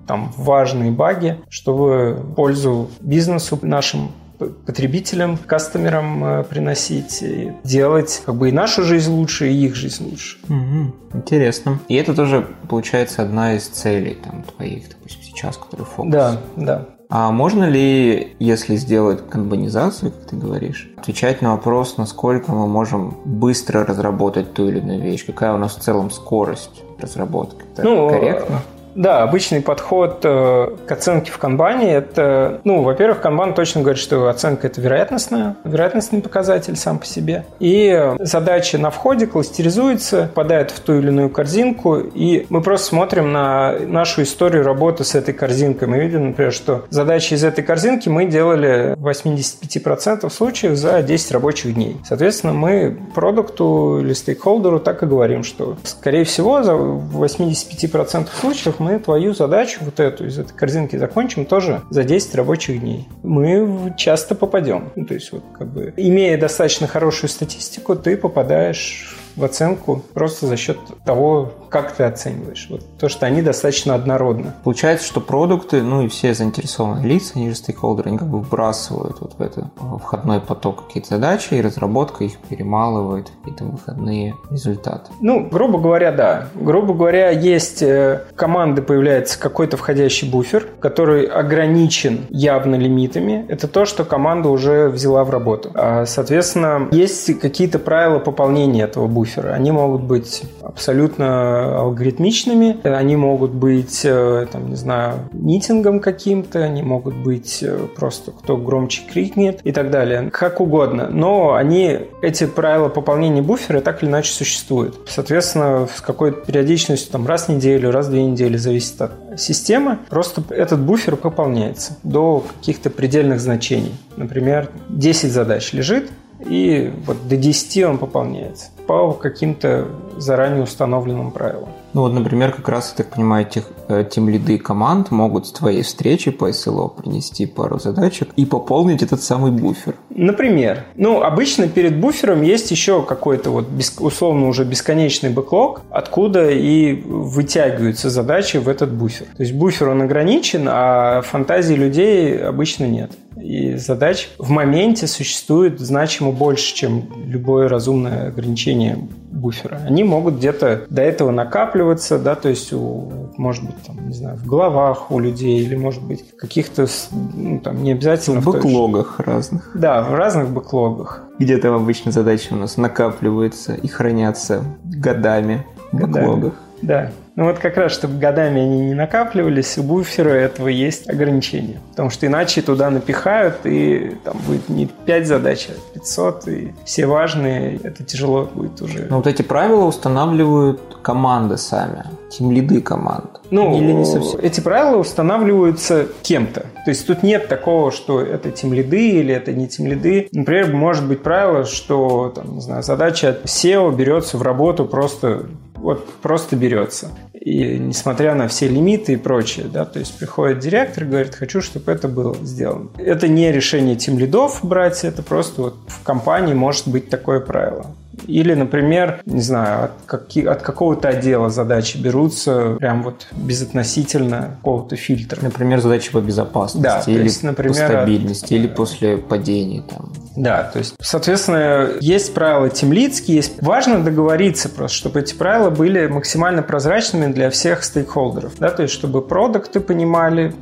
там 0.08 0.34
важные 0.38 0.92
баги, 0.92 1.38
чтобы 1.50 2.18
пользу 2.36 2.90
бизнесу 3.02 3.60
нашим 3.62 4.12
потребителям, 4.38 5.38
кастомерам 5.38 6.24
э, 6.24 6.44
приносить, 6.44 7.24
и 7.24 7.54
делать 7.64 8.22
как 8.26 8.36
бы 8.36 8.50
и 8.50 8.52
нашу 8.52 8.84
жизнь 8.84 9.12
лучше, 9.12 9.50
и 9.50 9.66
их 9.66 9.76
жизнь 9.76 10.10
лучше. 10.10 10.38
Угу. 10.48 11.18
Интересно. 11.18 11.80
И 11.88 11.96
это 11.96 12.14
тоже, 12.14 12.48
получается, 12.70 13.24
одна 13.24 13.56
из 13.56 13.68
целей 13.68 14.16
там, 14.16 14.44
твоих, 14.44 14.90
допустим, 14.90 15.24
сейчас, 15.24 15.58
который 15.58 15.86
фокус. 15.86 16.12
Да, 16.12 16.38
да. 16.56 16.86
А 17.10 17.32
можно 17.32 17.64
ли, 17.64 18.36
если 18.40 18.76
сделать 18.76 19.28
канбанизацию, 19.30 20.12
как 20.12 20.30
ты 20.30 20.36
говоришь, 20.36 20.92
отвечать 20.98 21.42
на 21.42 21.54
вопрос, 21.54 21.96
насколько 21.98 22.52
мы 22.52 22.68
можем 22.68 23.18
быстро 23.24 23.86
разработать 23.86 24.54
ту 24.54 24.68
или 24.68 24.80
иную 24.80 25.02
вещь? 25.02 25.26
Какая 25.26 25.54
у 25.54 25.58
нас 25.58 25.78
в 25.78 25.80
целом 25.80 26.12
скорость 26.12 26.84
разработки? 27.00 27.64
Это 27.74 27.84
ну, 27.84 28.10
корректно? 28.10 28.62
Да, 28.98 29.22
обычный 29.22 29.62
подход 29.62 30.22
э, 30.24 30.70
к 30.88 30.92
оценке 30.92 31.32
в 31.32 31.38
канбане– 31.38 31.94
это, 31.94 32.62
ну, 32.64 32.82
во-первых, 32.82 33.22
канбан 33.22 33.54
точно 33.54 33.82
говорит, 33.82 34.02
что 34.02 34.28
оценка– 34.28 34.66
это 34.68 34.82
вероятностная, 34.82 35.56
вероятностный 35.64 36.20
показатель 36.20 36.76
сам 36.76 36.98
по 36.98 37.06
себе. 37.06 37.46
И 37.60 38.16
задача 38.20 38.80
на 38.80 38.90
входе 38.90 39.28
кластеризуется, 39.28 40.24
попадает 40.34 40.72
в 40.72 40.80
ту 40.80 40.96
или 40.96 41.10
иную 41.10 41.30
корзинку, 41.30 41.98
и 41.98 42.48
мы 42.50 42.62
просто 42.62 42.88
смотрим 42.88 43.32
на 43.32 43.76
нашу 43.86 44.24
историю 44.24 44.64
работы 44.64 45.04
с 45.04 45.14
этой 45.14 45.36
корзинкой. 45.36 45.88
Мы 45.88 46.00
видим, 46.00 46.30
например, 46.30 46.52
что 46.52 46.86
задачи 46.90 47.36
из 47.36 47.44
этой 47.44 47.64
корзинки 47.64 48.10
мы 48.10 48.26
делали 48.26 48.96
в 48.98 49.08
85% 49.08 50.28
случаев 50.32 50.76
за 50.76 51.04
10 51.04 51.32
рабочих 51.34 51.76
дней. 51.76 51.98
Соответственно, 52.04 52.54
мы 52.54 52.98
продукту 53.14 54.00
или 54.02 54.14
стейкхолдеру 54.14 54.80
так 54.80 55.04
и 55.04 55.06
говорим, 55.06 55.44
что, 55.44 55.78
скорее 55.84 56.24
всего, 56.24 56.64
за 56.64 56.72
85% 56.72 58.30
случаев 58.42 58.80
мы 58.87 58.87
мы 58.88 59.00
твою 59.00 59.34
задачу, 59.34 59.80
вот 59.82 60.00
эту 60.00 60.28
из 60.28 60.40
этой 60.40 60.54
корзинки 60.54 60.96
закончим 60.96 61.46
тоже 61.46 61.82
за 61.90 62.04
10 62.04 62.36
рабочих 62.36 62.80
дней. 62.80 63.08
Мы 63.24 63.94
часто 63.98 64.34
попадем. 64.34 64.92
Ну, 64.96 65.06
то 65.06 65.14
есть, 65.14 65.32
вот, 65.32 65.44
как 65.58 65.68
бы, 65.68 65.94
имея 65.98 66.38
достаточно 66.38 66.88
хорошую 66.88 67.30
статистику, 67.30 67.96
ты 67.96 68.16
попадаешь 68.16 69.18
в 69.36 69.44
оценку 69.44 70.04
просто 70.14 70.48
за 70.48 70.58
счет 70.58 70.78
того, 71.06 71.52
как 71.70 71.94
ты 71.94 72.04
оцениваешь. 72.04 72.68
Вот 72.70 72.82
то, 72.98 73.10
что 73.10 73.26
они 73.26 73.42
достаточно 73.42 73.96
однородны. 73.96 74.54
Получается, 74.64 75.06
что 75.08 75.22
продукты, 75.22 75.82
ну 75.82 76.04
и 76.04 76.08
все 76.08 76.34
заинтересованные 76.34 77.08
лица, 77.08 77.34
они 77.36 77.50
же 77.50 77.56
стейкхолдеры, 77.56 78.10
они 78.10 78.18
как 78.18 78.28
бы 78.28 78.40
вбрасывают 78.40 79.18
вот 79.20 79.34
в 79.38 79.42
этот 79.42 79.66
входной 80.02 80.40
поток 80.40 80.88
какие-то 80.88 81.10
задачи, 81.10 81.54
и 81.54 81.62
разработка 81.62 82.24
их 82.24 82.38
перемалывает 82.50 83.32
какие-то 83.40 83.66
выходные 83.66 84.36
результаты. 84.50 85.12
Ну, 85.22 85.48
грубо 85.50 85.80
говоря, 85.80 86.12
да. 86.12 86.48
Грубо 86.56 86.94
говоря, 86.94 87.30
есть 87.30 87.82
э, 87.82 88.24
команды, 88.36 88.82
появляется 88.82 89.40
какой-то 89.40 89.78
входящий 89.78 90.30
буфер, 90.30 90.68
который 90.80 91.26
ограничен 91.26 92.26
явно 92.30 92.76
лимитами. 92.76 93.46
Это 93.50 93.68
то, 93.68 93.86
что 93.86 94.06
команда 94.06 94.50
уже 94.50 94.90
взяла 94.90 95.24
в 95.24 95.30
работу. 95.30 95.72
А, 95.74 96.06
соответственно, 96.06 96.88
есть 96.92 97.40
какие-то 97.40 97.80
правила 97.80 98.20
пополнения 98.20 98.84
этого 98.84 99.08
буфера. 99.08 99.54
Они 99.54 99.72
могут 99.72 100.04
быть 100.04 100.44
абсолютно 100.62 101.57
алгоритмичными, 101.58 102.78
они 102.84 103.16
могут 103.16 103.52
быть, 103.52 104.02
э, 104.04 104.48
там, 104.52 104.70
не 104.70 104.76
знаю, 104.76 105.30
митингом 105.32 106.00
каким-то, 106.00 106.64
они 106.64 106.84
могут 106.84 107.16
быть 107.16 107.60
э, 107.62 107.78
просто 107.96 108.32
кто 108.32 108.58
громче 108.58 109.04
крикнет 109.12 109.62
и 109.64 109.72
так 109.72 109.92
далее, 109.92 110.30
как 110.32 110.62
угодно. 110.62 111.10
Но 111.10 111.54
они, 111.54 112.00
эти 112.22 112.46
правила 112.46 112.90
пополнения 112.90 113.42
буфера 113.42 113.82
так 113.82 114.04
или 114.04 114.10
иначе 114.10 114.32
существуют. 114.32 115.00
Соответственно, 115.08 115.88
с 115.94 116.02
какой-то 116.02 116.46
периодичностью, 116.46 117.12
там, 117.12 117.28
раз 117.28 117.48
в 117.48 117.50
неделю, 117.50 117.92
раз 117.92 118.08
в 118.08 118.12
две 118.12 118.24
недели, 118.24 118.58
зависит 118.58 119.02
от 119.02 119.12
системы, 119.38 120.00
просто 120.10 120.44
этот 120.50 120.80
буфер 120.80 121.16
пополняется 121.16 121.98
до 122.04 122.44
каких-то 122.60 122.90
предельных 122.90 123.40
значений. 123.40 123.94
Например, 124.16 124.70
10 124.90 125.32
задач 125.32 125.74
лежит, 125.74 126.10
и 126.46 126.92
вот 127.06 127.28
до 127.28 127.36
10 127.36 127.84
он 127.84 127.98
пополняется 127.98 128.68
по 128.88 129.12
каким-то 129.12 129.88
заранее 130.18 130.64
установленным 130.64 131.32
правилам. 131.32 131.70
Ну 131.94 132.02
вот, 132.02 132.14
например, 132.14 132.52
как 132.52 132.70
раз, 132.70 132.94
я 132.98 133.04
так 133.04 133.14
понимаю, 133.14 133.46
тех, 133.46 133.66
э, 133.88 134.06
тем 134.10 134.30
лиды 134.30 134.58
команд 134.58 135.12
могут 135.12 135.48
с 135.48 135.52
твоей 135.52 135.82
встречи 135.82 136.32
по 136.32 136.50
SLO 136.50 136.90
принести 136.90 137.46
пару 137.46 137.80
задачек 137.80 138.30
и 138.36 138.46
пополнить 138.46 139.04
этот 139.04 139.22
самый 139.22 139.52
буфер. 139.52 139.96
Например. 140.10 140.86
Ну, 140.96 141.22
обычно 141.22 141.68
перед 141.68 142.00
буфером 142.00 142.42
есть 142.42 142.72
еще 142.72 143.04
какой-то 143.04 143.52
вот 143.52 143.68
условно 144.00 144.48
уже 144.48 144.64
бесконечный 144.64 145.30
бэклог, 145.30 145.82
откуда 145.90 146.50
и 146.50 146.94
вытягиваются 147.02 148.10
задачи 148.10 148.58
в 148.58 148.70
этот 148.70 148.94
буфер. 148.94 149.28
То 149.36 149.44
есть 149.44 149.54
буфер 149.54 149.90
он 149.90 150.02
ограничен, 150.02 150.68
а 150.70 151.22
фантазии 151.22 151.76
людей 151.76 152.38
обычно 152.38 152.86
нет. 152.86 153.12
И 153.42 153.76
задач 153.76 154.30
в 154.38 154.50
моменте 154.50 155.08
существует 155.08 155.80
значимо 155.80 156.32
больше, 156.32 156.76
чем 156.76 157.04
любое 157.26 157.68
разумное 157.68 158.28
ограничение 158.28 158.98
буфера. 159.32 159.82
Они 159.86 160.04
могут 160.04 160.36
где-то 160.36 160.86
до 160.90 161.02
этого 161.02 161.32
накапливаться, 161.32 162.18
да, 162.18 162.36
то 162.36 162.50
есть, 162.50 162.74
у, 162.74 163.30
может 163.38 163.64
быть, 163.64 163.76
там, 163.86 164.08
не 164.08 164.14
знаю, 164.14 164.38
в 164.38 164.46
головах 164.46 165.12
у 165.12 165.20
людей 165.20 165.62
или, 165.64 165.76
может 165.76 166.04
быть, 166.04 166.26
каких-то, 166.38 166.88
ну, 167.34 167.60
там, 167.60 167.84
не 167.84 167.92
обязательно... 167.92 168.42
В 168.42 168.46
бэклогах 168.46 169.20
разных. 169.20 169.72
Да, 169.74 170.02
в 170.04 170.14
разных 170.14 170.50
бэклогах. 170.50 171.24
Где 171.40 171.58
там 171.58 171.76
обычно 171.76 172.12
задачи 172.12 172.50
у 172.52 172.56
нас 172.56 172.78
накапливаются 172.78 173.76
и 173.76 173.88
хранятся 173.88 174.64
годами 174.84 175.66
в 175.92 175.98
бэклогах. 175.98 176.54
Да. 176.82 177.12
Ну 177.36 177.46
вот 177.46 177.60
как 177.60 177.78
раз, 177.78 177.92
чтобы 177.92 178.18
годами 178.18 178.62
они 178.62 178.80
не 178.88 178.94
накапливались, 178.96 179.78
у 179.78 179.84
буфера 179.84 180.30
этого 180.30 180.70
есть 180.70 181.08
ограничения. 181.08 181.80
Потому 181.92 182.10
что 182.10 182.26
иначе 182.26 182.64
туда 182.64 182.90
напихают, 182.90 183.58
и 183.64 184.16
там 184.24 184.38
будет 184.48 184.68
не 184.70 184.88
5 184.88 185.28
задач, 185.28 185.70
а 185.70 185.94
500, 185.94 186.48
и 186.48 186.74
все 186.84 187.06
важные, 187.06 187.80
это 187.84 188.04
тяжело 188.04 188.50
будет 188.52 188.82
уже. 188.82 189.06
Но 189.08 189.18
вот 189.18 189.28
эти 189.28 189.44
правила 189.44 189.84
устанавливают 189.86 190.98
команды 191.04 191.58
сами, 191.58 192.06
тем 192.32 192.52
лиды 192.52 192.82
команд. 192.82 193.40
Ну, 193.52 193.78
Или 193.78 193.92
не 193.92 194.06
совсем. 194.06 194.40
эти 194.42 194.60
правила 194.60 194.98
устанавливаются 194.98 196.08
кем-то. 196.24 196.62
То 196.62 196.90
есть 196.90 197.06
тут 197.06 197.22
нет 197.22 197.48
такого, 197.48 197.92
что 197.92 198.20
это 198.20 198.50
тем 198.50 198.74
лиды 198.74 199.12
или 199.12 199.34
это 199.34 199.54
не 199.54 199.68
тем 199.68 199.86
лиды. 199.86 200.28
Например, 200.32 200.74
может 200.74 201.08
быть 201.08 201.22
правило, 201.22 201.66
что 201.66 202.32
там, 202.36 202.56
не 202.56 202.62
знаю, 202.62 202.82
задача 202.82 203.38
SEO 203.44 203.96
берется 203.96 204.38
в 204.38 204.42
работу 204.42 204.86
просто 204.86 205.46
вот 205.88 206.06
просто 206.22 206.58
берется. 206.58 207.12
И 207.34 207.80
несмотря 207.80 208.36
на 208.36 208.50
все 208.50 208.68
лимиты 208.68 209.14
и 209.14 209.16
прочее, 209.16 209.68
да, 209.72 209.86
то 209.86 210.00
есть 210.00 210.18
приходит 210.20 210.60
директор 210.60 211.06
и 211.06 211.08
говорит, 211.08 211.34
хочу, 211.34 211.62
чтобы 211.62 211.94
это 211.94 212.10
было 212.10 212.36
сделано. 212.44 212.90
Это 212.98 213.30
не 213.30 213.54
решение 213.54 213.96
тим 213.96 214.20
лидов 214.20 214.60
брать, 214.64 215.06
это 215.06 215.24
просто 215.24 215.62
вот 215.62 215.76
в 215.88 216.04
компании 216.04 216.54
может 216.54 216.90
быть 216.90 217.10
такое 217.10 217.40
правило. 217.40 217.96
Или, 218.26 218.54
например, 218.54 219.22
не 219.26 219.42
знаю, 219.42 219.86
от, 219.86 219.92
каки, 220.06 220.46
от 220.46 220.62
какого-то 220.62 221.10
отдела 221.10 221.50
задачи 221.50 221.98
берутся 221.98 222.76
прям 222.80 223.04
вот 223.04 223.28
безотносительно 223.32 224.58
какого-то 224.58 224.96
фильтра. 224.96 225.40
Например, 225.42 225.80
задачи 225.80 226.12
по 226.12 226.20
безопасности 226.20 227.06
да, 227.06 227.12
или 227.12 227.24
есть, 227.24 227.44
например, 227.44 227.74
по 227.74 227.94
стабильности, 227.94 228.46
от... 228.46 228.52
или 228.52 228.68
после 228.68 229.18
падений. 229.18 229.84
Там. 229.88 230.12
Да, 230.36 230.64
то 230.64 230.80
есть, 230.80 230.96
соответственно, 231.02 231.90
есть 232.00 232.34
правила 232.34 232.70
темлицкие, 232.70 233.38
есть 233.38 233.62
важно 233.62 234.04
договориться 234.04 234.70
просто, 234.70 234.98
чтобы 234.98 235.20
эти 235.22 235.34
правила 235.34 235.70
были 235.70 236.08
максимально 236.08 236.62
прозрачными 236.62 237.32
для 237.32 237.50
всех 237.50 237.84
стейкхолдеров, 237.84 238.54
да, 238.60 238.70
то 238.70 238.84
есть, 238.84 238.94
чтобы 238.94 239.22
продукты 239.22 239.80
понимали, 239.80 240.54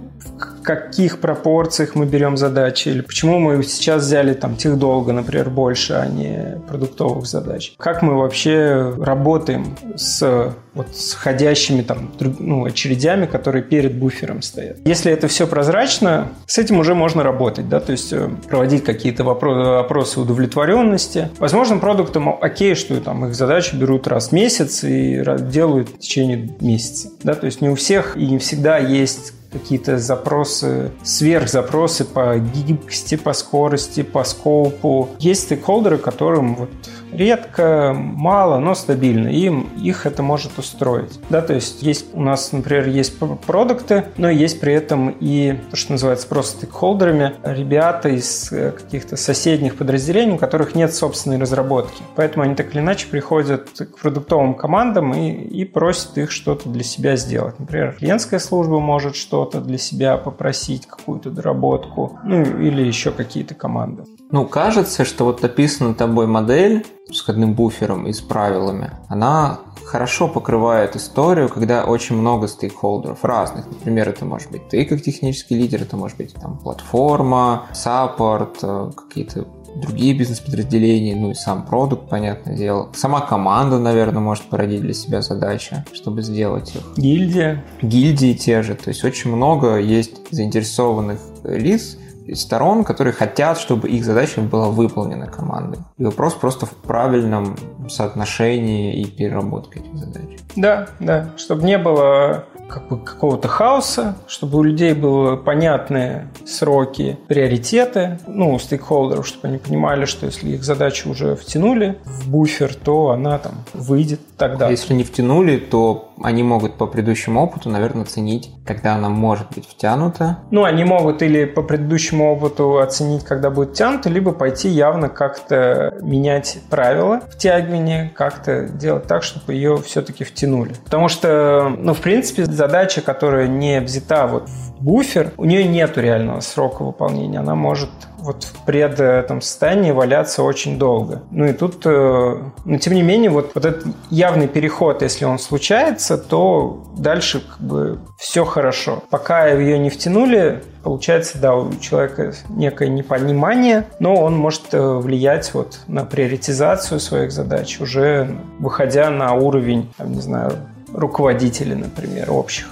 каких 0.64 1.20
пропорциях 1.20 1.96
мы 1.96 2.06
берем 2.06 2.38
задачи, 2.38 2.90
или 2.90 3.02
почему 3.02 3.40
мы 3.40 3.64
сейчас 3.64 4.04
взяли 4.04 4.34
там 4.34 4.56
тех 4.56 4.78
долго, 4.78 5.14
например, 5.14 5.50
больше, 5.50 5.94
а 5.94 6.08
не 6.08 6.60
продуктовых 6.68 7.26
задач. 7.26 7.74
Как 7.78 8.02
мы 8.02 8.18
вообще 8.18 8.94
работаем 9.00 9.78
с 9.96 10.56
вот 10.76 10.88
с 10.94 11.14
ходящими 11.14 11.82
там 11.82 12.12
ну, 12.20 12.66
очередями, 12.66 13.26
которые 13.26 13.64
перед 13.64 13.98
буфером 13.98 14.42
стоят. 14.42 14.78
Если 14.84 15.10
это 15.10 15.30
все 15.30 15.48
прозрачно, 15.48 16.28
с 16.48 16.58
этим 16.58 16.80
уже 16.80 16.94
можно 16.94 17.24
работать, 17.24 17.70
да, 17.70 17.80
то 17.80 17.94
есть 17.94 18.12
э, 18.12 18.30
проводить 18.50 18.84
какие-то 18.84 19.24
вопросы, 19.24 19.80
опросы 19.80 20.20
удовлетворенности. 20.20 21.30
Возможно, 21.40 21.78
продуктам 21.78 22.38
окей, 22.42 22.76
что 22.76 23.00
там 23.00 23.26
их 23.26 23.36
задачи 23.36 23.74
берут 23.76 24.08
раз 24.08 24.30
в 24.30 24.32
месяц 24.34 24.84
и 24.84 25.24
делают 25.50 25.90
в 25.90 26.00
течение 26.00 26.54
месяца, 26.60 27.10
да, 27.24 27.36
то 27.36 27.46
есть 27.46 27.62
не 27.62 27.70
у 27.70 27.76
всех 27.76 28.18
и 28.18 28.26
не 28.26 28.38
всегда 28.38 28.78
есть 28.78 29.32
какие-то 29.60 29.98
запросы, 29.98 30.92
сверхзапросы 31.04 32.04
по 32.04 32.38
гибкости, 32.38 33.16
по 33.16 33.34
скорости, 33.34 34.04
по 34.04 34.24
скопу. 34.24 35.10
Есть 35.20 35.44
стейкхолдеры, 35.44 35.98
которым 35.98 36.56
вот 36.56 36.70
редко, 37.16 37.94
мало, 37.96 38.60
но 38.60 38.76
стабильно. 38.76 39.28
Им 39.28 39.70
их 39.82 40.06
это 40.06 40.24
может 40.24 40.58
устроить. 40.58 41.20
Да, 41.30 41.42
то 41.42 41.54
есть 41.54 41.82
есть 41.84 42.08
у 42.14 42.22
нас, 42.22 42.52
например, 42.52 42.88
есть 42.88 43.18
продукты, 43.46 44.06
но 44.18 44.30
есть 44.30 44.60
при 44.60 44.74
этом 44.74 45.16
и 45.20 45.58
то, 45.70 45.76
что 45.76 45.94
называется 45.94 46.28
просто 46.28 46.58
стейкхолдерами, 46.58 47.34
ребята 47.44 48.10
из 48.10 48.52
э, 48.52 48.72
каких-то 48.72 49.18
соседних 49.18 49.76
подразделений, 49.78 50.34
у 50.34 50.38
которых 50.38 50.76
нет 50.76 50.94
собственной 50.94 51.40
разработки. 51.40 52.02
Поэтому 52.16 52.44
они 52.44 52.56
так 52.56 52.74
или 52.74 52.80
иначе 52.80 53.08
приходят 53.08 53.70
к 53.70 54.00
продуктовым 54.02 54.54
командам 54.54 55.14
и, 55.14 55.32
и 55.32 55.66
просят 55.66 56.18
их 56.18 56.32
что-то 56.32 56.70
для 56.70 56.84
себя 56.84 57.16
сделать. 57.16 57.60
Например, 57.60 57.96
клиентская 57.98 58.40
служба 58.40 58.80
может 58.80 59.16
что-то 59.16 59.62
для 59.62 59.78
себя 59.78 60.18
попросить, 60.18 60.86
какую-то 60.86 61.30
доработку, 61.30 62.20
ну 62.24 62.42
или 62.42 62.82
еще 62.82 63.12
какие-то 63.12 63.56
команды. 63.56 64.04
Ну, 64.32 64.46
кажется, 64.48 65.06
что 65.06 65.26
вот 65.26 65.44
описанная 65.44 65.94
тобой 65.94 66.28
модель 66.28 66.86
с 67.12 67.22
входным 67.22 67.54
буфером 67.54 68.08
и 68.08 68.14
с 68.14 68.22
правилами, 68.22 68.92
она 69.08 69.60
хорошо 69.86 70.28
покрывает 70.28 70.96
историю, 70.96 71.48
когда 71.50 71.86
очень 71.86 72.18
много 72.18 72.48
стейкхолдеров 72.48 73.24
разных. 73.24 73.68
Например, 73.68 74.10
это 74.10 74.26
может 74.26 74.52
быть 74.52 74.68
ты 74.68 74.84
как 74.86 75.02
технический 75.02 75.56
лидер, 75.56 75.84
это 75.84 75.96
может 75.96 76.18
быть 76.18 76.34
там 76.34 76.58
платформа, 76.58 77.68
саппорт, 77.74 78.58
э, 78.64 78.92
какие-то 78.96 79.48
другие 79.76 80.18
бизнес-подразделения, 80.18 81.16
ну 81.16 81.32
и 81.32 81.34
сам 81.34 81.66
продукт, 81.66 82.10
понятное 82.10 82.56
дело. 82.56 82.90
Сама 82.96 83.22
команда, 83.22 83.78
наверное, 83.78 84.22
может 84.22 84.46
породить 84.46 84.82
для 84.82 84.94
себя 84.94 85.22
задачи, 85.22 85.84
чтобы 85.94 86.22
сделать 86.22 86.74
их. 86.76 86.82
Гильдия. 86.98 87.64
Гильдии 87.82 88.34
те 88.34 88.64
же. 88.64 88.76
То 88.76 88.90
есть 88.90 89.04
очень 89.04 89.36
много 89.36 89.78
есть 89.78 90.32
заинтересованных 90.32 91.20
лиц, 91.44 91.98
сторон, 92.34 92.84
которые 92.84 93.14
хотят, 93.14 93.58
чтобы 93.58 93.90
их 93.90 94.04
задача 94.04 94.42
была 94.42 94.70
выполнена 94.70 95.28
командой. 95.28 95.80
И 95.98 96.06
вопрос 96.06 96.34
просто 96.34 96.66
в 96.66 96.72
правильном 96.72 97.56
соотношении 97.90 99.02
и 99.02 99.06
переработке 99.06 99.80
этих 99.80 99.96
задач. 99.98 100.40
Да, 100.56 100.88
да, 101.00 101.30
чтобы 101.38 101.64
не 101.64 101.78
было 101.78 102.46
как 102.68 102.88
бы 102.88 102.98
какого-то 102.98 103.48
хаоса, 103.48 104.16
чтобы 104.28 104.60
у 104.60 104.64
людей 104.64 104.94
были 104.94 105.38
понятные 105.38 106.30
сроки, 106.46 107.18
приоритеты, 107.28 108.20
ну, 108.28 108.54
у 108.54 108.60
стейкхолдеров, 108.60 109.28
чтобы 109.28 109.48
они 109.48 109.58
понимали, 109.58 110.06
что 110.06 110.26
если 110.26 110.50
их 110.50 110.64
задачу 110.64 111.10
уже 111.10 111.36
втянули 111.36 112.00
в 112.06 112.30
буфер, 112.30 112.74
то 112.74 113.12
она 113.12 113.38
там 113.38 113.54
выйдет 113.74 114.20
тогда. 114.38 114.70
Если 114.70 114.94
не 114.94 115.04
втянули, 115.04 115.58
то 115.58 116.14
они 116.22 116.44
могут 116.44 116.76
по 116.76 116.88
предыдущему 116.88 117.42
опыту, 117.42 117.70
наверное, 117.70 118.04
оценить, 118.04 118.52
когда 118.66 118.96
она 118.96 119.10
может 119.10 119.48
быть 119.54 119.68
втянута. 119.68 120.40
Ну, 120.52 120.64
они 120.64 120.84
могут 120.84 121.22
или 121.22 121.46
по 121.46 121.62
предыдущему 121.62 122.32
опыту 122.32 122.80
оценить, 122.80 123.24
когда 123.24 123.50
будет 123.50 123.72
втянута, 123.72 124.10
либо 124.10 124.32
пойти 124.32 124.70
явно 124.70 125.10
как-то 125.10 125.98
менять 126.02 126.60
правила 126.70 127.22
втягивания, 127.30 128.12
как-то 128.16 128.68
делать 128.68 129.08
так, 129.08 129.24
чтобы 129.24 129.54
ее 129.54 129.78
все-таки 129.78 130.24
втянули. 130.24 130.74
Потому 130.86 131.10
что, 131.10 131.74
ну, 131.78 131.94
в 131.94 132.00
принципе, 132.00 132.46
задача, 132.46 133.02
которая 133.02 133.48
не 133.48 133.80
взята 133.82 134.28
вот 134.28 134.50
в 134.50 134.75
буфер, 134.86 135.32
у 135.38 135.46
нее 135.46 135.68
нет 135.68 135.98
реального 135.98 136.40
срока 136.42 136.84
выполнения. 136.84 137.40
Она 137.40 137.56
может 137.56 137.90
вот 138.20 138.44
в 138.44 138.66
пред 138.66 139.00
этом 139.00 139.42
состоянии 139.42 139.92
валяться 139.92 140.44
очень 140.44 140.78
долго. 140.78 141.24
Ну 141.32 141.46
и 141.46 141.54
тут, 141.54 141.86
э, 141.86 142.38
но 142.66 142.78
тем 142.78 142.94
не 142.94 143.02
менее, 143.02 143.30
вот, 143.30 143.52
вот 143.56 143.66
этот 143.66 143.86
явный 144.10 144.48
переход, 144.48 145.02
если 145.02 145.26
он 145.26 145.40
случается, 145.40 146.18
то 146.18 146.86
дальше 146.98 147.42
как 147.42 147.60
бы 147.60 148.00
все 148.18 148.46
хорошо. 148.46 149.04
Пока 149.10 149.48
ее 149.48 149.80
не 149.80 149.90
втянули, 149.90 150.64
получается, 150.84 151.40
да, 151.40 151.56
у 151.56 151.74
человека 151.76 152.34
некое 152.50 152.90
непонимание, 152.90 153.88
но 154.00 154.16
он 154.16 154.38
может 154.38 154.74
э, 154.74 154.80
влиять 154.80 155.54
вот 155.54 155.80
на 155.88 156.04
приоритизацию 156.04 157.00
своих 157.00 157.32
задач, 157.32 157.80
уже 157.82 158.38
выходя 158.60 159.10
на 159.10 159.34
уровень, 159.34 159.92
там, 159.98 160.12
не 160.12 160.22
знаю, 160.22 160.54
руководителей, 160.96 161.76
например, 161.76 162.32
общих. 162.32 162.68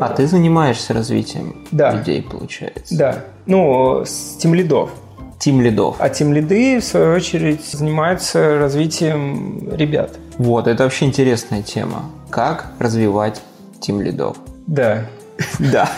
А 0.00 0.08
ты 0.10 0.26
занимаешься 0.26 0.94
развитием 0.94 1.56
да. 1.70 1.92
людей, 1.92 2.22
получается? 2.22 2.96
Да. 2.96 3.24
Ну, 3.46 4.04
с 4.04 4.36
тем 4.36 4.54
лидов. 4.54 4.90
Тим 5.38 5.60
лидов. 5.60 5.96
А 5.98 6.08
тим 6.08 6.32
лиды, 6.32 6.78
в 6.78 6.84
свою 6.84 7.16
очередь, 7.16 7.64
занимаются 7.64 8.58
развитием 8.58 9.74
ребят. 9.74 10.10
Вот, 10.38 10.68
это 10.68 10.84
вообще 10.84 11.06
интересная 11.06 11.62
тема. 11.62 12.04
Как 12.30 12.66
развивать 12.78 13.42
тим 13.80 14.00
лидов? 14.00 14.36
Да. 14.66 15.06
Да. 15.58 15.90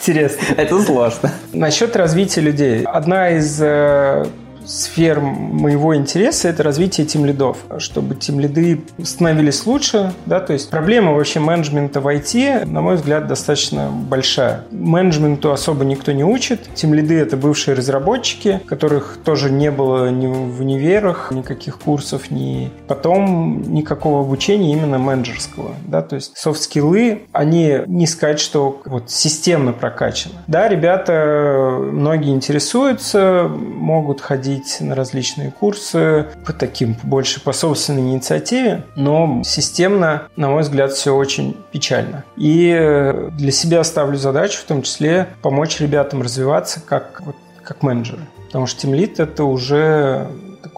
Интересно. 0.00 0.54
Это 0.56 0.82
сложно. 0.82 1.30
Насчет 1.52 1.94
развития 1.94 2.40
людей. 2.40 2.82
Одна 2.82 3.30
из 3.30 3.60
э, 3.60 4.26
сфер 4.68 5.20
моего 5.20 5.96
интереса– 5.96 6.48
это 6.50 6.62
развитие 6.62 7.06
тим-лидов, 7.06 7.58
чтобы 7.78 8.14
тим-лиды 8.14 8.82
становились 9.02 9.66
лучше. 9.66 10.12
Да? 10.26 10.40
То 10.40 10.52
есть 10.52 10.70
проблема 10.70 11.12
вообще 11.12 11.40
менеджмента 11.40 12.00
в 12.00 12.06
IT, 12.06 12.66
на 12.66 12.80
мой 12.80 12.96
взгляд, 12.96 13.26
достаточно 13.26 13.90
большая. 13.90 14.64
Менеджменту 14.70 15.50
особо 15.50 15.84
никто 15.84 16.12
не 16.12 16.24
учит. 16.24 16.68
Тим-лиды– 16.74 17.14
это 17.18 17.36
бывшие 17.36 17.74
разработчики, 17.74 18.60
которых 18.66 19.18
тоже 19.24 19.50
не 19.50 19.70
было 19.70 20.10
ни 20.10 20.26
в 20.26 20.60
универах, 20.60 21.30
никаких 21.32 21.78
курсов, 21.78 22.30
ни 22.30 22.70
потом 22.86 23.62
никакого 23.72 24.20
обучения 24.20 24.72
именно 24.72 24.98
менеджерского. 24.98 25.74
Да? 25.86 26.02
То 26.02 26.16
есть 26.16 26.36
софт-скиллы, 26.36 27.22
они 27.32 27.78
не 27.86 28.06
сказать, 28.06 28.40
что 28.40 28.80
вот 28.84 29.10
системно 29.10 29.72
прокачаны. 29.72 30.34
Да, 30.46 30.68
ребята, 30.68 31.78
многие 31.80 32.34
интересуются, 32.34 33.48
могут 33.48 34.20
ходить 34.20 34.57
ходить 34.58 34.80
на 34.80 34.94
различные 34.94 35.50
курсы 35.50 36.26
по 36.44 36.52
таким 36.52 36.96
больше 37.02 37.40
по 37.40 37.52
собственной 37.52 38.02
инициативе, 38.02 38.84
но 38.96 39.42
системно, 39.44 40.24
на 40.36 40.50
мой 40.50 40.62
взгляд, 40.62 40.92
все 40.92 41.14
очень 41.14 41.56
печально. 41.72 42.24
И 42.36 42.70
э, 42.70 43.30
для 43.32 43.52
себя 43.52 43.84
ставлю 43.84 44.16
задачу 44.16 44.60
в 44.60 44.64
том 44.64 44.82
числе 44.82 45.28
помочь 45.42 45.80
ребятам 45.80 46.22
развиваться 46.22 46.80
как, 46.84 47.22
вот, 47.24 47.36
как 47.62 47.82
менеджеры. 47.82 48.22
Потому 48.46 48.66
что 48.66 48.80
тимлит 48.80 49.20
это 49.20 49.44
уже 49.44 50.28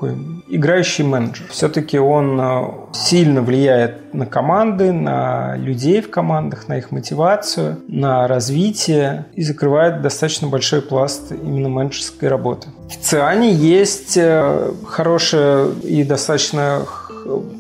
такой 0.01 0.17
играющий 0.49 1.05
менеджер. 1.05 1.47
Все-таки 1.51 1.99
он 1.99 2.41
э, 2.41 2.65
сильно 2.93 3.43
влияет 3.43 4.15
на 4.15 4.27
команды, 4.27 4.93
на 4.93 5.57
людей 5.57 6.01
в 6.01 6.11
командах, 6.11 6.69
на 6.69 6.79
их 6.79 6.91
мотивацию, 6.91 7.77
на 7.87 8.27
развитие 8.27 9.27
и 9.35 9.43
закрывает 9.43 10.01
достаточно 10.03 10.49
большой 10.49 10.81
пласт 10.81 11.33
именно 11.33 11.69
менеджерской 11.69 12.29
работы. 12.29 12.69
В 12.89 12.97
Циане 12.97 13.53
есть 13.53 14.17
э, 14.17 14.73
хорошая 14.87 15.69
и 15.83 16.03
достаточно 16.05 16.83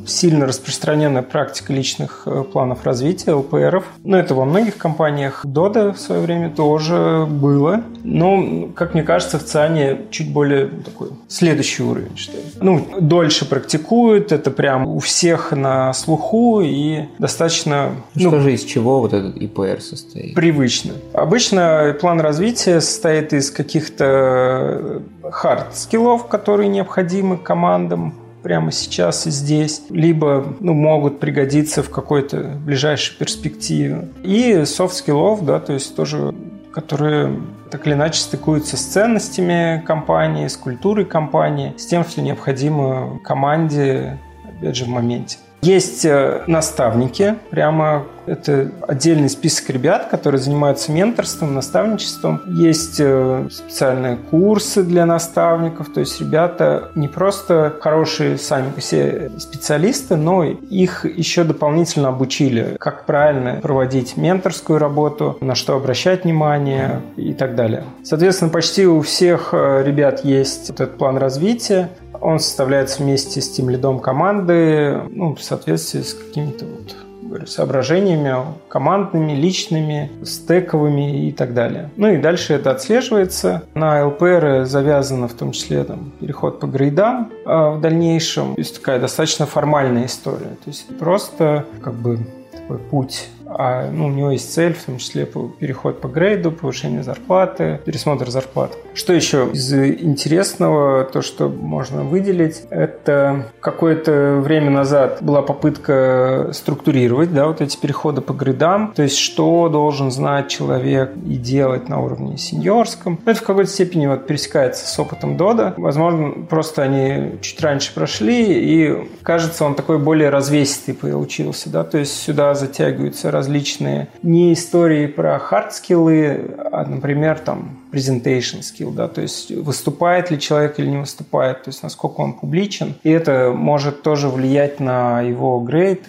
сильно 0.06 0.46
распространенная 0.46 1.22
практика 1.22 1.72
личных 1.72 2.22
э, 2.26 2.44
планов 2.50 2.84
развития, 2.84 3.32
ЛПРов. 3.32 3.84
Но 4.04 4.18
это 4.18 4.34
во 4.34 4.44
многих 4.44 4.76
компаниях. 4.76 5.44
Дода 5.44 5.92
в 5.92 5.98
свое 5.98 6.20
время 6.20 6.50
тоже 6.50 7.26
было. 7.28 7.82
Но, 8.02 8.68
как 8.74 8.94
мне 8.94 9.02
кажется, 9.02 9.38
в 9.38 9.44
ЦИАНе 9.44 10.06
чуть 10.10 10.32
более 10.32 10.66
такой 10.66 11.10
следующий 11.28 11.82
уровень, 11.82 12.16
что 12.16 12.36
ли. 12.36 12.42
Ну, 12.60 12.86
дольше 13.00 13.48
практикуют, 13.48 14.32
это 14.32 14.50
прям 14.50 14.86
у 14.86 14.98
всех 14.98 15.52
на 15.52 15.92
слуху 15.92 16.60
и 16.60 17.04
достаточно... 17.18 17.90
Ну, 18.14 18.30
Скажи, 18.30 18.54
из 18.54 18.64
чего 18.64 19.00
вот 19.00 19.12
этот 19.12 19.36
ИПР 19.36 19.80
состоит? 19.80 20.34
Привычно. 20.34 20.94
Обычно 21.12 21.96
план 22.00 22.20
развития 22.20 22.80
состоит 22.80 23.32
из 23.32 23.50
каких-то 23.50 25.02
хард-скиллов, 25.22 26.28
которые 26.28 26.68
необходимы 26.68 27.36
командам, 27.36 28.14
прямо 28.43 28.72
сейчас 28.72 29.26
и 29.26 29.30
здесь, 29.30 29.82
либо 29.91 30.55
ну, 30.61 30.74
могут 30.74 31.20
пригодиться 31.20 31.82
в 31.82 31.91
какой-то 31.91 32.59
ближайшей 32.64 33.16
перспективе. 33.16 34.09
И 34.22 34.64
софт-скиллов, 34.64 35.45
да, 35.45 35.61
то 35.61 35.72
есть 35.72 35.95
тоже 35.95 36.34
которые 36.72 37.41
так 37.70 37.86
или 37.86 37.95
иначе 37.95 38.20
стыкуются 38.20 38.76
с 38.76 38.82
ценностями 38.82 39.82
компании, 39.84 40.47
с 40.47 40.57
культурой 40.57 41.05
компании, 41.05 41.74
с 41.76 41.86
тем, 41.86 42.05
что 42.05 42.22
необходимо 42.22 43.18
команде, 43.24 44.18
опять 44.45 44.76
же, 44.76 44.84
в 44.84 44.88
моменте. 44.88 45.38
Есть 45.62 46.04
э, 46.04 46.42
наставники, 46.46 47.36
прямо 47.50 48.06
это 48.26 48.70
отдельный 48.86 49.28
список 49.28 49.70
ребят, 49.70 50.08
которые 50.08 50.40
занимаются 50.40 50.92
менторством, 50.92 51.54
наставничеством. 51.54 52.40
Есть 52.46 52.96
э, 52.98 53.48
специальные 53.50 54.16
курсы 54.16 54.84
для 54.84 55.04
наставников, 55.04 55.92
то 55.92 56.00
есть 56.00 56.20
ребята 56.20 56.90
не 56.94 57.08
просто 57.08 57.74
хорошие 57.80 58.38
сами 58.38 58.70
по 58.70 58.80
себе 58.80 59.30
специалисты, 59.38 60.16
но 60.16 60.44
их 60.44 61.04
еще 61.04 61.44
дополнительно 61.44 62.08
обучили, 62.08 62.76
как 62.78 63.04
правильно 63.04 63.58
проводить 63.61 64.16
менторскую 64.16 64.78
работу, 64.78 65.36
на 65.40 65.54
что 65.54 65.76
обращать 65.76 66.24
внимание 66.24 67.00
и 67.16 67.34
так 67.34 67.54
далее. 67.54 67.84
Соответственно, 68.04 68.50
почти 68.50 68.86
у 68.86 69.00
всех 69.02 69.50
э, 69.52 69.82
ребят 69.84 70.24
есть 70.24 70.70
этот 70.70 70.96
план 70.96 71.18
развития. 71.18 71.90
Он 72.20 72.38
составляется 72.38 73.02
вместе 73.02 73.40
с 73.40 73.50
тем 73.50 73.70
лидом 73.70 74.00
команды, 74.00 75.00
ну, 75.10 75.34
в 75.34 75.42
соответствии 75.42 76.00
с 76.00 76.14
какими-то 76.14 76.66
вот 76.66 76.96
говорю, 77.30 77.46
соображениями 77.46 78.34
командными, 78.68 79.32
личными, 79.32 80.10
стековыми 80.24 81.28
и 81.28 81.32
так 81.32 81.54
далее. 81.54 81.90
Ну 81.96 82.08
и 82.08 82.18
дальше 82.18 82.54
это 82.54 82.72
отслеживается. 82.72 83.62
На 83.74 84.06
ЛПР 84.06 84.64
завязано 84.64 85.28
в 85.28 85.34
том 85.34 85.52
числе 85.52 85.84
там, 85.84 86.12
переход 86.20 86.60
по 86.60 86.66
грейдам 86.66 87.30
а 87.46 87.70
в 87.70 87.80
дальнейшем. 87.80 88.54
То 88.54 88.60
есть 88.60 88.76
такая 88.76 88.98
достаточно 88.98 89.46
формальная 89.46 90.06
история. 90.06 90.56
То 90.64 90.68
есть 90.68 90.86
просто 90.98 91.64
как 91.82 91.94
бы 91.94 92.18
такой 92.52 92.78
путь 92.78 93.28
а 93.59 93.90
ну, 93.90 94.07
у 94.07 94.11
него 94.11 94.30
есть 94.30 94.53
цель, 94.53 94.74
в 94.74 94.84
том 94.84 94.98
числе 94.98 95.26
переход 95.26 96.01
по 96.01 96.09
грейду, 96.09 96.53
повышение 96.53 97.03
зарплаты, 97.03 97.80
пересмотр 97.84 98.30
зарплат. 98.30 98.76
Что 98.94 99.12
еще 99.12 99.48
из 99.53 99.72
интересного, 99.72 101.05
то, 101.05 101.22
что 101.22 101.48
можно 101.48 102.03
выделить, 102.03 102.62
это 102.70 103.46
какое-то 103.61 104.40
время 104.42 104.70
назад 104.70 105.18
была 105.20 105.42
попытка 105.42 106.51
структурировать 106.53 107.32
да, 107.32 107.46
вот 107.46 107.61
эти 107.61 107.76
переходы 107.76 108.20
по 108.20 108.32
грейдам, 108.32 108.92
то 108.94 109.03
есть 109.03 109.18
что 109.18 109.68
должен 109.68 110.11
знать 110.11 110.48
человек 110.48 111.12
и 111.26 111.36
делать 111.36 111.88
на 111.88 112.01
уровне 112.01 112.36
сеньорском. 112.36 113.20
Это 113.24 113.40
в 113.40 113.44
какой-то 113.44 113.70
степени 113.70 114.07
вот 114.07 114.26
пересекается 114.26 114.86
с 114.86 114.98
опытом 114.98 115.36
Додо. 115.36 115.74
Возможно, 115.76 116.46
просто 116.48 116.82
они 116.82 117.38
чуть 117.40 117.61
раньше 117.61 117.94
прошли, 117.94 118.44
и 118.46 119.09
кажется, 119.22 119.64
он 119.64 119.74
такой 119.74 119.98
более 119.98 120.30
развесистый 120.30 120.94
получился. 120.94 121.70
Да? 121.70 121.84
То 121.84 121.98
есть 121.98 122.16
сюда 122.16 122.55
затягиваются 122.55 123.30
различные 123.41 124.09
не 124.22 124.53
истории 124.53 125.07
про 125.07 125.38
хардскиллы, 125.38 126.57
а, 126.70 126.84
например, 126.84 127.38
там 127.38 127.79
presentation 127.91 128.61
skill, 128.61 128.93
да, 128.93 129.09
то 129.09 129.20
есть 129.20 129.51
выступает 129.51 130.30
ли 130.30 130.38
человек 130.38 130.78
или 130.78 130.88
не 130.88 130.99
выступает, 130.99 131.64
то 131.64 131.70
есть 131.70 131.82
насколько 131.82 132.20
он 132.20 132.34
публичен. 132.34 132.95
И 133.03 133.11
это 133.11 133.53
может 133.55 134.03
тоже 134.03 134.28
влиять 134.28 134.80
на 134.80 135.20
его 135.20 135.61
грейд, 135.61 136.07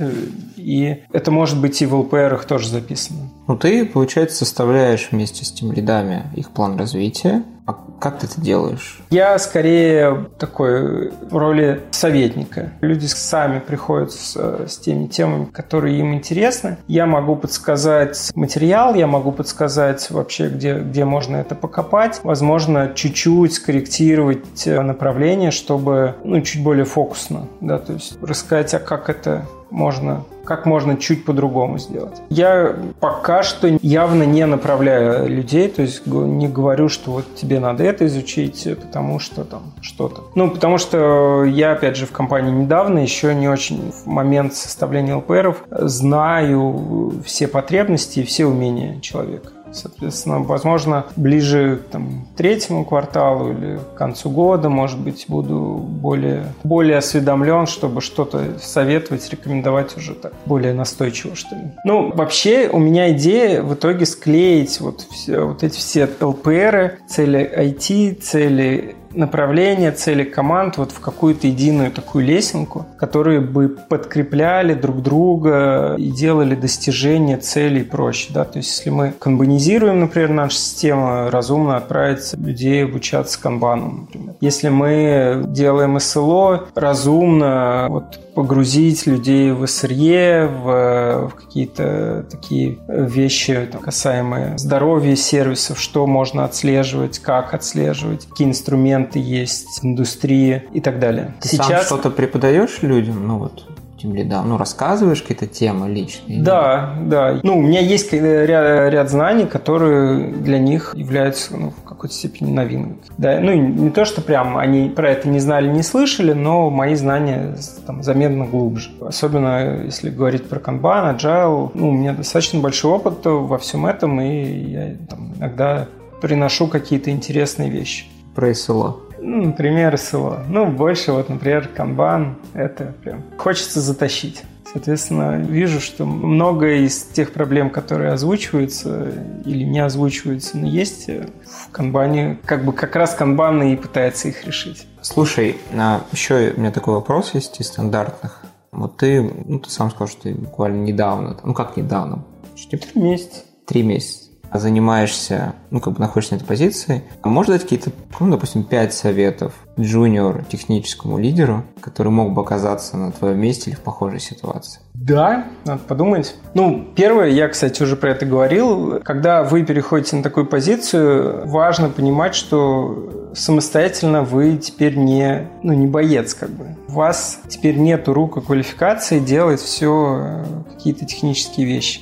и 0.55 1.03
это 1.11 1.31
может 1.31 1.59
быть 1.59 1.81
и 1.81 1.85
в 1.85 1.95
ИПРах 1.95 2.45
тоже 2.45 2.69
записано. 2.69 3.29
Ну, 3.47 3.57
ты, 3.57 3.85
получается, 3.85 4.37
составляешь 4.37 5.09
вместе 5.11 5.43
с 5.43 5.51
тем 5.51 5.71
лидами 5.71 6.23
их 6.35 6.51
план 6.51 6.77
развития, 6.77 7.43
а 7.65 7.75
как 7.99 8.19
ты 8.19 8.25
это 8.25 8.41
делаешь? 8.41 9.01
Я 9.11 9.37
скорее 9.37 10.29
такой 10.39 11.11
в 11.11 11.37
роли 11.37 11.81
советника. 11.91 12.73
Люди 12.81 13.05
сами 13.05 13.59
приходят 13.59 14.11
с, 14.11 14.35
с 14.35 14.77
теми 14.77 15.07
темами, 15.07 15.45
которые 15.45 15.99
им 15.99 16.13
интересны. 16.13 16.77
Я 16.87 17.05
могу 17.05 17.35
подсказать 17.35 18.31
материал, 18.33 18.95
я 18.95 19.05
могу 19.05 19.31
подсказать 19.31 20.09
вообще, 20.09 20.49
где, 20.49 20.79
где 20.79 21.05
можно 21.05 21.37
это 21.37 21.53
покопать. 21.71 22.19
Возможно, 22.23 22.91
чуть-чуть 22.93 23.53
скорректировать 23.53 24.65
направление, 24.65 25.51
чтобы 25.51 26.15
ну, 26.23 26.41
чуть 26.41 26.61
более 26.61 26.85
фокусно. 26.85 27.47
Да, 27.61 27.77
то 27.79 27.93
есть 27.93 28.21
рассказать, 28.21 28.73
а 28.73 28.79
как 28.79 29.09
это 29.09 29.45
можно 29.69 30.25
как 30.43 30.65
можно 30.65 30.97
чуть 30.97 31.23
по-другому 31.23 31.77
сделать. 31.77 32.19
Я 32.29 32.75
пока 32.99 33.43
что 33.43 33.67
явно 33.81 34.23
не 34.23 34.45
направляю 34.45 35.29
людей, 35.29 35.69
то 35.69 35.83
есть 35.83 36.05
не 36.07 36.47
говорю, 36.47 36.89
что 36.89 37.11
вот 37.11 37.35
тебе 37.35 37.59
надо 37.59 37.83
это 37.83 38.07
изучить, 38.07 38.67
потому 38.81 39.19
что 39.19 39.45
там 39.45 39.71
что-то. 39.81 40.23
Ну, 40.35 40.49
потому 40.49 40.77
что 40.79 41.43
я, 41.45 41.73
опять 41.73 41.95
же, 41.95 42.07
в 42.07 42.11
компании 42.11 42.51
недавно, 42.51 42.99
еще 42.99 43.35
не 43.35 43.47
очень 43.47 43.91
в 43.91 44.07
момент 44.07 44.55
составления 44.55 45.15
ЛПРов 45.15 45.63
знаю 45.69 47.13
все 47.23 47.47
потребности 47.47 48.21
и 48.21 48.23
все 48.23 48.45
умения 48.45 48.99
человека. 48.99 49.51
Соответственно, 49.73 50.39
возможно, 50.39 51.05
ближе 51.15 51.81
там, 51.91 52.27
к 52.33 52.37
третьему 52.37 52.85
кварталу 52.85 53.51
или 53.51 53.77
к 53.77 53.97
концу 53.97 54.29
года, 54.29 54.69
может 54.69 54.99
быть, 54.99 55.25
буду 55.27 55.77
более, 55.77 56.45
более 56.63 56.97
осведомлен, 56.97 57.67
чтобы 57.67 58.01
что-то 58.01 58.59
советовать, 58.59 59.29
рекомендовать 59.29 59.95
уже 59.97 60.13
так 60.13 60.33
более 60.45 60.73
настойчиво, 60.73 61.35
что 61.35 61.55
ли. 61.55 61.71
Ну, 61.85 62.11
вообще, 62.13 62.69
у 62.71 62.79
меня 62.79 63.11
идея 63.13 63.61
в 63.61 63.73
итоге 63.73 64.05
склеить 64.05 64.79
вот, 64.81 65.01
все, 65.11 65.41
вот 65.41 65.63
эти 65.63 65.77
все 65.77 66.09
ЛПРы, 66.21 66.99
цели 67.07 67.51
IT, 67.57 68.21
цели 68.21 68.95
направления, 69.13 69.91
цели 69.91 70.23
команд 70.23 70.77
вот 70.77 70.91
в 70.91 70.99
какую-то 70.99 71.47
единую 71.47 71.91
такую 71.91 72.25
лесенку, 72.25 72.85
которые 72.97 73.39
бы 73.39 73.69
подкрепляли 73.69 74.73
друг 74.73 75.01
друга 75.01 75.95
и 75.97 76.11
делали 76.11 76.55
достижение 76.55 77.37
целей 77.37 77.83
проще. 77.83 78.29
Да? 78.33 78.45
То 78.45 78.59
есть 78.59 78.77
если 78.77 78.89
мы 78.89 79.13
канбанизируем, 79.17 79.99
например, 79.99 80.29
нашу 80.29 80.55
систему, 80.55 81.29
разумно 81.29 81.77
отправить 81.77 82.33
людей 82.33 82.85
обучаться 82.85 83.41
канбану, 83.41 84.01
например. 84.01 84.35
Если 84.41 84.69
мы 84.69 85.43
делаем 85.47 85.99
СЛО, 85.99 86.67
разумно 86.75 87.87
вот 87.89 88.19
погрузить 88.33 89.05
людей 89.07 89.51
в 89.51 89.67
СРЕ, 89.67 90.47
в, 90.47 91.29
в 91.29 91.35
какие-то 91.35 92.25
такие 92.29 92.77
вещи, 92.87 93.67
там, 93.71 93.81
касаемые 93.81 94.57
здоровья 94.57 95.15
сервисов, 95.15 95.79
что 95.79 96.07
можно 96.07 96.45
отслеживать, 96.45 97.19
как 97.19 97.53
отслеживать, 97.53 98.27
какие 98.27 98.47
инструменты 98.47 99.00
есть 99.15 99.81
в 99.81 99.85
индустрии 99.85 100.63
и 100.73 100.81
так 100.81 100.99
далее. 100.99 101.33
Ты 101.41 101.49
Сейчас... 101.49 101.67
сам 101.67 101.81
что-то 101.81 102.09
преподаешь 102.09 102.81
людям? 102.81 103.27
Ну 103.27 103.37
вот 103.37 103.67
тем 104.01 104.15
лидам? 104.15 104.49
Ну, 104.49 104.57
рассказываешь 104.57 105.21
какие-то 105.21 105.47
темы 105.47 105.89
личные? 105.89 106.41
Да, 106.41 106.95
да. 107.01 107.39
Ну, 107.43 107.59
у 107.59 107.61
меня 107.61 107.79
есть 107.79 108.11
ряд, 108.13 108.91
ряд 108.91 109.09
знаний, 109.09 109.45
которые 109.45 110.31
для 110.31 110.59
них 110.59 110.93
являются 110.95 111.55
ну, 111.55 111.71
в 111.71 111.83
какой-то 111.83 112.13
степени 112.13 112.51
новинкой. 112.51 112.97
Да, 113.17 113.39
ну, 113.39 113.53
не 113.53 113.89
то, 113.91 114.05
что 114.05 114.21
прям 114.21 114.57
они 114.57 114.89
про 114.89 115.11
это 115.11 115.29
не 115.29 115.39
знали, 115.39 115.69
не 115.69 115.83
слышали, 115.83 116.33
но 116.33 116.69
мои 116.69 116.95
знания 116.95 117.55
там 117.85 118.03
заметно 118.03 118.45
глубже. 118.45 118.89
Особенно, 119.01 119.83
если 119.83 120.09
говорить 120.09 120.49
про 120.49 120.59
Kanban, 120.59 121.17
Agile, 121.17 121.71
ну, 121.73 121.89
у 121.89 121.93
меня 121.93 122.13
достаточно 122.13 122.59
большой 122.59 122.93
опыт 122.93 123.19
во 123.23 123.57
всем 123.57 123.85
этом, 123.85 124.19
и 124.19 124.71
я 124.71 124.95
там, 125.09 125.33
иногда 125.37 125.87
приношу 126.21 126.67
какие-то 126.67 127.11
интересные 127.11 127.69
вещи. 127.69 128.05
Про 128.35 128.51
SLO. 128.51 129.11
Ну, 129.19 129.45
например, 129.47 129.97
СЛО. 129.97 130.45
Ну, 130.47 130.71
больше 130.71 131.11
вот, 131.11 131.29
например, 131.29 131.67
канбан. 131.67 132.37
Это 132.53 132.93
прям 133.03 133.23
хочется 133.37 133.79
затащить. 133.79 134.43
Соответственно, 134.71 135.37
вижу, 135.37 135.81
что 135.81 136.05
много 136.05 136.75
из 136.75 137.03
тех 137.03 137.33
проблем, 137.33 137.69
которые 137.69 138.13
озвучиваются 138.13 139.11
или 139.45 139.63
не 139.63 139.79
озвучиваются, 139.79 140.57
но 140.57 140.65
есть 140.65 141.07
в 141.07 141.69
канбане, 141.71 142.39
как 142.45 142.63
бы 142.63 142.71
как 142.71 142.95
раз 142.95 143.13
канбан 143.13 143.61
и 143.63 143.75
пытается 143.75 144.29
их 144.29 144.45
решить. 144.45 144.87
Слушай, 145.01 145.57
а 145.73 146.01
еще 146.13 146.53
у 146.55 146.59
меня 146.59 146.71
такой 146.71 146.93
вопрос 146.93 147.33
есть 147.33 147.59
из 147.59 147.67
стандартных. 147.67 148.43
Вот 148.71 148.97
ты, 148.97 149.21
ну, 149.21 149.59
ты 149.59 149.69
сам 149.69 149.89
сказал, 149.91 150.07
что 150.07 150.23
ты 150.23 150.33
буквально 150.33 150.83
недавно, 150.83 151.37
ну 151.43 151.53
как 151.53 151.75
недавно? 151.75 152.23
Почти 152.51 152.77
три 152.77 153.01
месяца. 153.01 153.41
Три 153.67 153.83
месяца 153.83 154.30
занимаешься, 154.59 155.53
ну, 155.69 155.79
как 155.79 155.93
бы 155.93 155.99
находишься 155.99 156.33
на 156.33 156.37
этой 156.37 156.47
позиции, 156.47 157.03
а 157.21 157.29
можно 157.29 157.53
дать 157.53 157.63
какие-то, 157.63 157.91
ну, 158.19 158.31
допустим, 158.31 158.63
пять 158.63 158.93
советов 158.93 159.53
джуниор 159.79 160.43
техническому 160.43 161.17
лидеру, 161.17 161.63
который 161.79 162.09
мог 162.09 162.33
бы 162.33 162.41
оказаться 162.41 162.97
на 162.97 163.11
твоем 163.11 163.39
месте 163.39 163.71
или 163.71 163.77
в 163.77 163.81
похожей 163.81 164.19
ситуации? 164.19 164.81
Да, 164.93 165.47
надо 165.65 165.81
подумать. 165.83 166.35
Ну, 166.53 166.85
первое, 166.95 167.29
я, 167.29 167.47
кстати, 167.47 167.81
уже 167.81 167.95
про 167.95 168.11
это 168.11 168.25
говорил, 168.25 168.99
когда 169.03 169.43
вы 169.43 169.63
переходите 169.63 170.17
на 170.17 170.23
такую 170.23 170.45
позицию, 170.45 171.47
важно 171.47 171.89
понимать, 171.89 172.35
что 172.35 173.31
самостоятельно 173.33 174.23
вы 174.23 174.57
теперь 174.57 174.97
не, 174.97 175.47
ну, 175.63 175.73
не 175.73 175.87
боец, 175.87 176.33
как 176.33 176.49
бы. 176.49 176.75
У 176.89 176.91
вас 176.91 177.39
теперь 177.47 177.77
нету 177.77 178.13
рук 178.13 178.37
и 178.37 178.41
квалификации 178.41 179.19
делать 179.19 179.61
все 179.61 180.17
э, 180.19 180.45
какие-то 180.73 181.05
технические 181.05 181.65
вещи 181.65 182.01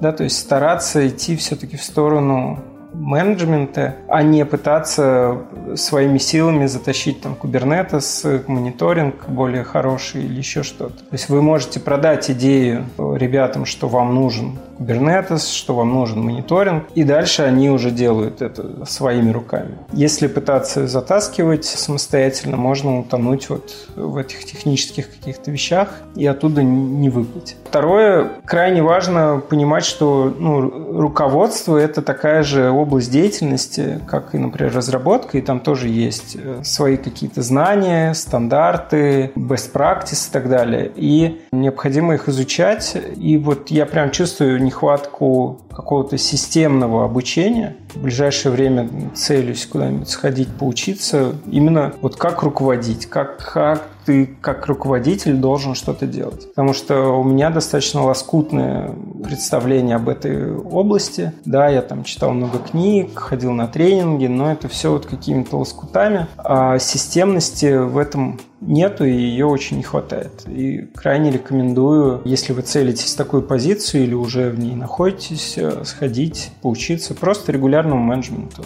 да, 0.00 0.12
то 0.12 0.24
есть 0.24 0.38
стараться 0.38 1.06
идти 1.06 1.36
все-таки 1.36 1.76
в 1.76 1.82
сторону 1.82 2.58
менеджмента, 2.92 3.96
а 4.08 4.22
не 4.22 4.44
пытаться 4.44 5.42
своими 5.74 6.18
силами 6.18 6.66
затащить 6.66 7.20
там 7.20 7.36
Kubernetes, 7.40 8.44
мониторинг 8.46 9.28
более 9.28 9.64
хороший 9.64 10.24
или 10.24 10.38
еще 10.38 10.62
что-то. 10.62 10.98
То 10.98 11.12
есть 11.12 11.28
вы 11.28 11.42
можете 11.42 11.78
продать 11.78 12.30
идею 12.30 12.86
ребятам, 12.98 13.66
что 13.66 13.88
вам 13.88 14.14
нужен 14.14 14.58
Kubernetes, 14.78 15.52
что 15.52 15.74
вам 15.74 15.92
нужен 15.92 16.22
мониторинг, 16.22 16.84
и 16.94 17.04
дальше 17.04 17.42
они 17.42 17.70
уже 17.70 17.90
делают 17.90 18.42
это 18.42 18.84
своими 18.86 19.30
руками. 19.30 19.76
Если 19.92 20.26
пытаться 20.26 20.86
затаскивать 20.86 21.64
самостоятельно, 21.64 22.56
можно 22.56 23.00
утонуть 23.00 23.48
вот 23.48 23.74
в 23.96 24.16
этих 24.16 24.44
технических 24.44 25.10
каких-то 25.10 25.50
вещах 25.50 25.88
и 26.14 26.26
оттуда 26.26 26.62
не 26.62 27.08
выплыть. 27.10 27.56
Второе, 27.64 28.30
крайне 28.44 28.82
важно 28.82 29.42
понимать, 29.48 29.84
что 29.84 30.34
ну, 30.38 31.00
руководство– 31.00 31.76
это 31.78 32.02
такая 32.02 32.42
же 32.42 32.70
область 32.70 33.10
деятельности, 33.10 34.00
как 34.06 34.34
и, 34.34 34.38
например, 34.38 34.74
разработка, 34.74 35.38
и 35.38 35.40
там 35.40 35.60
тоже 35.60 35.88
есть 35.88 36.36
э, 36.36 36.62
свои 36.64 36.96
какие-то 36.96 37.42
знания, 37.42 38.14
стандарты, 38.14 39.32
best 39.34 39.72
practice 39.72 40.28
и 40.28 40.32
так 40.32 40.48
далее. 40.48 40.90
И 40.94 41.42
необходимо 41.52 42.14
их 42.14 42.28
изучать. 42.28 42.96
И 43.16 43.36
вот 43.36 43.70
я 43.70 43.86
прям 43.86 44.10
чувствую 44.10 44.62
нехватку 44.66 45.58
какого-то 45.74 46.18
системного 46.18 47.04
обучения. 47.04 47.76
В 47.94 48.02
ближайшее 48.02 48.52
время 48.52 48.88
целюсь 49.14 49.66
куда-нибудь 49.66 50.08
сходить, 50.08 50.48
поучиться. 50.48 51.34
Именно 51.50 51.94
вот 52.00 52.16
как 52.16 52.42
руководить, 52.42 53.06
как, 53.06 53.38
как 53.38 53.82
ты 54.06 54.26
как 54.40 54.66
руководитель 54.66 55.34
должен 55.34 55.74
что-то 55.74 56.06
делать. 56.06 56.48
Потому 56.48 56.72
что 56.72 57.10
у 57.18 57.24
меня 57.24 57.50
достаточно 57.50 58.04
лоскутное 58.04 58.94
представление 59.24 59.96
об 59.96 60.08
этой 60.08 60.54
области. 60.56 61.32
Да, 61.44 61.68
я 61.68 61.82
там 61.82 62.04
читал 62.04 62.32
много 62.32 62.58
книг, 62.58 63.18
ходил 63.18 63.52
на 63.52 63.66
тренинги, 63.66 64.26
но 64.26 64.52
это 64.52 64.68
все 64.68 64.92
вот 64.92 65.06
какими-то 65.06 65.58
лоскутами. 65.58 66.28
А 66.38 66.78
системности 66.78 67.76
в 67.76 67.98
этом 67.98 68.38
нету, 68.60 69.04
и 69.04 69.12
ее 69.12 69.46
очень 69.46 69.78
не 69.78 69.82
хватает. 69.82 70.44
И 70.46 70.88
крайне 70.94 71.32
рекомендую, 71.32 72.22
если 72.24 72.52
вы 72.52 72.62
целитесь 72.62 73.12
в 73.12 73.16
такую 73.16 73.42
позицию 73.42 74.04
или 74.04 74.14
уже 74.14 74.50
в 74.50 74.58
ней 74.58 74.74
находитесь, 74.76 75.58
сходить, 75.84 76.52
поучиться 76.62 77.14
просто 77.14 77.52
регулярному 77.52 78.02
менеджменту 78.02 78.64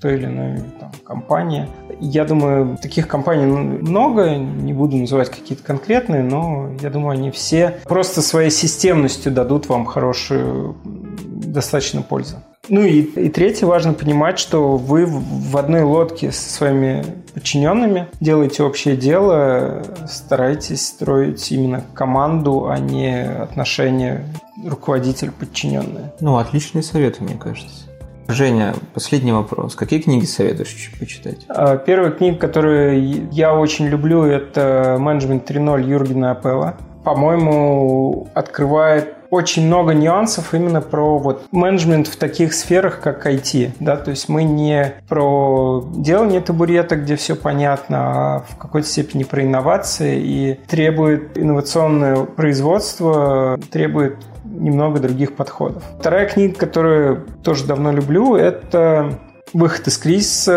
той 0.00 0.14
или 0.14 0.26
иной 0.26 0.60
там, 0.78 0.92
компании. 1.04 1.68
Я 2.00 2.24
думаю, 2.24 2.78
таких 2.80 3.06
компаний 3.06 3.44
много, 3.44 4.36
не 4.36 4.72
буду 4.72 4.96
называть 4.96 5.28
какие-то 5.30 5.62
конкретные, 5.62 6.22
но 6.22 6.70
я 6.80 6.90
думаю, 6.90 7.12
они 7.12 7.30
все 7.30 7.80
просто 7.84 8.22
своей 8.22 8.50
системностью 8.50 9.32
дадут 9.32 9.68
вам 9.68 9.84
хорошую 9.84 10.76
достаточно 10.84 12.02
пользу. 12.02 12.36
Ну 12.68 12.82
и, 12.82 13.00
и 13.00 13.28
третье, 13.30 13.66
важно 13.66 13.94
понимать, 13.94 14.38
что 14.38 14.76
вы 14.76 15.04
в 15.04 15.56
одной 15.56 15.82
лодке 15.82 16.30
со 16.30 16.50
своими 16.50 17.04
подчиненными 17.34 18.06
делаете 18.20 18.62
общее 18.62 18.96
дело, 18.96 19.82
старайтесь 20.08 20.86
строить 20.86 21.50
именно 21.50 21.82
команду, 21.94 22.68
а 22.68 22.78
не 22.78 23.24
отношения 23.24 24.24
руководитель-подчиненные. 24.64 26.12
Ну, 26.20 26.36
отличные 26.36 26.82
советы, 26.82 27.24
мне 27.24 27.34
кажется. 27.34 27.89
Женя, 28.28 28.74
последний 28.94 29.32
вопрос. 29.32 29.74
Какие 29.74 30.00
книги 30.00 30.24
советуешь 30.24 30.92
почитать? 30.98 31.44
А, 31.48 31.76
первая 31.76 32.10
книга, 32.10 32.38
которую 32.38 33.28
я 33.32 33.54
очень 33.54 33.86
люблю, 33.86 34.22
это 34.22 34.96
«Менеджмент 34.98 35.50
3.0» 35.50 35.84
Юргена 35.84 36.32
Апелла. 36.32 36.76
По-моему, 37.04 38.28
открывает 38.34 39.14
очень 39.30 39.66
много 39.66 39.94
нюансов 39.94 40.52
именно 40.54 40.80
про 40.80 41.18
вот 41.18 41.46
менеджмент 41.52 42.08
в 42.08 42.16
таких 42.16 42.52
сферах, 42.52 43.00
как 43.00 43.26
IT. 43.26 43.70
Да? 43.80 43.96
То 43.96 44.10
есть 44.10 44.28
мы 44.28 44.42
не 44.42 44.94
про 45.08 45.84
делание 45.94 46.40
табурета, 46.40 46.96
где 46.96 47.16
все 47.16 47.36
понятно, 47.36 47.98
а 47.98 48.44
в 48.48 48.56
какой-то 48.56 48.88
степени 48.88 49.22
про 49.22 49.42
инновации 49.42 50.20
и 50.20 50.60
требует 50.66 51.38
инновационное 51.38 52.24
производство, 52.24 53.58
требует 53.70 54.16
немного 54.60 55.00
других 55.00 55.34
подходов. 55.34 55.82
Вторая 55.98 56.26
книга, 56.28 56.54
которую 56.54 57.26
тоже 57.42 57.66
давно 57.66 57.92
люблю, 57.92 58.36
это 58.36 59.18
Выход 59.52 59.88
из 59.88 59.98
кризиса 59.98 60.52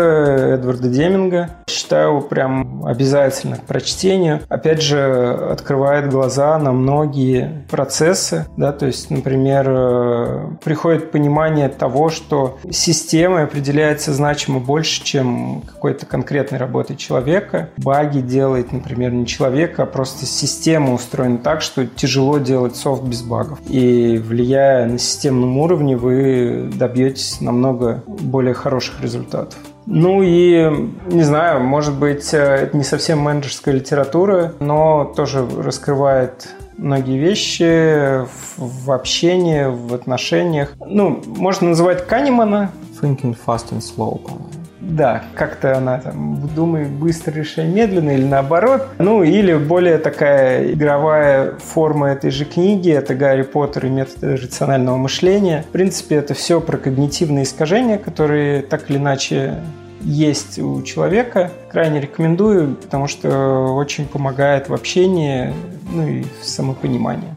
Эдварда 0.54 0.88
Деминга. 0.88 1.50
Считаю 1.68 2.10
его 2.10 2.20
прям 2.20 2.86
обязательно 2.86 3.56
к 3.56 3.62
прочтению. 3.62 4.40
Опять 4.48 4.82
же, 4.82 5.34
открывает 5.50 6.10
глаза 6.10 6.56
на 6.58 6.72
многие 6.72 7.64
процессы. 7.70 8.46
Да, 8.56 8.72
то 8.72 8.86
есть, 8.86 9.10
например, 9.10 9.66
э, 9.68 10.48
приходит 10.62 11.10
понимание 11.10 11.68
того, 11.68 12.08
что 12.08 12.58
система 12.70 13.42
определяется 13.42 14.12
значимо 14.12 14.60
больше, 14.60 15.02
чем 15.02 15.62
какой-то 15.66 16.06
конкретной 16.06 16.58
работой 16.58 16.96
человека. 16.96 17.70
Баги 17.76 18.20
делает, 18.20 18.72
например, 18.72 19.12
не 19.12 19.26
человек, 19.26 19.80
а 19.80 19.86
просто 19.86 20.24
система 20.24 20.94
устроена 20.94 21.38
так, 21.38 21.62
что 21.62 21.86
тяжело 21.86 22.38
делать 22.38 22.76
софт 22.76 23.02
без 23.02 23.22
багов. 23.22 23.58
И 23.68 24.18
влияя 24.18 24.86
на 24.86 24.98
системном 24.98 25.58
уровне, 25.58 25.96
вы 25.96 26.70
добьетесь 26.72 27.40
намного 27.40 28.04
более 28.06 28.54
хорошего 28.54 28.83
хороших 28.84 29.00
результатов. 29.02 29.58
Ну 29.86 30.22
и, 30.22 30.70
не 31.06 31.22
знаю, 31.22 31.60
может 31.60 31.94
быть, 31.94 32.32
э, 32.32 32.38
это 32.38 32.76
не 32.76 32.84
совсем 32.84 33.18
менеджерская 33.18 33.74
литература, 33.74 34.54
но 34.60 35.12
тоже 35.16 35.46
раскрывает 35.58 36.48
многие 36.78 37.18
вещи 37.18 38.24
в 38.56 38.90
общении, 38.90 39.66
в 39.66 39.94
отношениях. 39.94 40.72
Ну, 40.84 41.22
можно 41.26 41.68
называть 41.68 42.06
Канемана. 42.06 42.70
Thinking 43.00 43.36
fast 43.46 43.72
and 43.72 43.80
slow, 43.80 44.18
по-моему. 44.18 44.63
Да, 44.88 45.24
как-то 45.34 45.76
она 45.76 45.98
там 45.98 46.48
думает 46.54 46.90
быстро, 46.90 47.32
решай 47.32 47.66
медленно 47.66 48.10
или 48.10 48.24
наоборот. 48.24 48.88
Ну, 48.98 49.22
или 49.22 49.54
более 49.54 49.98
такая 49.98 50.72
игровая 50.72 51.52
форма 51.58 52.08
этой 52.08 52.30
же 52.30 52.44
книги, 52.44 52.90
это 52.90 53.14
Гарри 53.14 53.42
Поттер 53.42 53.86
и 53.86 53.90
методы 53.90 54.36
рационального 54.36 54.96
мышления. 54.96 55.64
В 55.68 55.72
принципе, 55.72 56.16
это 56.16 56.34
все 56.34 56.60
про 56.60 56.76
когнитивные 56.76 57.44
искажения, 57.44 57.98
которые 57.98 58.62
так 58.62 58.90
или 58.90 58.98
иначе 58.98 59.54
есть 60.02 60.58
у 60.58 60.82
человека. 60.82 61.50
Крайне 61.70 62.00
рекомендую, 62.00 62.76
потому 62.76 63.08
что 63.08 63.74
очень 63.74 64.06
помогает 64.06 64.68
в 64.68 64.74
общении, 64.74 65.52
ну 65.90 66.06
и 66.06 66.24
в 66.40 66.44
самопонимании. 66.44 67.34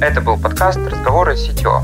Это 0.00 0.20
был 0.20 0.38
подкаст 0.38 0.78
«Разговоры 0.78 1.36
с 1.36 1.48
CTO». 1.48 1.82